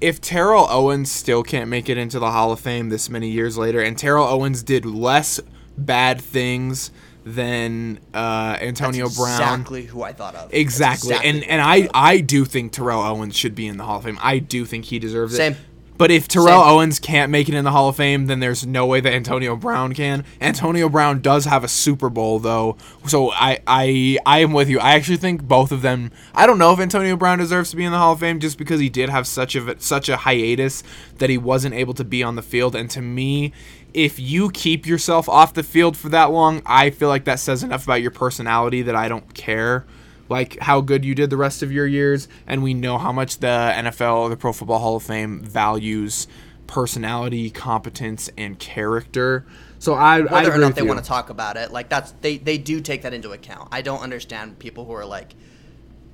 if 0.00 0.20
Terrell 0.20 0.66
Owens 0.68 1.10
still 1.10 1.42
can't 1.42 1.68
make 1.68 1.88
it 1.88 1.96
into 1.98 2.18
the 2.18 2.30
Hall 2.30 2.52
of 2.52 2.60
Fame 2.60 2.88
this 2.88 3.08
many 3.10 3.28
years 3.30 3.56
later, 3.58 3.80
and 3.80 3.96
Terrell 3.96 4.26
Owens 4.26 4.62
did 4.62 4.84
less 4.84 5.40
bad 5.78 6.20
things 6.20 6.90
than 7.24 8.00
uh, 8.14 8.56
Antonio 8.60 9.08
Brown. 9.08 9.40
Exactly 9.40 9.82
who 9.84 10.02
I 10.02 10.12
thought 10.12 10.34
of. 10.34 10.52
Exactly. 10.52 11.10
exactly 11.10 11.30
and 11.30 11.44
and 11.44 11.86
thought 11.86 11.94
I. 11.94 12.12
I 12.12 12.20
do 12.20 12.44
think 12.44 12.72
Terrell 12.72 13.02
Owens 13.02 13.36
should 13.36 13.54
be 13.54 13.66
in 13.66 13.76
the 13.76 13.84
Hall 13.84 13.98
of 13.98 14.04
Fame. 14.04 14.18
I 14.22 14.38
do 14.38 14.64
think 14.64 14.86
he 14.86 14.98
deserves 14.98 15.36
Same. 15.36 15.52
it. 15.52 15.58
But 16.00 16.10
if 16.10 16.28
Terrell 16.28 16.62
Same. 16.62 16.70
Owens 16.70 16.98
can't 16.98 17.30
make 17.30 17.50
it 17.50 17.54
in 17.54 17.62
the 17.62 17.72
Hall 17.72 17.90
of 17.90 17.96
Fame, 17.96 18.24
then 18.24 18.40
there's 18.40 18.66
no 18.66 18.86
way 18.86 19.02
that 19.02 19.12
Antonio 19.12 19.54
Brown 19.54 19.92
can. 19.92 20.24
Antonio 20.40 20.88
Brown 20.88 21.20
does 21.20 21.44
have 21.44 21.62
a 21.62 21.68
Super 21.68 22.08
Bowl 22.08 22.38
though, 22.38 22.78
so 23.06 23.30
I 23.32 23.58
I 23.66 24.16
I 24.24 24.38
am 24.38 24.54
with 24.54 24.70
you. 24.70 24.80
I 24.80 24.92
actually 24.94 25.18
think 25.18 25.42
both 25.42 25.72
of 25.72 25.82
them. 25.82 26.10
I 26.34 26.46
don't 26.46 26.56
know 26.56 26.72
if 26.72 26.80
Antonio 26.80 27.16
Brown 27.16 27.36
deserves 27.36 27.68
to 27.72 27.76
be 27.76 27.84
in 27.84 27.92
the 27.92 27.98
Hall 27.98 28.14
of 28.14 28.20
Fame 28.20 28.40
just 28.40 28.56
because 28.56 28.80
he 28.80 28.88
did 28.88 29.10
have 29.10 29.26
such 29.26 29.54
a 29.54 29.78
such 29.78 30.08
a 30.08 30.16
hiatus 30.16 30.82
that 31.18 31.28
he 31.28 31.36
wasn't 31.36 31.74
able 31.74 31.92
to 31.92 32.04
be 32.04 32.22
on 32.22 32.34
the 32.34 32.42
field. 32.42 32.74
And 32.74 32.88
to 32.92 33.02
me, 33.02 33.52
if 33.94 34.18
you 34.18 34.50
keep 34.50 34.86
yourself 34.86 35.28
off 35.28 35.54
the 35.54 35.62
field 35.62 35.96
for 35.96 36.08
that 36.10 36.30
long, 36.30 36.62
I 36.66 36.90
feel 36.90 37.08
like 37.08 37.24
that 37.24 37.40
says 37.40 37.62
enough 37.62 37.84
about 37.84 38.02
your 38.02 38.10
personality 38.10 38.82
that 38.82 38.96
I 38.96 39.08
don't 39.08 39.34
care 39.34 39.86
like 40.28 40.60
how 40.60 40.80
good 40.80 41.04
you 41.04 41.14
did 41.14 41.28
the 41.28 41.36
rest 41.36 41.60
of 41.60 41.72
your 41.72 41.86
years, 41.86 42.28
and 42.46 42.62
we 42.62 42.72
know 42.72 42.98
how 42.98 43.10
much 43.10 43.38
the 43.38 43.72
NFL, 43.74 44.30
the 44.30 44.36
Pro 44.36 44.52
Football 44.52 44.78
Hall 44.78 44.96
of 44.96 45.02
Fame, 45.02 45.40
values 45.42 46.28
personality, 46.70 47.50
competence, 47.50 48.30
and 48.38 48.56
character. 48.56 49.44
So 49.80 49.94
I, 49.94 50.18
I 50.18 50.20
whether 50.20 50.54
or 50.54 50.58
not 50.58 50.76
they 50.76 50.82
you. 50.82 50.86
want 50.86 51.00
to 51.00 51.04
talk 51.04 51.30
about 51.30 51.56
it 51.56 51.72
like 51.72 51.88
that's 51.88 52.12
they 52.20 52.36
they 52.38 52.58
do 52.58 52.80
take 52.80 53.02
that 53.02 53.14
into 53.14 53.32
account 53.32 53.70
i 53.72 53.80
don't 53.80 54.00
understand 54.00 54.58
people 54.58 54.84
who 54.84 54.92
are 54.92 55.06
like 55.06 55.34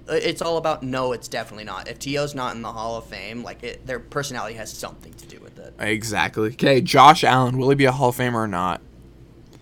it's 0.08 0.40
all 0.40 0.56
about 0.56 0.84
no 0.84 1.10
it's 1.10 1.26
definitely 1.26 1.64
not 1.64 1.88
if 1.88 1.98
to's 1.98 2.32
not 2.32 2.54
in 2.54 2.62
the 2.62 2.70
hall 2.70 2.96
of 2.96 3.06
fame 3.06 3.42
like 3.42 3.64
it, 3.64 3.84
their 3.84 3.98
personality 3.98 4.54
has 4.54 4.72
something 4.72 5.12
to 5.14 5.26
do 5.26 5.40
with 5.40 5.45
it 5.58 5.74
Exactly. 5.78 6.48
Okay, 6.50 6.80
Josh 6.80 7.24
Allen, 7.24 7.58
will 7.58 7.70
he 7.70 7.76
be 7.76 7.84
a 7.84 7.92
Hall 7.92 8.10
of 8.10 8.16
Famer 8.16 8.34
or 8.34 8.48
not? 8.48 8.80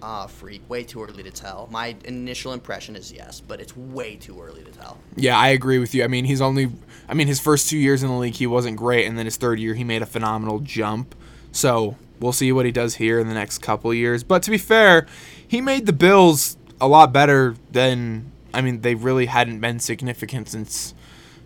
ah 0.07 0.27
freak 0.27 0.61
way 0.69 0.85
too 0.85 1.03
early 1.03 1.23
to 1.23 1.31
tell 1.31 1.67
my 1.71 1.97
initial 2.05 2.53
impression 2.53 2.95
is 2.95 3.11
yes 3.11 3.41
but 3.41 3.59
it's 3.59 3.75
way 3.75 4.17
too 4.17 4.39
early 4.39 4.63
to 4.63 4.71
tell 4.71 4.99
Yeah, 5.17 5.39
I 5.39 5.49
agree 5.49 5.79
with 5.79 5.95
you. 5.95 6.05
I 6.05 6.09
mean, 6.09 6.25
he's 6.27 6.41
only, 6.41 6.71
I 7.09 7.15
mean, 7.15 7.27
his 7.27 7.41
first 7.41 7.71
two 7.71 7.79
years 7.79 8.03
in 8.03 8.09
the 8.11 8.17
league, 8.17 8.35
he 8.35 8.47
wasn't 8.47 8.77
great, 8.77 9.07
and 9.07 9.17
then 9.17 9.25
his 9.25 9.37
third 9.37 9.59
year, 9.59 9.75
he 9.75 9.85
made 9.85 10.03
a 10.03 10.07
phenomenal 10.07 10.59
jump. 10.59 11.15
So 11.53 11.97
we'll 12.21 12.33
see 12.33 12.53
what 12.53 12.67
he 12.67 12.73
does 12.73 12.97
here 12.97 13.19
in 13.19 13.29
the 13.29 13.35
next 13.35 13.59
couple 13.59 13.91
of 13.91 13.97
years. 13.97 14.25
But 14.25 14.43
to 14.43 14.51
be 14.51 14.59
fair, 14.59 15.07
he 15.47 15.61
made 15.61 15.87
the 15.87 15.93
Bills 15.93 16.57
a 16.81 16.89
lot 16.89 17.13
better 17.13 17.55
than, 17.71 18.31
I 18.53 18.61
mean, 18.61 18.81
they 18.81 18.95
really 18.95 19.27
hadn't 19.27 19.61
been 19.61 19.79
significant 19.79 20.49
since, 20.49 20.95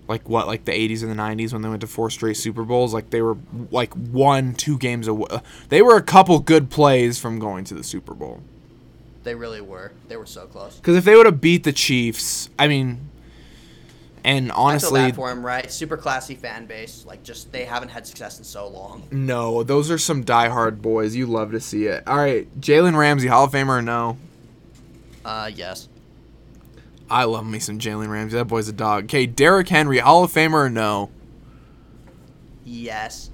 like, 0.08 0.28
what, 0.28 0.46
like 0.46 0.64
the 0.64 0.72
80s 0.72 1.02
and 1.02 1.10
the 1.10 1.22
90s 1.22 1.52
when 1.52 1.62
they 1.62 1.68
went 1.68 1.82
to 1.82 1.86
four 1.86 2.10
straight 2.10 2.36
Super 2.36 2.64
Bowls. 2.64 2.92
Like, 2.94 3.10
they 3.10 3.22
were, 3.22 3.36
like, 3.70 3.92
one, 3.94 4.54
two 4.54 4.78
games 4.78 5.06
away. 5.06 5.28
They 5.68 5.82
were 5.82 5.96
a 5.96 6.02
couple 6.02 6.38
good 6.40 6.70
plays 6.70 7.18
from 7.20 7.38
going 7.38 7.64
to 7.64 7.74
the 7.74 7.84
Super 7.84 8.14
Bowl. 8.14 8.40
they 9.24 9.34
really 9.34 9.60
were 9.60 9.92
they 10.08 10.16
were 10.16 10.24
so 10.24 10.46
close 10.46 10.76
Because 10.76 10.96
if 10.96 11.04
they 11.04 11.14
would 11.14 11.26
have 11.26 11.40
beat 11.40 11.64
the 11.64 11.72
Chiefs, 11.72 12.48
I 12.58 12.66
mean, 12.68 13.10
and 14.24 14.50
I 14.50 14.54
feel 14.54 14.64
honestly, 14.64 15.00
bad 15.02 15.14
for 15.16 15.30
him, 15.30 15.44
right? 15.44 15.70
Super 15.70 15.96
classy 15.98 16.34
fan 16.34 16.64
base. 16.66 17.04
Like, 17.06 17.22
just 17.22 17.52
they 17.52 17.64
haven't 17.64 17.90
had 17.90 18.06
success 18.06 18.38
in 18.38 18.44
so 18.44 18.66
long. 18.68 19.02
no, 19.10 19.62
those 19.62 19.90
are 19.90 19.98
some 19.98 20.24
diehard 20.24 20.80
boys. 20.80 21.14
You 21.14 21.26
love 21.26 21.50
to 21.52 21.60
see 21.60 21.84
it. 21.86 22.02
All 22.06 22.16
right, 22.16 22.48
Jalen 22.60 22.96
Ramsey, 22.96 23.28
Hall 23.28 23.44
of 23.44 23.52
Famer 23.52 23.78
or 23.78 23.82
no? 23.82 24.16
Uh, 25.24 25.50
yes. 25.54 25.88
I 27.10 27.24
love 27.24 27.46
me 27.46 27.58
some 27.58 27.78
Jalen 27.78 28.08
Ramsey. 28.08 28.36
That 28.36 28.46
boy's 28.46 28.68
a 28.68 28.72
dog. 28.72 29.04
Okay, 29.04 29.26
Derrick 29.26 29.68
Henry, 29.68 29.98
Hall 29.98 30.24
of 30.24 30.32
Famer 30.32 30.66
or 30.66 30.70
no? 30.70 31.10
Yes. 32.64 33.30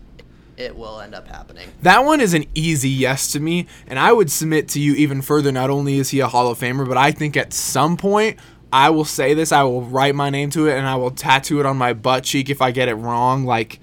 It 0.57 0.77
will 0.77 1.01
end 1.01 1.15
up 1.15 1.27
happening. 1.27 1.69
That 1.83 2.05
one 2.05 2.21
is 2.21 2.33
an 2.35 2.45
easy 2.55 2.89
yes 2.89 3.33
to 3.33 3.41
me, 3.41 3.67
and 3.89 3.99
I 3.99 4.13
would 4.13 4.31
submit 4.31 4.69
to 4.69 4.81
you 4.81 4.95
even 4.95 5.21
further. 5.21 5.51
Not 5.51 5.71
only 5.71 5.99
is 5.99 6.11
he 6.11 6.21
a 6.21 6.29
Hall 6.29 6.49
of 6.49 6.59
Famer, 6.61 6.87
but 6.87 6.97
I 6.97 7.11
think 7.11 7.37
at 7.37 7.53
some 7.53 7.97
point 7.97 8.39
I 8.73 8.91
will 8.91 9.05
say 9.05 9.35
this. 9.35 9.51
I 9.51 9.65
will 9.65 9.83
write 9.83 10.15
my 10.15 10.31
name 10.31 10.51
to 10.51 10.69
it, 10.69 10.75
and 10.75 10.87
I 10.87 10.95
will 10.95 11.11
tattoo 11.11 11.59
it 11.59 11.67
on 11.67 11.77
my 11.77 11.93
butt 11.93 12.23
cheek 12.23 12.49
if 12.51 12.63
I 12.63 12.71
get 12.71 12.89
it 12.89 12.95
wrong. 12.95 13.45
Like, 13.45 13.81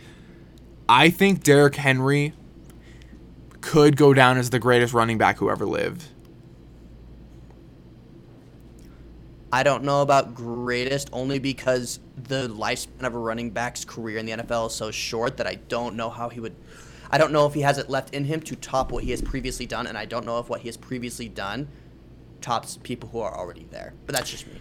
I 0.88 1.10
think 1.10 1.44
Derrick 1.44 1.76
Henry 1.76 2.34
could 3.60 3.98
go 3.98 4.14
down 4.14 4.38
as 4.38 4.50
the 4.50 4.60
greatest 4.60 4.94
running 4.94 5.18
back 5.18 5.38
who 5.38 5.50
ever 5.50 5.66
lived. 5.66 6.06
I 9.54 9.64
don't 9.64 9.84
know 9.84 10.02
about 10.02 10.34
greatest 10.34 11.10
only 11.12 11.40
because 11.40 12.00
the 12.16 12.48
lifespan 12.48 13.04
of 13.04 13.16
a 13.16 13.18
running 13.18 13.50
back's 13.50 13.84
career 13.84 14.18
in 14.18 14.26
the 14.26 14.32
NFL 14.32 14.68
is 14.68 14.76
so 14.76 14.92
short 14.92 15.38
that 15.38 15.48
I 15.48 15.56
don't 15.56 15.96
know 15.96 16.10
how 16.10 16.30
he 16.30 16.40
would. 16.40 16.56
I 17.10 17.18
don't 17.18 17.34
know 17.34 17.46
if 17.46 17.54
he 17.54 17.62
has 17.62 17.78
it 17.78 17.90
left 17.90 18.14
in 18.14 18.24
him 18.24 18.40
to 18.42 18.56
top 18.56 18.92
what 18.92 19.04
he 19.04 19.12
has 19.12 19.22
previously 19.22 19.66
done, 19.66 19.88
and 19.88 19.98
I 19.98 20.06
don't 20.06 20.26
know 20.26 20.40
if 20.40 20.48
what 20.48 20.62
he 20.62 20.70
has 20.70 20.78
previously 20.78 21.28
done 21.28 21.68
tops 22.40 22.80
people 22.82 23.10
who 23.10 23.20
are 23.20 23.38
already 23.38 23.68
there. 23.72 23.94
But 24.06 24.16
that's 24.16 24.32
just 24.32 24.48
me. 24.48 24.60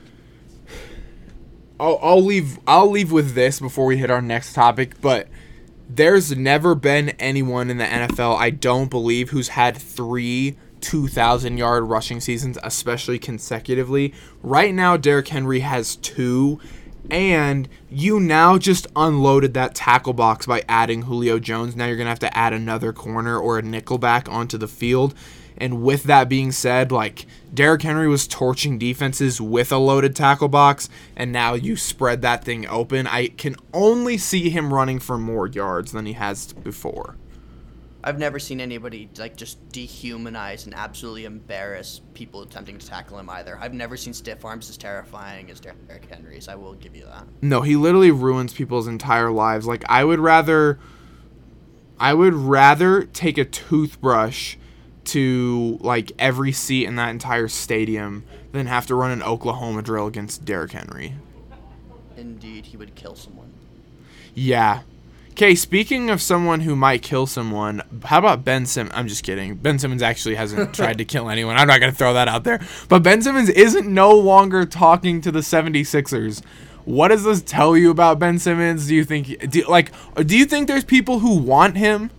I'll, 1.79 1.99
I'll 2.03 2.23
leave 2.23 2.59
I'll 2.67 2.91
leave 2.91 3.13
with 3.13 3.35
this 3.35 3.61
before 3.61 3.87
we 3.87 3.97
hit 3.97 4.11
our 4.11 4.21
next 4.21 4.55
topic, 4.55 5.01
but 5.01 5.29
there's 5.89 6.37
never 6.37 6.75
been 6.75 7.11
anyone 7.11 7.71
in 7.71 7.79
the 7.79 7.85
NFL, 7.85 8.37
I 8.37 8.51
don't 8.51 8.91
believe, 8.91 9.31
who's 9.31 9.49
had 9.49 9.77
three 9.77 10.57
2,000 10.81 11.59
yard 11.59 11.85
rushing 11.85 12.21
seasons, 12.21 12.59
especially 12.63 13.19
consecutively. 13.19 14.15
Right 14.43 14.75
now, 14.75 14.97
Derrick 14.97 15.29
Henry 15.29 15.61
has 15.61 15.97
two, 15.97 16.61
and 17.11 17.69
you 17.89 18.21
now 18.21 18.59
just 18.59 18.87
unloaded 18.95 19.55
that 19.55 19.75
tackle 19.75 20.13
box 20.13 20.47
by 20.47 20.63
adding 20.69 21.03
Julio 21.03 21.39
Jones. 21.39 21.77
Now 21.77 21.87
you're 21.87 21.97
going 21.97 22.07
to 22.07 22.11
have 22.11 22.19
to 22.21 22.37
add 22.37 22.53
another 22.53 22.93
corner 22.93 23.39
or 23.39 23.59
a 23.59 23.63
nickelback 23.63 24.31
onto 24.31 24.59
the 24.59 24.69
field. 24.69 25.15
And 25.57 25.83
with 25.83 26.05
that 26.05 26.29
being 26.29 26.53
said, 26.53 26.91
like 26.91 27.27
Derrick 27.53 27.83
Henry 27.83 28.09
was 28.09 28.27
torching 28.27 28.79
defenses 28.79 29.41
with 29.41 29.71
a 29.71 29.77
loaded 29.77 30.17
tackle 30.17 30.49
box, 30.49 30.89
and 31.15 31.31
now 31.31 31.53
you 31.55 31.77
spread 31.77 32.23
that 32.23 32.45
thing 32.45 32.67
open. 32.67 33.07
I 33.07 33.29
can 33.29 33.57
only 33.75 34.17
see 34.17 34.49
him 34.49 34.73
running 34.73 35.01
for 35.01 35.19
more 35.19 35.47
yards 35.47 35.93
than 35.93 36.07
he 36.07 36.15
has 36.15 36.53
before. 36.55 37.17
I've 38.03 38.19
never 38.19 38.39
seen 38.39 38.61
anybody 38.61 39.11
like 39.19 39.37
just 39.37 39.67
dehumanize 39.69 40.65
and 40.65 40.75
absolutely 40.75 41.27
embarrass 41.27 42.01
people 42.15 42.43
attempting 42.43 42.79
to 42.79 42.87
tackle 42.87 43.19
him 43.19 43.29
either. 43.29 43.59
I've 43.61 43.75
never 43.75 43.97
seen 43.97 44.15
stiff 44.15 44.45
arms 44.45 44.71
as 44.71 44.77
terrifying 44.77 45.51
as 45.51 45.61
Derrick 45.61 46.07
Henry's. 46.11 46.49
I 46.49 46.55
will 46.55 46.75
give 46.75 46.97
you 46.97 47.05
that. 47.05 47.27
No, 47.43 47.61
he 47.61 47.77
literally 47.77 48.11
ruins 48.11 48.55
people's 48.55 48.87
entire 48.87 49.31
lives. 49.31 49.67
Like 49.67 49.85
I 49.89 50.05
would 50.05 50.19
rather 50.19 50.79
I 51.99 52.15
would 52.15 52.33
rather 52.33 53.05
take 53.05 53.37
a 53.37 53.45
toothbrush 53.45 54.57
to 55.05 55.79
like 55.81 56.13
every 56.19 56.53
seat 56.53 56.87
in 56.87 56.97
that 56.97 57.11
entire 57.11 57.49
stadium 57.49 58.25
than 58.53 58.67
have 58.67 58.87
to 58.87 58.95
run 58.95 59.11
an 59.11 59.23
Oklahoma 59.23 59.83
drill 59.83 60.07
against 60.07 60.45
Derrick 60.45 60.73
Henry. 60.73 61.15
Indeed, 62.17 62.67
he 62.67 62.77
would 62.77 62.95
kill 62.95 63.15
someone. 63.15 63.53
Yeah. 64.35 64.83
Okay, 65.41 65.55
speaking 65.55 66.11
of 66.11 66.21
someone 66.21 66.61
who 66.61 66.77
might 66.77 67.01
kill 67.01 67.27
someone, 67.27 67.81
how 68.05 68.19
about 68.19 68.45
Ben 68.45 68.67
Simmons? 68.67 68.95
I'm 68.95 69.09
just 69.09 69.25
kidding. 69.25 69.55
Ben 69.55 69.79
Simmons 69.79 70.03
actually 70.03 70.35
hasn't 70.35 70.75
tried 70.75 70.99
to 70.99 71.07
kill 71.07 71.31
anyone. 71.31 71.57
I'm 71.57 71.67
not 71.67 71.81
going 71.81 71.91
to 71.91 71.97
throw 71.97 72.13
that 72.13 72.29
out 72.29 72.45
there. 72.45 72.61
But 72.91 73.03
Ben 73.03 73.23
Simmons 73.23 73.49
isn't 73.49 73.89
no 73.89 74.11
longer 74.11 74.67
talking 74.67 75.23
to 75.23 75.33
the 75.33 75.39
76ers. 75.39 76.45
What 76.85 77.09
does 77.09 77.25
this 77.25 77.41
tell 77.41 77.75
you 77.75 77.91
about 77.91 78.19
Ben 78.19 78.39
Simmons? 78.39 78.87
Do 78.87 78.95
you 78.95 79.03
think 79.03 79.51
do, 79.51 79.63
like 79.67 79.93
do 80.27 80.37
you 80.37 80.45
think 80.45 80.69
there's 80.69 80.85
people 80.85 81.21
who 81.21 81.39
want 81.39 81.79
him? 81.79 82.11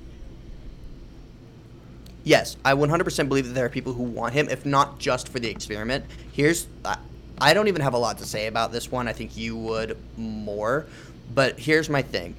Yes, 2.23 2.57
I 2.65 2.73
100% 2.73 3.29
believe 3.29 3.45
that 3.45 3.53
there 3.53 3.65
are 3.65 3.69
people 3.69 3.93
who 3.93 4.01
want 4.01 4.33
him, 4.33 4.49
if 4.49 4.65
not 4.65 4.97
just 4.97 5.29
for 5.29 5.39
the 5.39 5.47
experiment. 5.47 6.05
Here's, 6.31 6.65
I, 6.83 6.97
I 7.39 7.53
don't 7.53 7.67
even 7.67 7.83
have 7.83 7.93
a 7.93 7.99
lot 7.99 8.17
to 8.17 8.25
say 8.25 8.47
about 8.47 8.71
this 8.71 8.91
one. 8.91 9.07
I 9.07 9.13
think 9.13 9.37
you 9.37 9.55
would 9.57 9.95
more. 10.17 10.87
But 11.33 11.59
here's 11.59 11.89
my 11.89 12.01
thing 12.01 12.35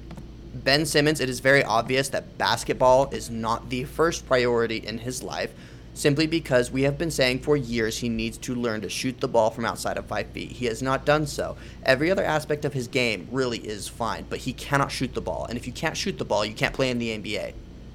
Ben 0.53 0.85
Simmons, 0.85 1.19
it 1.19 1.29
is 1.29 1.39
very 1.39 1.63
obvious 1.63 2.09
that 2.09 2.37
basketball 2.37 3.09
is 3.09 3.29
not 3.29 3.69
the 3.69 3.85
first 3.85 4.27
priority 4.27 4.77
in 4.77 4.99
his 4.99 5.23
life, 5.23 5.53
simply 5.95 6.27
because 6.27 6.71
we 6.71 6.83
have 6.83 6.97
been 6.97 7.09
saying 7.09 7.39
for 7.39 7.57
years 7.57 7.97
he 7.99 8.09
needs 8.09 8.37
to 8.37 8.53
learn 8.53 8.81
to 8.81 8.89
shoot 8.89 9.19
the 9.19 9.27
ball 9.27 9.49
from 9.49 9.65
outside 9.65 9.97
of 9.97 10.05
five 10.05 10.27
feet. 10.27 10.51
He 10.51 10.67
has 10.67 10.81
not 10.81 11.05
done 11.05 11.25
so. 11.25 11.57
Every 11.83 12.11
other 12.11 12.23
aspect 12.23 12.65
of 12.65 12.73
his 12.73 12.87
game 12.87 13.27
really 13.31 13.59
is 13.59 13.87
fine, 13.87 14.25
but 14.29 14.39
he 14.39 14.53
cannot 14.53 14.91
shoot 14.91 15.13
the 15.13 15.21
ball. 15.21 15.45
And 15.45 15.57
if 15.57 15.65
you 15.65 15.73
can't 15.73 15.97
shoot 15.97 16.17
the 16.17 16.25
ball, 16.25 16.45
you 16.45 16.53
can't 16.53 16.73
play 16.73 16.91
in 16.91 16.99
the 16.99 17.17
NBA. 17.17 17.53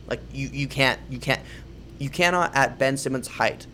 Like 0.08 0.20
you, 0.32 0.48
you 0.48 0.66
can't 0.66 0.98
you 1.10 1.18
can't 1.18 1.40
you 1.98 2.08
cannot 2.08 2.54
at 2.56 2.78
Ben 2.78 2.96
Simmons' 2.96 3.28
height 3.28 3.66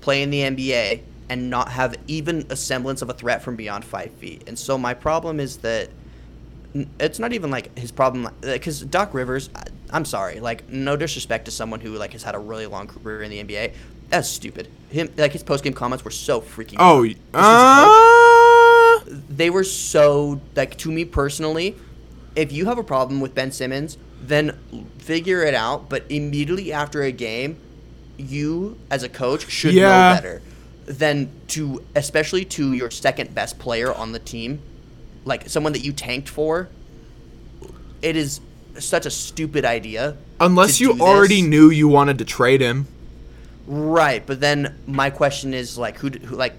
play 0.00 0.22
in 0.22 0.30
the 0.30 0.42
NBA 0.42 1.02
and 1.28 1.50
not 1.50 1.70
have 1.70 1.96
even 2.06 2.46
a 2.50 2.56
semblance 2.56 3.02
of 3.02 3.10
a 3.10 3.14
threat 3.14 3.42
from 3.42 3.56
beyond 3.56 3.84
five 3.84 4.12
feet. 4.12 4.44
And 4.46 4.58
so 4.58 4.76
my 4.76 4.94
problem 4.94 5.40
is 5.40 5.58
that 5.58 5.88
it's 6.98 7.18
not 7.18 7.32
even 7.32 7.50
like 7.50 7.76
his 7.78 7.92
problem 7.92 8.28
because 8.40 8.80
Doc 8.82 9.12
Rivers. 9.14 9.50
I'm 9.90 10.04
sorry, 10.06 10.40
like 10.40 10.68
no 10.70 10.96
disrespect 10.96 11.44
to 11.44 11.50
someone 11.50 11.80
who 11.80 11.90
like 11.96 12.12
has 12.12 12.22
had 12.22 12.34
a 12.34 12.38
really 12.38 12.66
long 12.66 12.86
career 12.86 13.22
in 13.22 13.30
the 13.30 13.42
NBA. 13.44 13.74
That's 14.08 14.28
stupid. 14.28 14.68
Him 14.90 15.10
like 15.16 15.32
his 15.32 15.42
post 15.42 15.64
game 15.64 15.74
comments 15.74 16.04
were 16.04 16.10
so 16.10 16.40
freaking. 16.40 16.76
Oh, 16.78 17.04
uh, 17.34 19.00
they 19.28 19.50
were 19.50 19.64
so 19.64 20.40
like 20.56 20.76
to 20.78 20.90
me 20.90 21.04
personally 21.04 21.76
if 22.36 22.52
you 22.52 22.64
have 22.66 22.78
a 22.78 22.82
problem 22.84 23.20
with 23.20 23.34
ben 23.34 23.50
simmons 23.52 23.98
then 24.22 24.58
figure 24.98 25.42
it 25.42 25.54
out 25.54 25.88
but 25.88 26.04
immediately 26.08 26.72
after 26.72 27.02
a 27.02 27.12
game 27.12 27.56
you 28.16 28.78
as 28.90 29.02
a 29.02 29.08
coach 29.08 29.50
should 29.50 29.74
Yeah. 29.74 29.88
know 29.88 30.14
better 30.14 30.42
than 30.86 31.30
to 31.48 31.82
especially 31.94 32.44
to 32.44 32.72
your 32.72 32.90
second 32.90 33.34
best 33.34 33.58
player 33.58 33.92
on 33.92 34.12
the 34.12 34.18
team 34.18 34.60
like 35.24 35.48
someone 35.48 35.72
that 35.72 35.84
you 35.84 35.92
tanked 35.92 36.28
for 36.28 36.68
it 38.02 38.16
is 38.16 38.40
such 38.78 39.06
a 39.06 39.10
stupid 39.10 39.64
idea. 39.64 40.16
Unless 40.40 40.80
you 40.80 40.98
already 41.00 41.40
this. 41.40 41.48
knew 41.48 41.70
you 41.70 41.88
wanted 41.88 42.18
to 42.18 42.24
trade 42.24 42.60
him. 42.60 42.88
Right, 43.66 44.26
but 44.26 44.40
then 44.40 44.76
my 44.86 45.10
question 45.10 45.54
is 45.54 45.78
like 45.78 45.98
who, 45.98 46.10
who 46.10 46.34
like 46.34 46.54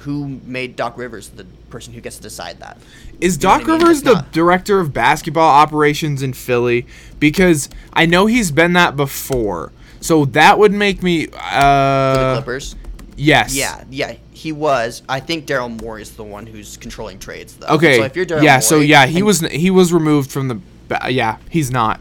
who 0.00 0.40
made 0.44 0.76
Doc 0.76 0.98
Rivers 0.98 1.30
the 1.30 1.44
person 1.70 1.94
who 1.94 2.00
gets 2.00 2.16
to 2.16 2.22
decide 2.22 2.60
that? 2.60 2.78
Is 3.20 3.36
You 3.36 3.40
Doc 3.40 3.62
I 3.62 3.64
mean? 3.64 3.80
Rivers 3.80 4.02
the 4.02 4.26
director 4.30 4.78
of 4.78 4.92
basketball 4.92 5.48
operations 5.48 6.22
in 6.22 6.34
Philly? 6.34 6.86
Because 7.18 7.70
I 7.94 8.04
know 8.04 8.26
he's 8.26 8.50
been 8.50 8.74
that 8.74 8.94
before. 8.94 9.72
So 10.00 10.26
that 10.26 10.58
would 10.58 10.72
make 10.72 11.02
me 11.02 11.26
for 11.26 11.32
the 11.32 11.38
uh 11.44 12.34
Clippers? 12.36 12.76
yes. 13.16 13.56
Yeah, 13.56 13.84
yeah, 13.90 14.16
he 14.38 14.52
was. 14.52 15.02
I 15.08 15.18
think 15.18 15.46
Daryl 15.46 15.82
Morey 15.82 16.02
is 16.02 16.12
the 16.14 16.22
one 16.22 16.46
who's 16.46 16.76
controlling 16.76 17.18
trades 17.18 17.56
though. 17.56 17.66
Okay. 17.74 17.98
So 17.98 18.04
if 18.04 18.14
you're 18.14 18.24
Daryl 18.24 18.42
yeah, 18.42 18.60
so 18.60 18.78
yeah, 18.78 19.06
he 19.06 19.18
and- 19.18 19.26
was 19.26 19.40
he 19.40 19.70
was 19.70 19.92
removed 19.92 20.30
from 20.30 20.46
the 20.48 20.60
yeah, 21.10 21.38
he's 21.50 21.70
not. 21.70 22.00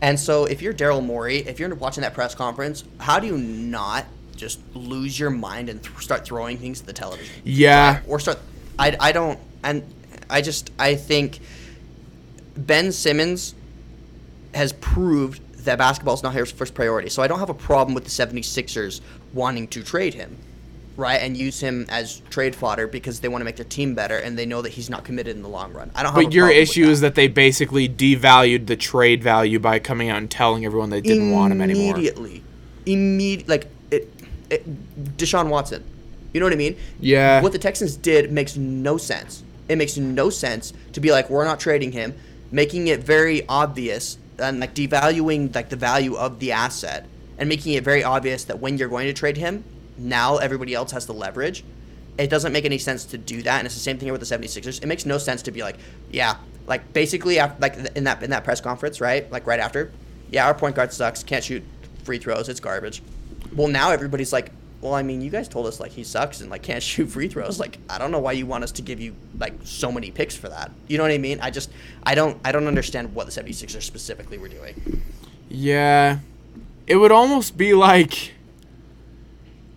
And 0.00 0.18
so 0.18 0.46
if 0.46 0.62
you're 0.62 0.74
Daryl 0.74 1.04
Morey, 1.04 1.38
if 1.38 1.60
you're 1.60 1.74
watching 1.74 2.02
that 2.02 2.14
press 2.14 2.34
conference, 2.34 2.84
how 2.98 3.18
do 3.18 3.26
you 3.26 3.36
not 3.36 4.06
just 4.36 4.60
lose 4.74 5.18
your 5.18 5.30
mind 5.30 5.68
and 5.68 5.82
th- 5.82 5.96
start 5.98 6.24
throwing 6.24 6.58
things 6.58 6.80
at 6.80 6.86
the 6.86 6.92
television? 6.92 7.34
Yeah. 7.44 7.94
Right? 7.94 8.02
Or 8.08 8.18
start. 8.18 8.38
I, 8.78 8.96
I 8.98 9.12
don't. 9.12 9.38
And 9.62 9.82
I 10.30 10.40
just 10.40 10.70
I 10.78 10.94
think 10.94 11.40
Ben 12.56 12.90
Simmons 12.90 13.54
has 14.54 14.72
proved 14.72 15.40
that 15.64 15.78
basketball 15.78 16.14
is 16.14 16.22
not 16.22 16.34
his 16.34 16.50
first 16.50 16.74
priority. 16.74 17.08
So 17.10 17.22
I 17.22 17.26
don't 17.26 17.38
have 17.38 17.50
a 17.50 17.54
problem 17.54 17.94
with 17.94 18.04
the 18.04 18.10
76ers 18.10 19.00
wanting 19.32 19.68
to 19.68 19.82
trade 19.82 20.14
him, 20.14 20.36
right? 20.96 21.16
And 21.16 21.36
use 21.36 21.60
him 21.60 21.86
as 21.88 22.20
trade 22.30 22.54
fodder 22.54 22.86
because 22.86 23.20
they 23.20 23.28
want 23.28 23.40
to 23.40 23.44
make 23.44 23.56
their 23.56 23.64
team 23.64 23.94
better 23.94 24.18
and 24.18 24.38
they 24.38 24.46
know 24.46 24.62
that 24.62 24.70
he's 24.70 24.88
not 24.88 25.04
committed 25.04 25.36
in 25.36 25.42
the 25.42 25.48
long 25.48 25.72
run. 25.72 25.90
I 25.94 26.02
don't 26.02 26.12
have 26.12 26.20
a 26.20 26.24
But 26.24 26.32
your 26.32 26.50
issue 26.50 26.86
is 26.86 27.00
that 27.00 27.14
they 27.14 27.28
basically 27.28 27.88
devalued 27.88 28.66
the 28.66 28.76
trade 28.76 29.22
value 29.22 29.58
by 29.58 29.78
coming 29.78 30.10
out 30.10 30.18
and 30.18 30.30
telling 30.30 30.64
everyone 30.64 30.90
they 30.90 31.00
didn't 31.00 31.30
want 31.30 31.52
him 31.52 31.60
anymore. 31.60 31.94
Immediately. 31.94 32.42
Immediate 32.86 33.48
like 33.48 33.66
it, 33.90 34.12
it 34.50 35.16
Deshaun 35.16 35.48
Watson. 35.48 35.82
You 36.32 36.40
know 36.40 36.46
what 36.46 36.52
I 36.52 36.56
mean? 36.56 36.76
Yeah. 37.00 37.42
What 37.42 37.52
the 37.52 37.58
Texans 37.58 37.96
did 37.96 38.32
makes 38.32 38.56
no 38.56 38.96
sense. 38.96 39.42
It 39.68 39.76
makes 39.76 39.96
no 39.96 40.30
sense 40.30 40.72
to 40.92 41.00
be 41.00 41.10
like 41.10 41.30
we're 41.30 41.44
not 41.44 41.60
trading 41.60 41.92
him, 41.92 42.14
making 42.50 42.88
it 42.88 43.00
very 43.00 43.46
obvious 43.48 44.18
and 44.38 44.60
like 44.60 44.74
devaluing 44.74 45.54
like 45.54 45.68
the 45.68 45.76
value 45.76 46.16
of 46.16 46.40
the 46.40 46.52
asset 46.52 47.06
and 47.38 47.48
making 47.48 47.74
it 47.74 47.84
very 47.84 48.04
obvious 48.04 48.44
that 48.44 48.58
when 48.60 48.78
you're 48.78 48.88
going 48.88 49.06
to 49.06 49.12
trade 49.12 49.36
him, 49.36 49.64
now 49.96 50.36
everybody 50.38 50.74
else 50.74 50.92
has 50.92 51.06
the 51.06 51.14
leverage. 51.14 51.64
It 52.16 52.30
doesn't 52.30 52.52
make 52.52 52.64
any 52.64 52.78
sense 52.78 53.04
to 53.06 53.18
do 53.18 53.42
that, 53.42 53.58
and 53.58 53.66
it's 53.66 53.74
the 53.74 53.80
same 53.80 53.98
thing 53.98 54.06
here 54.06 54.12
with 54.12 54.26
the 54.26 54.38
76ers. 54.38 54.82
It 54.82 54.86
makes 54.86 55.04
no 55.04 55.18
sense 55.18 55.42
to 55.42 55.50
be 55.50 55.62
like, 55.62 55.76
yeah, 56.10 56.36
like 56.66 56.92
basically 56.92 57.38
after, 57.38 57.60
like 57.60 57.76
in 57.96 58.04
that 58.04 58.22
in 58.22 58.30
that 58.30 58.44
press 58.44 58.60
conference, 58.60 59.00
right? 59.00 59.30
Like 59.32 59.46
right 59.46 59.60
after, 59.60 59.90
yeah, 60.30 60.46
our 60.46 60.54
point 60.54 60.76
guard 60.76 60.92
sucks, 60.92 61.22
can't 61.22 61.42
shoot 61.42 61.64
free 62.04 62.18
throws, 62.18 62.48
it's 62.48 62.60
garbage. 62.60 63.02
Well, 63.54 63.68
now 63.68 63.90
everybody's 63.90 64.32
like, 64.32 64.50
well, 64.84 64.94
I 64.94 65.02
mean, 65.02 65.22
you 65.22 65.30
guys 65.30 65.48
told 65.48 65.66
us 65.66 65.80
like 65.80 65.92
he 65.92 66.04
sucks 66.04 66.40
and 66.42 66.50
like 66.50 66.62
can't 66.62 66.82
shoot 66.90 67.06
free 67.06 67.28
throws. 67.28 67.58
Like, 67.58 67.78
I 67.88 67.98
don't 67.98 68.10
know 68.10 68.18
why 68.18 68.32
you 68.32 68.46
want 68.46 68.64
us 68.64 68.72
to 68.72 68.82
give 68.82 69.00
you 69.00 69.16
like 69.38 69.54
so 69.64 69.90
many 69.90 70.10
picks 70.10 70.36
for 70.36 70.48
that. 70.50 70.70
You 70.86 70.98
know 70.98 71.04
what 71.04 71.12
I 71.12 71.18
mean? 71.18 71.40
I 71.40 71.50
just, 71.50 71.70
I 72.04 72.14
don't, 72.14 72.38
I 72.44 72.52
don't 72.52 72.66
understand 72.66 73.14
what 73.14 73.26
the 73.26 73.32
76ers 73.32 73.82
specifically 73.82 74.38
were 74.38 74.48
doing. 74.48 75.02
Yeah. 75.48 76.18
It 76.86 76.96
would 76.96 77.12
almost 77.12 77.56
be 77.56 77.72
like 77.72 78.32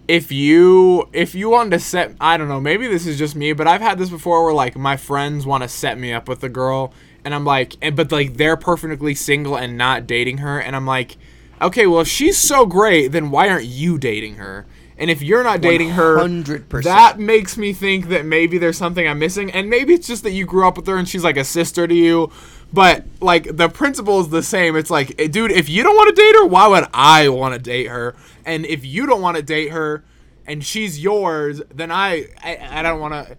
if 0.07 0.31
you 0.31 1.09
if 1.13 1.35
you 1.35 1.49
wanted 1.49 1.71
to 1.71 1.79
set 1.79 2.15
I 2.19 2.37
don't 2.37 2.47
know, 2.47 2.61
maybe 2.61 2.87
this 2.87 3.05
is 3.05 3.17
just 3.17 3.35
me, 3.35 3.53
but 3.53 3.67
I've 3.67 3.81
had 3.81 3.99
this 3.99 4.09
before 4.09 4.43
where 4.43 4.53
like 4.53 4.75
my 4.75 4.97
friends 4.97 5.45
want 5.45 5.63
to 5.63 5.69
set 5.69 5.97
me 5.97 6.13
up 6.13 6.27
with 6.27 6.43
a 6.43 6.49
girl 6.49 6.93
and 7.25 7.35
I'm 7.35 7.45
like 7.45 7.75
and 7.81 7.95
but 7.95 8.11
like 8.11 8.37
they're 8.37 8.57
perfectly 8.57 9.13
single 9.15 9.57
and 9.57 9.77
not 9.77 10.07
dating 10.07 10.37
her 10.39 10.59
and 10.59 10.75
I'm 10.75 10.85
like, 10.85 11.17
"Okay, 11.61 11.87
well 11.87 12.01
if 12.01 12.07
she's 12.07 12.37
so 12.37 12.65
great, 12.65 13.09
then 13.11 13.31
why 13.31 13.49
aren't 13.49 13.65
you 13.65 13.97
dating 13.97 14.35
her?" 14.35 14.65
And 14.99 15.11
if 15.11 15.21
you're 15.21 15.43
not 15.43 15.61
dating 15.61 15.91
her, 15.91 16.17
100%. 16.17 16.83
that 16.83 17.19
makes 17.19 17.55
me 17.55 17.71
think 17.71 18.07
that 18.07 18.25
maybe 18.25 18.57
there's 18.57 18.77
something 18.77 19.07
I'm 19.07 19.19
missing, 19.19 19.51
and 19.51 19.69
maybe 19.69 19.93
it's 19.93 20.07
just 20.07 20.23
that 20.23 20.31
you 20.31 20.45
grew 20.45 20.67
up 20.67 20.75
with 20.75 20.87
her 20.87 20.97
and 20.97 21.07
she's 21.07 21.23
like 21.23 21.37
a 21.37 21.43
sister 21.43 21.85
to 21.85 21.93
you. 21.93 22.31
But 22.73 23.05
like 23.21 23.55
the 23.55 23.69
principle 23.69 24.19
is 24.19 24.29
the 24.29 24.43
same. 24.43 24.75
It's 24.75 24.89
like, 24.89 25.19
eh, 25.19 25.27
dude, 25.27 25.51
if 25.51 25.69
you 25.69 25.83
don't 25.83 25.95
want 25.95 26.15
to 26.15 26.21
date 26.21 26.35
her, 26.35 26.45
why 26.45 26.67
would 26.67 26.85
I 26.93 27.29
want 27.29 27.53
to 27.53 27.59
date 27.59 27.87
her? 27.87 28.15
And 28.45 28.65
if 28.65 28.85
you 28.85 29.05
don't 29.05 29.21
want 29.21 29.37
to 29.37 29.43
date 29.43 29.69
her, 29.71 30.03
and 30.45 30.63
she's 30.63 31.01
yours, 31.01 31.61
then 31.73 31.91
I 31.91 32.27
I, 32.41 32.79
I 32.79 32.81
don't 32.81 32.99
want 32.99 33.13
to 33.13 33.37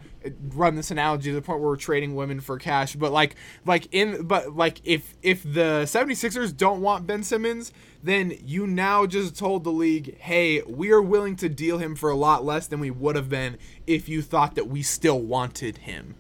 run 0.54 0.76
this 0.76 0.90
analogy 0.90 1.30
to 1.30 1.34
the 1.34 1.42
point 1.42 1.60
where 1.60 1.70
we're 1.70 1.76
trading 1.76 2.14
women 2.14 2.40
for 2.40 2.58
cash. 2.58 2.94
But 2.94 3.12
like 3.12 3.36
like 3.64 3.88
in 3.92 4.26
but 4.26 4.56
like 4.56 4.80
if 4.84 5.14
if 5.22 5.42
the 5.42 5.84
76ers 5.86 6.56
don't 6.56 6.80
want 6.80 7.06
Ben 7.06 7.22
Simmons, 7.22 7.72
then 8.02 8.34
you 8.44 8.66
now 8.66 9.06
just 9.06 9.36
told 9.36 9.64
the 9.64 9.72
league, 9.72 10.18
hey, 10.18 10.62
we 10.62 10.90
are 10.90 11.02
willing 11.02 11.36
to 11.36 11.48
deal 11.48 11.78
him 11.78 11.96
for 11.96 12.10
a 12.10 12.16
lot 12.16 12.44
less 12.44 12.66
than 12.66 12.80
we 12.80 12.90
would 12.90 13.16
have 13.16 13.28
been 13.28 13.58
if 13.86 14.08
you 14.08 14.22
thought 14.22 14.54
that 14.54 14.68
we 14.68 14.82
still 14.82 15.20
wanted 15.20 15.78
him. 15.78 16.14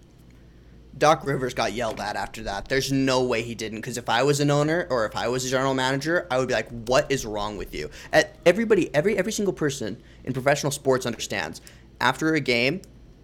Doc 0.98 1.24
Rivers 1.26 1.54
got 1.54 1.72
yelled 1.72 2.00
at 2.00 2.16
after 2.16 2.42
that. 2.44 2.68
There's 2.68 2.90
no 2.92 3.22
way 3.22 3.42
he 3.42 3.54
didn't. 3.54 3.78
Because 3.80 3.96
if 3.98 4.08
I 4.08 4.22
was 4.22 4.40
an 4.40 4.50
owner 4.50 4.86
or 4.90 5.06
if 5.06 5.14
I 5.16 5.28
was 5.28 5.44
a 5.44 5.48
general 5.48 5.74
manager, 5.74 6.26
I 6.30 6.38
would 6.38 6.48
be 6.48 6.54
like, 6.54 6.68
"What 6.68 7.10
is 7.10 7.24
wrong 7.24 7.56
with 7.56 7.74
you?" 7.74 7.90
At 8.12 8.36
everybody, 8.44 8.92
every 8.94 9.16
every 9.16 9.32
single 9.32 9.52
person 9.54 10.02
in 10.24 10.32
professional 10.32 10.72
sports 10.72 11.06
understands. 11.06 11.60
After 12.00 12.34
a 12.34 12.40
game, 12.40 12.82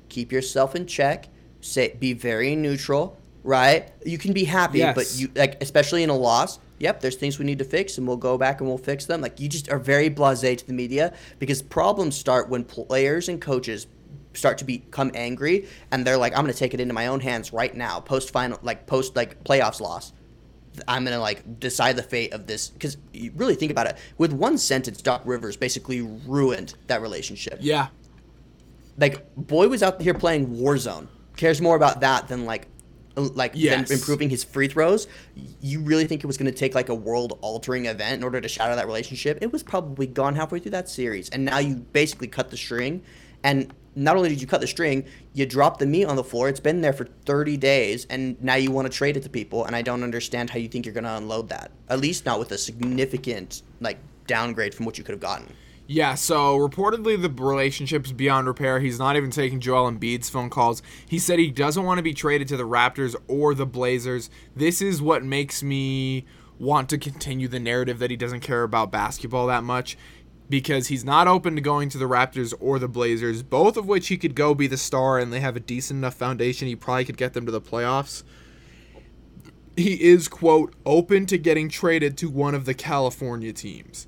keep 0.08 0.30
yourself 0.32 0.74
in 0.74 0.86
check. 0.86 1.28
Say, 1.60 1.96
be 1.98 2.12
very 2.12 2.54
neutral. 2.56 3.18
Right? 3.42 3.90
You 4.06 4.16
can 4.18 4.32
be 4.32 4.44
happy, 4.44 4.78
Yes. 4.78 4.94
but 4.94 5.20
you 5.20 5.30
like, 5.34 5.62
especially 5.62 6.02
in 6.02 6.10
a 6.10 6.16
loss. 6.16 6.58
Yep, 6.78 7.00
there's 7.00 7.16
things 7.16 7.38
we 7.38 7.44
need 7.44 7.58
to 7.58 7.64
fix, 7.64 7.98
and 7.98 8.06
we'll 8.06 8.16
go 8.16 8.36
back 8.36 8.60
and 8.60 8.68
we'll 8.68 8.78
fix 8.78 9.06
them. 9.06 9.20
Like 9.20 9.38
you 9.38 9.48
just 9.48 9.70
are 9.70 9.78
very 9.78 10.10
blasé 10.10 10.56
to 10.58 10.66
the 10.66 10.72
media 10.72 11.12
because 11.38 11.62
problems 11.62 12.16
start 12.16 12.48
when 12.48 12.64
players 12.64 13.28
and 13.28 13.40
coaches 13.40 13.86
start 14.34 14.58
to 14.58 14.64
become 14.64 15.10
angry 15.14 15.66
and 15.90 16.04
they're 16.06 16.16
like 16.16 16.32
i'm 16.36 16.42
going 16.42 16.52
to 16.52 16.58
take 16.58 16.74
it 16.74 16.80
into 16.80 16.92
my 16.94 17.06
own 17.06 17.20
hands 17.20 17.52
right 17.52 17.74
now 17.76 18.00
post 18.00 18.30
final 18.30 18.58
like 18.62 18.86
post 18.86 19.14
like 19.16 19.42
playoffs 19.44 19.80
loss. 19.80 20.12
I'm 20.88 21.04
going 21.04 21.14
to 21.14 21.20
like 21.20 21.60
decide 21.60 21.94
the 21.94 22.02
fate 22.02 22.32
of 22.32 22.48
this. 22.48 22.68
Because 22.70 22.96
you 23.12 23.30
really 23.36 23.54
think 23.54 23.70
about 23.70 23.86
it 23.86 23.96
with 24.18 24.32
one 24.32 24.58
sentence 24.58 25.00
doc 25.00 25.22
rivers 25.24 25.56
basically 25.56 26.00
ruined 26.02 26.74
that 26.88 27.00
relationship. 27.00 27.58
Yeah. 27.60 27.86
like 28.98 29.32
boy 29.36 29.68
was 29.68 29.84
out 29.84 30.02
here 30.02 30.14
playing 30.14 30.48
warzone. 30.56 31.06
Cares 31.36 31.60
more 31.60 31.76
about 31.76 32.00
that 32.00 32.26
than 32.26 32.44
like 32.44 32.66
like 33.16 33.52
Yes. 33.54 33.88
than 33.88 33.98
improving 33.98 34.28
his 34.30 34.42
free 34.42 34.66
throws? 34.66 35.06
You 35.60 35.80
really 35.80 36.06
think 36.06 36.24
it 36.24 36.26
was 36.26 36.36
going 36.36 36.50
to 36.52 36.58
take 36.58 36.74
like 36.74 36.88
a 36.88 36.94
world 36.94 37.38
altering 37.40 37.86
event 37.86 38.14
in 38.18 38.24
order 38.24 38.40
to 38.40 38.48
shatter 38.48 38.74
that 38.74 38.86
relationship? 38.86 39.38
It 39.42 39.52
was 39.52 39.62
probably 39.62 40.08
gone 40.08 40.34
halfway 40.34 40.58
through 40.58 40.72
that 40.72 40.88
series 40.88 41.28
and 41.28 41.44
now 41.44 41.58
you 41.58 41.76
basically 41.76 42.26
cut 42.26 42.50
the 42.50 42.56
string 42.56 43.02
and 43.44 43.72
not 43.96 44.16
only 44.16 44.28
did 44.28 44.40
you 44.40 44.46
cut 44.46 44.60
the 44.60 44.66
string 44.66 45.04
you 45.32 45.46
dropped 45.46 45.78
the 45.78 45.86
meat 45.86 46.04
on 46.04 46.16
the 46.16 46.24
floor 46.24 46.48
it's 46.48 46.60
been 46.60 46.80
there 46.80 46.92
for 46.92 47.06
30 47.26 47.56
days 47.56 48.06
and 48.10 48.40
now 48.42 48.54
you 48.54 48.70
want 48.70 48.90
to 48.90 48.92
trade 48.96 49.16
it 49.16 49.22
to 49.22 49.28
people 49.28 49.64
and 49.64 49.76
i 49.76 49.82
don't 49.82 50.02
understand 50.02 50.50
how 50.50 50.58
you 50.58 50.68
think 50.68 50.84
you're 50.84 50.94
going 50.94 51.04
to 51.04 51.16
unload 51.16 51.48
that 51.48 51.70
at 51.88 52.00
least 52.00 52.26
not 52.26 52.38
with 52.38 52.52
a 52.52 52.58
significant 52.58 53.62
like 53.80 53.98
downgrade 54.26 54.74
from 54.74 54.86
what 54.86 54.98
you 54.98 55.04
could 55.04 55.12
have 55.12 55.20
gotten 55.20 55.46
Yeah, 55.86 56.14
so 56.14 56.56
reportedly 56.58 57.20
the 57.20 57.28
relationship's 57.28 58.10
beyond 58.10 58.46
repair. 58.46 58.80
He's 58.80 58.98
not 58.98 59.16
even 59.16 59.30
taking 59.30 59.60
Joel 59.60 59.92
Embiid's 59.92 60.30
phone 60.30 60.48
calls. 60.48 60.82
He 61.06 61.18
said 61.18 61.38
he 61.38 61.50
doesn't 61.50 61.84
want 61.84 61.98
to 61.98 62.02
be 62.02 62.14
traded 62.14 62.48
to 62.48 62.56
the 62.56 62.66
Raptors 62.66 63.14
or 63.28 63.54
the 63.54 63.66
Blazers. 63.66 64.30
This 64.56 64.80
is 64.80 65.02
what 65.02 65.22
makes 65.22 65.62
me 65.62 66.24
want 66.58 66.88
to 66.88 66.98
continue 66.98 67.48
the 67.48 67.60
narrative 67.60 67.98
that 67.98 68.10
he 68.10 68.16
doesn't 68.16 68.40
care 68.40 68.62
about 68.62 68.90
basketball 68.90 69.46
that 69.48 69.64
much 69.64 69.98
because 70.54 70.86
he's 70.86 71.04
not 71.04 71.26
open 71.26 71.56
to 71.56 71.60
going 71.60 71.88
to 71.88 71.98
the 71.98 72.04
Raptors 72.04 72.54
or 72.60 72.78
the 72.78 72.86
Blazers, 72.86 73.42
both 73.42 73.76
of 73.76 73.88
which 73.88 74.06
he 74.06 74.16
could 74.16 74.36
go 74.36 74.54
be 74.54 74.68
the 74.68 74.76
star 74.76 75.18
and 75.18 75.32
they 75.32 75.40
have 75.40 75.56
a 75.56 75.60
decent 75.60 75.98
enough 75.98 76.14
foundation. 76.14 76.68
He 76.68 76.76
probably 76.76 77.04
could 77.04 77.16
get 77.16 77.32
them 77.32 77.44
to 77.46 77.50
the 77.50 77.60
playoffs. 77.60 78.22
He 79.76 80.00
is, 80.00 80.28
quote, 80.28 80.72
open 80.86 81.26
to 81.26 81.38
getting 81.38 81.68
traded 81.68 82.16
to 82.18 82.30
one 82.30 82.54
of 82.54 82.66
the 82.66 82.74
California 82.74 83.52
teams. 83.52 84.06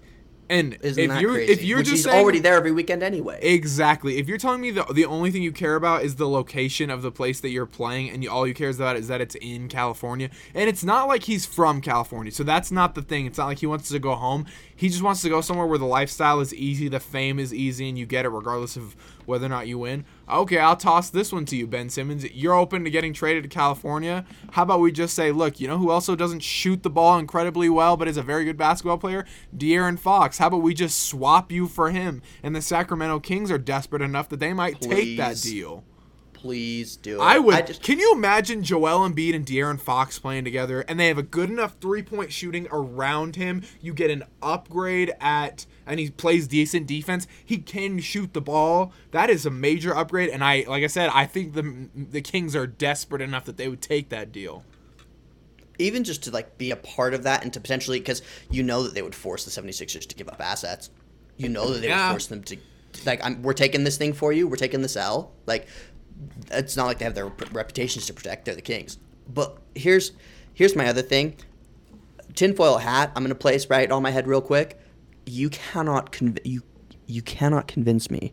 And 0.48 0.78
isn't 0.82 1.10
if 1.10 1.20
you're 1.20 1.32
crazy 1.32 1.52
if 1.52 1.64
you're 1.64 1.78
Which 1.78 1.86
just 1.86 1.96
he's 1.96 2.04
saying, 2.04 2.22
already 2.22 2.38
there 2.38 2.54
every 2.54 2.70
weekend 2.70 3.02
anyway 3.02 3.40
Exactly. 3.42 4.18
If 4.18 4.28
you're 4.28 4.38
telling 4.38 4.60
me 4.60 4.70
the 4.70 4.84
the 4.84 5.04
only 5.04 5.32
thing 5.32 5.42
you 5.42 5.50
care 5.50 5.74
about 5.74 6.04
is 6.04 6.14
the 6.14 6.28
location 6.28 6.88
of 6.88 7.02
the 7.02 7.10
place 7.10 7.40
that 7.40 7.48
you're 7.48 7.66
playing, 7.66 8.10
and 8.10 8.22
you, 8.22 8.30
all 8.30 8.46
you 8.46 8.54
care 8.54 8.70
about 8.70 8.94
is 8.94 9.08
that 9.08 9.20
it's 9.20 9.34
in 9.34 9.66
California, 9.66 10.30
and 10.54 10.68
it's 10.68 10.84
not 10.84 11.08
like 11.08 11.24
he's 11.24 11.44
from 11.44 11.80
California, 11.80 12.30
so 12.30 12.44
that's 12.44 12.70
not 12.70 12.94
the 12.94 13.02
thing. 13.02 13.26
It's 13.26 13.38
not 13.38 13.46
like 13.46 13.58
he 13.58 13.66
wants 13.66 13.88
to 13.88 13.98
go 13.98 14.14
home. 14.14 14.46
He 14.76 14.88
just 14.88 15.02
wants 15.02 15.22
to 15.22 15.28
go 15.28 15.40
somewhere 15.40 15.66
where 15.66 15.78
the 15.78 15.86
lifestyle 15.86 16.40
is 16.40 16.54
easy, 16.54 16.88
the 16.88 17.00
fame 17.00 17.38
is 17.38 17.52
easy, 17.52 17.88
and 17.88 17.98
you 17.98 18.04
get 18.06 18.26
it 18.26 18.28
regardless 18.28 18.76
of 18.76 18.94
whether 19.24 19.46
or 19.46 19.48
not 19.48 19.66
you 19.66 19.78
win. 19.78 20.04
Okay, 20.28 20.58
I'll 20.58 20.76
toss 20.76 21.08
this 21.10 21.32
one 21.32 21.46
to 21.46 21.56
you, 21.56 21.66
Ben 21.66 21.88
Simmons. 21.88 22.30
You're 22.32 22.54
open 22.54 22.84
to 22.84 22.90
getting 22.90 23.12
traded 23.12 23.42
to 23.44 23.48
California. 23.48 24.26
How 24.52 24.64
about 24.64 24.80
we 24.80 24.92
just 24.92 25.14
say, 25.14 25.32
look, 25.32 25.60
you 25.60 25.66
know 25.66 25.78
who 25.78 25.90
also 25.90 26.14
doesn't 26.14 26.40
shoot 26.40 26.82
the 26.82 26.90
ball 26.90 27.18
incredibly 27.18 27.68
well, 27.68 27.96
but 27.96 28.06
is 28.06 28.16
a 28.16 28.22
very 28.22 28.44
good 28.44 28.56
basketball 28.56 28.98
player? 28.98 29.24
De'Aaron 29.56 29.98
Fox. 29.98 30.38
How 30.38 30.48
about 30.48 30.62
we 30.62 30.74
just 30.74 31.08
swap 31.08 31.50
you 31.50 31.66
for 31.66 31.90
him? 31.90 32.22
And 32.42 32.54
the 32.54 32.62
Sacramento 32.62 33.20
Kings 33.20 33.50
are 33.50 33.58
desperate 33.58 34.02
enough 34.02 34.28
that 34.28 34.40
they 34.40 34.52
might 34.52 34.80
take 34.80 35.16
that 35.16 35.40
deal. 35.40 35.84
Please 36.36 36.96
do 36.96 37.20
it. 37.20 37.24
I 37.24 37.38
would. 37.38 37.66
just, 37.66 37.82
can 37.82 37.98
you 37.98 38.12
imagine 38.12 38.62
Joel 38.62 39.08
Embiid 39.08 39.34
and 39.34 39.44
De'Aaron 39.44 39.80
Fox 39.80 40.18
playing 40.18 40.44
together, 40.44 40.82
and 40.82 41.00
they 41.00 41.08
have 41.08 41.18
a 41.18 41.22
good 41.22 41.50
enough 41.50 41.76
three 41.80 42.02
point 42.02 42.32
shooting 42.32 42.68
around 42.70 43.36
him? 43.36 43.62
You 43.80 43.92
get 43.92 44.10
an 44.10 44.22
upgrade 44.42 45.12
at, 45.20 45.66
and 45.86 45.98
he 45.98 46.10
plays 46.10 46.46
decent 46.46 46.86
defense. 46.86 47.26
He 47.44 47.58
can 47.58 47.98
shoot 47.98 48.32
the 48.34 48.40
ball. 48.40 48.92
That 49.10 49.30
is 49.30 49.44
a 49.46 49.50
major 49.50 49.96
upgrade, 49.96 50.28
and 50.30 50.44
I, 50.44 50.64
like 50.68 50.84
I 50.84 50.88
said, 50.88 51.10
I 51.12 51.24
think 51.26 51.54
the 51.54 51.88
the 51.94 52.20
Kings 52.20 52.54
are 52.54 52.66
desperate 52.66 53.22
enough 53.22 53.44
that 53.46 53.56
they 53.56 53.68
would 53.68 53.82
take 53.82 54.10
that 54.10 54.30
deal. 54.30 54.64
even 55.78 56.04
just 56.04 56.22
to 56.24 56.30
like 56.30 56.56
be 56.58 56.70
a 56.70 56.76
part 56.76 57.12
of 57.14 57.22
that 57.24 57.42
and 57.42 57.52
to 57.52 57.60
potentially 57.60 57.98
because 57.98 58.22
you 58.50 58.62
know 58.62 58.82
that 58.84 58.94
they 58.94 59.02
would 59.02 59.14
force 59.14 59.44
the 59.44 59.50
76ers 59.50 60.06
to 60.06 60.14
give 60.14 60.28
up 60.28 60.40
assets 60.40 60.88
you 61.36 61.48
know 61.50 61.70
that 61.72 61.80
they 61.80 61.88
Yeah. 61.88 62.06
would 62.08 62.12
force 62.14 62.26
them 62.28 62.42
to 62.44 62.56
like 63.04 63.22
I'm, 63.22 63.42
we're 63.42 63.52
taking 63.52 63.84
this 63.84 63.98
thing 63.98 64.14
for 64.14 64.32
you 64.32 64.48
we're 64.48 64.56
taking 64.56 64.80
this 64.80 64.96
l 64.96 65.32
like 65.44 65.66
it's 66.50 66.76
not 66.76 66.86
like 66.86 66.98
they 66.98 67.04
have 67.04 67.14
their 67.14 67.32
reputations 67.52 68.06
to 68.06 68.14
protect 68.14 68.44
they're 68.44 68.54
the 68.54 68.62
kings 68.62 68.98
but 69.32 69.58
here's 69.74 70.12
here's 70.54 70.76
my 70.76 70.86
other 70.88 71.02
thing 71.02 71.36
tinfoil 72.34 72.78
hat 72.78 73.10
i'm 73.14 73.22
gonna 73.22 73.34
place 73.34 73.68
right 73.70 73.90
on 73.90 74.02
my 74.02 74.10
head 74.10 74.26
real 74.26 74.40
quick 74.40 74.78
you 75.26 75.50
cannot 75.50 76.12
conv- 76.12 76.40
you 76.44 76.62
you 77.06 77.22
cannot 77.22 77.68
convince 77.68 78.10
me 78.10 78.32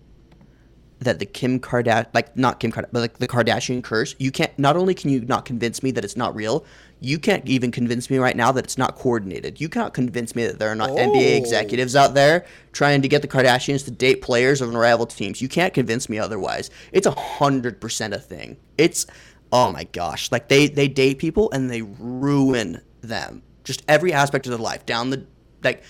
that 1.00 1.20
the 1.20 1.26
Kim 1.26 1.60
Kardashian, 1.60 2.08
like 2.14 2.36
not 2.38 2.60
Kim 2.60 2.72
Kardashian, 2.72 2.90
but 2.92 3.00
like 3.00 3.18
the 3.20 3.28
Kardashian 3.28 3.84
curse, 3.84 4.16
you 4.20 4.32
can't. 4.32 4.58
Not 4.58 4.76
only 4.76 4.94
can 4.94 5.10
you 5.10 5.22
not 5.22 5.46
convince 5.46 5.84
me 5.84 5.92
that 5.92 6.04
it's 6.04 6.18
not 6.18 6.36
real, 6.36 6.66
you 7.04 7.20
can't 7.20 7.46
even 7.46 7.70
convince 7.70 8.10
me 8.10 8.18
right 8.18 8.36
now 8.36 8.52
that 8.54 8.64
it's 8.64 8.78
not 8.78 8.96
coordinated. 8.96 9.60
You 9.60 9.68
cannot 9.68 9.94
convince 9.94 10.36
me 10.38 10.48
that 10.48 10.58
there 10.58 10.70
are 10.70 10.76
not 10.76 10.92
NBA 10.92 11.34
Oh. 11.34 11.38
executives 11.38 11.98
out 11.98 12.14
there 12.14 12.46
trying 12.72 13.02
to 13.02 13.10
get 13.10 13.22
the 13.22 13.28
Kardashians 13.28 13.84
to 13.86 13.92
date 13.92 14.22
players 14.22 14.62
of 14.62 14.74
rival 14.74 15.06
teams. 15.06 15.42
You 15.42 15.50
can't 15.50 15.74
convince 15.74 16.08
me 16.08 16.18
otherwise. 16.18 16.70
It's 16.94 17.06
a 17.06 17.12
hundred 17.12 17.82
percent 17.82 18.14
a 18.14 18.20
thing. 18.20 18.56
It's 18.78 19.06
oh 19.52 19.74
my 19.74 19.84
gosh, 19.84 20.32
like 20.32 20.48
they 20.48 20.68
they 20.68 20.88
date 20.88 21.20
people 21.20 21.52
and 21.52 21.70
they 21.70 21.82
ruin 21.82 22.82
them. 23.02 23.44
Just 23.66 23.84
every 23.90 24.14
aspect 24.14 24.46
of 24.46 24.52
their 24.52 24.60
life, 24.60 24.86
down 24.86 25.10
the 25.10 25.28
like 25.62 25.84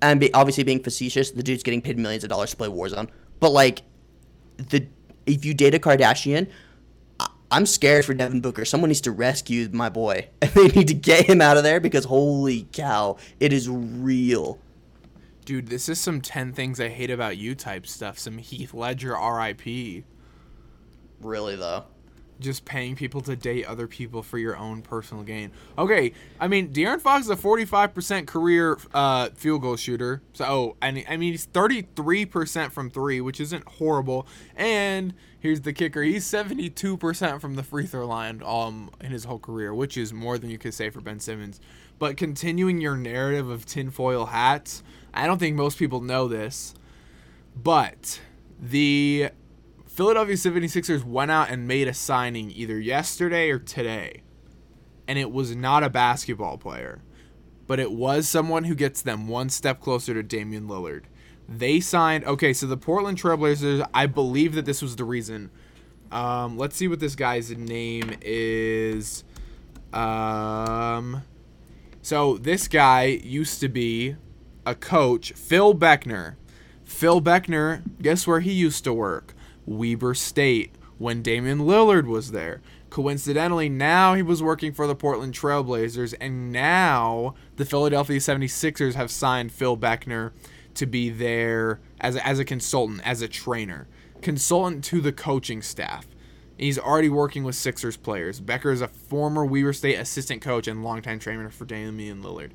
and 0.00 0.20
be, 0.20 0.32
obviously 0.32 0.62
being 0.62 0.82
facetious, 0.82 1.32
the 1.32 1.42
dude's 1.42 1.64
getting 1.64 1.82
paid 1.82 1.98
millions 1.98 2.22
of 2.22 2.30
dollars 2.30 2.50
to 2.50 2.56
play 2.56 2.68
Warzone. 2.68 3.08
But 3.40 3.50
like, 3.50 3.82
the 4.58 4.86
if 5.26 5.44
you 5.44 5.54
date 5.54 5.74
a 5.74 5.80
Kardashian, 5.80 6.48
I'm 7.50 7.66
scared 7.66 8.04
for 8.04 8.14
Devin 8.14 8.40
Booker. 8.40 8.64
Someone 8.64 8.88
needs 8.88 9.00
to 9.02 9.12
rescue 9.12 9.68
my 9.72 9.88
boy, 9.88 10.28
and 10.42 10.50
they 10.54 10.68
need 10.68 10.88
to 10.88 10.94
get 10.94 11.26
him 11.26 11.40
out 11.40 11.56
of 11.56 11.62
there 11.62 11.80
because 11.80 12.04
holy 12.04 12.66
cow, 12.72 13.16
it 13.40 13.52
is 13.52 13.68
real. 13.68 14.58
Dude, 15.44 15.68
this 15.68 15.88
is 15.88 16.00
some 16.00 16.20
10 16.20 16.52
things 16.52 16.80
I 16.80 16.88
hate 16.88 17.10
about 17.10 17.36
you 17.36 17.54
type 17.54 17.86
stuff. 17.86 18.18
Some 18.18 18.38
Heath 18.38 18.74
Ledger 18.74 19.12
RIP. 19.14 20.04
Really 21.20 21.56
though. 21.56 21.84
Just 22.40 22.64
paying 22.64 22.96
people 22.96 23.20
to 23.22 23.36
date 23.36 23.64
other 23.64 23.86
people 23.86 24.22
for 24.22 24.38
your 24.38 24.56
own 24.56 24.82
personal 24.82 25.22
gain. 25.22 25.50
Okay, 25.78 26.12
I 26.40 26.48
mean, 26.48 26.72
De'Aaron 26.72 27.00
Fox 27.00 27.24
is 27.24 27.30
a 27.30 27.36
45% 27.36 28.26
career 28.26 28.78
uh, 28.92 29.30
field 29.34 29.62
goal 29.62 29.76
shooter. 29.76 30.22
So, 30.32 30.44
oh, 30.44 30.76
mean, 30.90 31.04
I 31.08 31.16
mean, 31.16 31.32
he's 31.32 31.46
33% 31.46 32.72
from 32.72 32.90
three, 32.90 33.20
which 33.20 33.40
isn't 33.40 33.66
horrible. 33.66 34.26
And 34.54 35.14
here's 35.38 35.62
the 35.62 35.72
kicker: 35.72 36.02
he's 36.02 36.24
72% 36.24 37.40
from 37.40 37.54
the 37.54 37.62
free 37.62 37.86
throw 37.86 38.06
line 38.06 38.42
um 38.44 38.90
in 39.00 39.10
his 39.10 39.24
whole 39.24 39.38
career, 39.38 39.74
which 39.74 39.96
is 39.96 40.12
more 40.12 40.38
than 40.38 40.50
you 40.50 40.58
could 40.58 40.74
say 40.74 40.90
for 40.90 41.00
Ben 41.00 41.20
Simmons. 41.20 41.60
But 41.98 42.16
continuing 42.16 42.80
your 42.80 42.96
narrative 42.96 43.48
of 43.48 43.64
tinfoil 43.64 44.26
hats, 44.26 44.82
I 45.14 45.26
don't 45.26 45.38
think 45.38 45.56
most 45.56 45.78
people 45.78 46.02
know 46.02 46.28
this, 46.28 46.74
but 47.56 48.20
the 48.60 49.30
Philadelphia 49.96 50.34
76ers 50.34 51.04
went 51.04 51.30
out 51.30 51.48
and 51.48 51.66
made 51.66 51.88
a 51.88 51.94
signing 51.94 52.50
either 52.50 52.78
yesterday 52.78 53.48
or 53.48 53.58
today. 53.58 54.20
And 55.08 55.18
it 55.18 55.32
was 55.32 55.56
not 55.56 55.82
a 55.82 55.88
basketball 55.88 56.58
player, 56.58 57.00
but 57.66 57.80
it 57.80 57.90
was 57.90 58.28
someone 58.28 58.64
who 58.64 58.74
gets 58.74 59.00
them 59.00 59.26
one 59.26 59.48
step 59.48 59.80
closer 59.80 60.12
to 60.12 60.22
Damian 60.22 60.68
Lillard. 60.68 61.04
They 61.48 61.80
signed, 61.80 62.26
okay, 62.26 62.52
so 62.52 62.66
the 62.66 62.76
Portland 62.76 63.16
Trailblazers, 63.16 63.88
I 63.94 64.04
believe 64.04 64.54
that 64.56 64.66
this 64.66 64.82
was 64.82 64.96
the 64.96 65.04
reason. 65.04 65.50
Um, 66.12 66.58
let's 66.58 66.76
see 66.76 66.88
what 66.88 67.00
this 67.00 67.14
guy's 67.14 67.50
name 67.56 68.18
is. 68.20 69.24
Um, 69.94 71.22
so 72.02 72.36
this 72.36 72.68
guy 72.68 73.04
used 73.04 73.60
to 73.60 73.70
be 73.70 74.16
a 74.66 74.74
coach, 74.74 75.32
Phil 75.32 75.74
Beckner. 75.74 76.34
Phil 76.84 77.22
Beckner, 77.22 77.82
guess 78.02 78.26
where 78.26 78.40
he 78.40 78.52
used 78.52 78.84
to 78.84 78.92
work? 78.92 79.32
Weber 79.66 80.14
State 80.14 80.74
when 80.98 81.22
Damian 81.22 81.60
Lillard 81.60 82.06
was 82.06 82.30
there. 82.30 82.62
Coincidentally, 82.88 83.68
now 83.68 84.14
he 84.14 84.22
was 84.22 84.42
working 84.42 84.72
for 84.72 84.86
the 84.86 84.94
Portland 84.94 85.34
Trailblazers, 85.34 86.14
and 86.20 86.50
now 86.52 87.34
the 87.56 87.64
Philadelphia 87.64 88.18
76ers 88.18 88.94
have 88.94 89.10
signed 89.10 89.52
Phil 89.52 89.76
Beckner 89.76 90.32
to 90.74 90.86
be 90.86 91.10
there 91.10 91.80
as 92.00 92.16
a, 92.16 92.26
as 92.26 92.38
a 92.38 92.44
consultant, 92.44 93.02
as 93.04 93.20
a 93.22 93.28
trainer, 93.28 93.86
consultant 94.22 94.84
to 94.84 95.00
the 95.00 95.12
coaching 95.12 95.60
staff. 95.60 96.06
He's 96.56 96.78
already 96.78 97.10
working 97.10 97.44
with 97.44 97.54
Sixers 97.54 97.98
players. 97.98 98.40
Becker 98.40 98.70
is 98.70 98.80
a 98.80 98.88
former 98.88 99.44
Weber 99.44 99.74
State 99.74 99.96
assistant 99.96 100.40
coach 100.40 100.66
and 100.66 100.82
longtime 100.82 101.18
trainer 101.18 101.50
for 101.50 101.66
Damian 101.66 102.22
Lillard. 102.22 102.52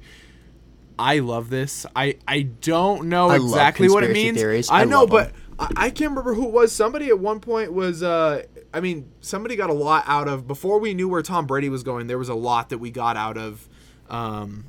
I 0.97 1.19
love 1.19 1.49
this. 1.49 1.85
I 1.95 2.17
I 2.27 2.43
don't 2.43 3.09
know 3.09 3.29
I 3.29 3.35
exactly 3.35 3.89
what 3.89 4.03
it 4.03 4.11
means. 4.11 4.37
theories. 4.37 4.69
I, 4.69 4.81
I 4.81 4.85
know, 4.85 5.05
but. 5.05 5.33
I, 5.75 5.89
can't 5.89 6.11
remember 6.11 6.33
who 6.33 6.47
it 6.47 6.51
was. 6.51 6.71
Somebody 6.71 7.07
at 7.09 7.19
one 7.19 7.39
point 7.39 7.73
was. 7.73 8.01
Uh, 8.01 8.43
I 8.73 8.79
mean, 8.79 9.11
somebody 9.21 9.55
got 9.55 9.69
a 9.69 9.73
lot 9.73 10.03
out 10.07 10.27
of 10.27 10.47
before 10.47 10.79
we 10.79 10.93
knew 10.93 11.07
where 11.07 11.21
Tom 11.21 11.45
Brady 11.45 11.69
was 11.69 11.83
going. 11.83 12.07
There 12.07 12.17
was 12.17 12.29
a 12.29 12.35
lot 12.35 12.69
that 12.69 12.79
we 12.79 12.89
got 12.89 13.17
out 13.17 13.37
of 13.37 13.69
um, 14.09 14.65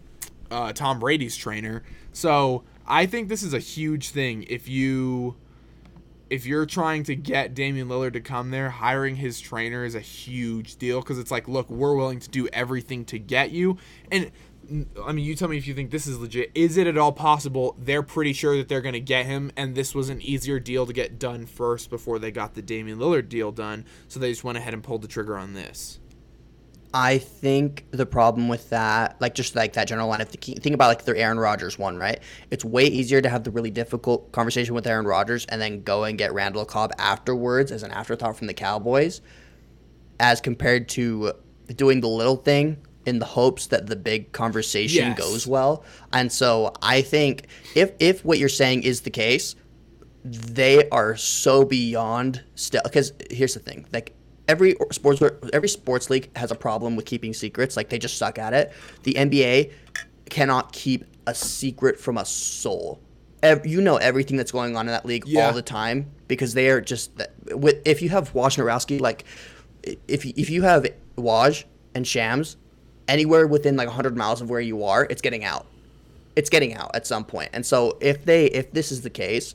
uh, 0.51 0.73
Tom 0.73 0.99
Brady's 0.99 1.37
trainer. 1.37 1.83
So 2.13 2.65
I 2.87 3.07
think 3.07 3.29
this 3.29 3.43
is 3.43 3.55
a 3.55 3.59
huge 3.59 4.11
thing. 4.11 4.45
If 4.49 4.69
you 4.69 5.37
if 6.31 6.47
you're 6.47 6.65
trying 6.65 7.05
to 7.05 7.15
get 7.15 7.53
Damian 7.53 7.89
Lillard 7.89 8.15
to 8.15 8.21
come 8.21 8.51
there, 8.51 8.71
hiring 8.71 9.17
his 9.17 9.39
trainer 9.39 9.85
is 9.85 9.95
a 9.95 10.01
huge 10.01 10.77
deal 10.77 11.01
because 11.01 11.19
it's 11.19 11.31
like, 11.31 11.47
look, 11.47 11.69
we're 11.69 11.95
willing 11.95 12.21
to 12.21 12.29
do 12.31 12.49
everything 12.55 13.05
to 13.07 13.19
get 13.19 13.51
you. 13.51 13.77
And 14.11 14.31
I 15.05 15.13
mean, 15.13 15.25
you 15.25 15.35
tell 15.35 15.49
me 15.49 15.59
if 15.59 15.67
you 15.67 15.75
think 15.75 15.91
this 15.91 16.07
is 16.07 16.19
legit. 16.19 16.51
Is 16.55 16.77
it 16.77 16.87
at 16.87 16.97
all 16.97 17.13
possible 17.13 17.77
they're 17.79 18.03
pretty 18.03 18.33
sure 18.33 18.57
that 18.57 18.69
they're 18.69 18.81
going 18.81 18.95
to 18.95 19.01
get 19.01 19.27
him, 19.27 19.53
and 19.57 19.75
this 19.75 19.95
was 19.95 20.09
an 20.09 20.21
easier 20.23 20.59
deal 20.59 20.87
to 20.87 20.93
get 20.93 21.19
done 21.19 21.47
first 21.47 21.91
before 21.91 22.19
they 22.19 22.31
got 22.31 22.55
the 22.55 22.63
Damian 22.63 22.99
Lillard 22.99 23.29
deal 23.29 23.53
done? 23.53 23.85
So 24.09 24.21
they 24.21 24.31
just 24.31 24.45
went 24.45 24.59
ahead 24.59 24.75
and 24.75 24.83
pulled 24.83 25.03
the 25.03 25.09
trigger 25.09 25.37
on 25.37 25.55
this. 25.55 25.99
I 26.95 27.19
think 27.19 27.87
the 27.91 28.05
problem 28.05 28.49
with 28.49 28.69
that, 28.71 29.19
like 29.21 29.35
just 29.35 29.57
like 29.57 29.73
that 29.75 29.89
general 29.89 30.09
line 30.09 30.21
of 30.21 30.29
thinking, 30.29 30.57
think 30.57 30.75
about 30.75 30.89
like 30.89 31.05
the 31.05 31.17
Aaron 31.17 31.39
Rodgers 31.39 31.79
one, 31.79 31.97
right? 31.97 32.21
It's 32.51 32.65
way 32.65 32.85
easier 32.85 33.23
to 33.23 33.29
have 33.31 33.45
the 33.45 33.51
really 33.51 33.71
difficult 33.71 34.31
conversation 34.33 34.75
with 34.75 34.87
Aaron 34.87 35.07
Rodgers 35.07 35.47
and 35.47 35.61
then 35.61 35.83
go 35.83 36.05
and 36.05 36.19
get 36.19 36.35
Randall 36.35 36.67
Cobb 36.67 36.93
afterwards 36.99 37.73
as 37.73 37.83
an 37.83 37.93
afterthought 37.93 38.37
from 38.37 38.47
the 38.47 38.55
Cowboys, 38.55 39.23
as 40.21 40.43
compared 40.43 40.89
to 40.91 41.33
doing 41.77 42.01
the 42.03 42.09
little 42.09 42.37
thing 42.37 42.77
in 43.07 43.19
the 43.19 43.25
hopes 43.27 43.67
that 43.69 43.87
the 43.87 43.97
big 43.97 44.33
conversation 44.33 45.07
Yes. 45.09 45.19
goes 45.19 45.47
well. 45.47 45.85
And 46.13 46.31
so 46.31 46.73
I 46.83 47.03
think 47.03 47.47
if 47.75 47.93
if 47.99 48.25
what 48.25 48.39
you're 48.39 48.49
saying 48.49 48.83
is 48.85 49.01
the 49.03 49.11
case, 49.11 49.57
they 50.25 50.89
are 50.91 51.17
so 51.17 51.65
beyond 51.65 52.43
still 52.55 52.81
because 52.85 53.13
here's 53.31 53.55
the 53.55 53.61
thing 53.61 53.87
like 53.93 54.15
every 54.47 54.77
sports 54.93 55.21
every 55.53 55.69
sports 55.69 56.11
league 56.11 56.31
has 56.37 56.53
a 56.53 56.55
problem 56.55 56.95
with 56.95 57.07
keeping 57.07 57.33
secrets 57.35 57.77
like 57.77 57.89
they 57.89 57.99
just 57.99 58.17
suck 58.19 58.39
at 58.39 58.53
it 58.55 58.73
the 59.03 59.15
nba 59.15 59.73
cannot 60.31 60.73
keep 60.73 61.05
a 61.27 61.35
secret 61.35 61.99
from 61.99 62.19
a 62.19 62.25
soul 62.25 63.01
you 63.65 63.81
know 63.81 63.97
everything 63.97 64.37
that's 64.37 64.53
going 64.53 64.77
on 64.77 64.87
in 64.87 64.93
that 64.93 65.05
league 65.05 65.25
Yeah. 65.27 65.47
all 65.49 65.53
the 65.53 65.63
time 65.63 66.11
because 66.29 66.55
they 66.55 66.69
are 66.71 66.81
just 66.81 67.11
with 67.51 67.83
if 67.85 68.01
you 68.01 68.09
have 68.11 68.33
Wojnarowski 68.33 69.01
like 69.01 69.25
if 70.07 70.25
if 70.25 70.51
you 70.51 70.63
have 70.63 70.87
Woj 71.17 71.65
and 71.97 72.07
Shams 72.07 72.57
anywhere 73.13 73.47
within 73.47 73.77
like 73.77 73.87
100 73.87 74.17
miles 74.17 74.41
of 74.41 74.51
where 74.51 74.61
you 74.61 74.85
are 74.85 75.07
it's 75.11 75.23
getting 75.23 75.45
out 75.45 75.67
it's 76.37 76.51
getting 76.51 76.75
out 76.75 76.91
at 76.95 77.07
some 77.07 77.25
point. 77.25 77.51
And 77.53 77.65
so 77.65 77.99
if 78.01 78.25
they 78.25 78.47
if 78.47 78.73
this 78.73 78.93
is 78.93 79.03
the 79.03 79.11
case, 79.11 79.55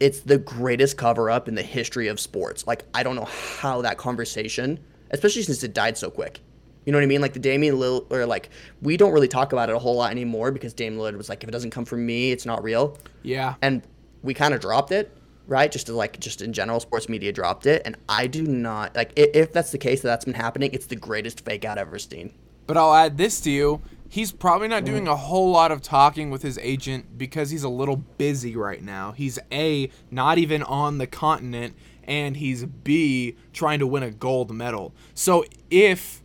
it's 0.00 0.20
the 0.20 0.38
greatest 0.38 0.96
cover 0.96 1.30
up 1.30 1.48
in 1.48 1.54
the 1.54 1.62
history 1.62 2.08
of 2.08 2.20
sports. 2.20 2.66
Like 2.66 2.84
I 2.94 3.02
don't 3.02 3.16
know 3.16 3.28
how 3.60 3.82
that 3.82 3.98
conversation, 3.98 4.78
especially 5.10 5.42
since 5.42 5.62
it 5.62 5.74
died 5.74 5.96
so 5.96 6.10
quick. 6.10 6.40
You 6.84 6.92
know 6.92 6.98
what 6.98 7.04
I 7.04 7.06
mean? 7.06 7.20
Like 7.20 7.34
the 7.34 7.40
Damian 7.40 7.76
Lillard, 7.76 8.10
or 8.10 8.24
like 8.26 8.50
we 8.80 8.96
don't 8.96 9.12
really 9.12 9.28
talk 9.28 9.52
about 9.52 9.68
it 9.68 9.76
a 9.76 9.78
whole 9.78 9.96
lot 9.96 10.10
anymore 10.10 10.50
because 10.50 10.72
Damian 10.72 11.00
Lillard 11.00 11.16
was 11.16 11.28
like, 11.28 11.42
if 11.42 11.48
it 11.48 11.52
doesn't 11.52 11.70
come 11.70 11.84
from 11.84 12.06
me, 12.06 12.32
it's 12.32 12.46
not 12.46 12.62
real. 12.62 12.96
Yeah. 13.22 13.54
And 13.60 13.82
we 14.22 14.32
kind 14.32 14.54
of 14.54 14.60
dropped 14.60 14.90
it, 14.90 15.14
right? 15.46 15.70
Just 15.70 15.86
to 15.86 15.92
like, 15.92 16.18
just 16.18 16.40
in 16.40 16.52
general, 16.52 16.80
sports 16.80 17.08
media 17.08 17.30
dropped 17.30 17.66
it. 17.66 17.82
And 17.84 17.96
I 18.08 18.26
do 18.26 18.42
not 18.44 18.96
like 18.96 19.12
if 19.16 19.52
that's 19.52 19.70
the 19.70 19.78
case 19.78 20.00
that 20.00 20.08
that's 20.08 20.24
been 20.24 20.34
happening. 20.34 20.70
It's 20.72 20.86
the 20.86 20.96
greatest 20.96 21.44
fake 21.44 21.64
out 21.64 21.78
I've 21.78 21.88
ever 21.88 21.98
seen. 21.98 22.32
But 22.68 22.76
I'll 22.76 22.94
add 22.94 23.16
this 23.16 23.40
to 23.40 23.50
you. 23.50 23.80
He's 24.10 24.30
probably 24.30 24.68
not 24.68 24.84
doing 24.84 25.08
a 25.08 25.16
whole 25.16 25.50
lot 25.50 25.72
of 25.72 25.82
talking 25.82 26.30
with 26.30 26.42
his 26.42 26.58
agent 26.58 27.18
because 27.18 27.50
he's 27.50 27.62
a 27.62 27.68
little 27.68 27.96
busy 27.96 28.56
right 28.56 28.82
now. 28.82 29.12
He's 29.12 29.38
A, 29.50 29.90
not 30.10 30.38
even 30.38 30.62
on 30.62 30.98
the 30.98 31.06
continent, 31.06 31.74
and 32.04 32.36
he's 32.36 32.66
B 32.66 33.36
trying 33.54 33.78
to 33.78 33.86
win 33.86 34.02
a 34.02 34.10
gold 34.10 34.54
medal. 34.54 34.92
So 35.14 35.44
if 35.70 36.22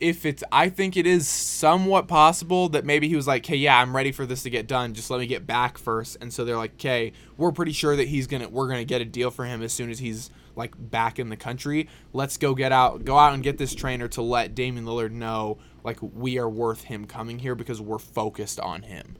if 0.00 0.26
it's 0.26 0.42
I 0.52 0.70
think 0.70 0.96
it 0.96 1.06
is 1.06 1.28
somewhat 1.28 2.08
possible 2.08 2.68
that 2.70 2.84
maybe 2.84 3.08
he 3.08 3.16
was 3.16 3.26
like, 3.26 3.44
"Hey, 3.44 3.56
yeah, 3.56 3.78
I'm 3.78 3.94
ready 3.94 4.12
for 4.12 4.26
this 4.26 4.42
to 4.44 4.50
get 4.50 4.66
done. 4.66 4.94
Just 4.94 5.10
let 5.10 5.20
me 5.20 5.26
get 5.26 5.46
back 5.46 5.78
first. 5.78 6.16
And 6.20 6.32
so 6.32 6.44
they're 6.44 6.56
like, 6.56 6.74
"Okay, 6.74 7.12
we're 7.36 7.52
pretty 7.52 7.72
sure 7.72 7.94
that 7.96 8.08
he's 8.08 8.26
going 8.26 8.42
to 8.42 8.48
we're 8.48 8.68
going 8.68 8.80
to 8.80 8.84
get 8.84 9.00
a 9.00 9.06
deal 9.06 9.30
for 9.30 9.44
him 9.44 9.62
as 9.62 9.72
soon 9.72 9.90
as 9.90 9.98
he's 9.98 10.30
like 10.56 10.74
back 10.78 11.18
in 11.18 11.28
the 11.28 11.36
country. 11.36 11.88
Let's 12.12 12.36
go 12.36 12.54
get 12.54 12.72
out 12.72 13.04
go 13.04 13.16
out 13.16 13.34
and 13.34 13.42
get 13.42 13.58
this 13.58 13.74
trainer 13.74 14.08
to 14.08 14.22
let 14.22 14.54
Damian 14.54 14.84
Lillard 14.84 15.12
know 15.12 15.58
like 15.84 15.98
we 16.00 16.38
are 16.38 16.48
worth 16.48 16.84
him 16.84 17.04
coming 17.06 17.38
here 17.38 17.54
because 17.54 17.80
we're 17.80 17.98
focused 17.98 18.58
on 18.58 18.82
him." 18.82 19.16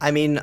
I 0.00 0.10
mean, 0.10 0.40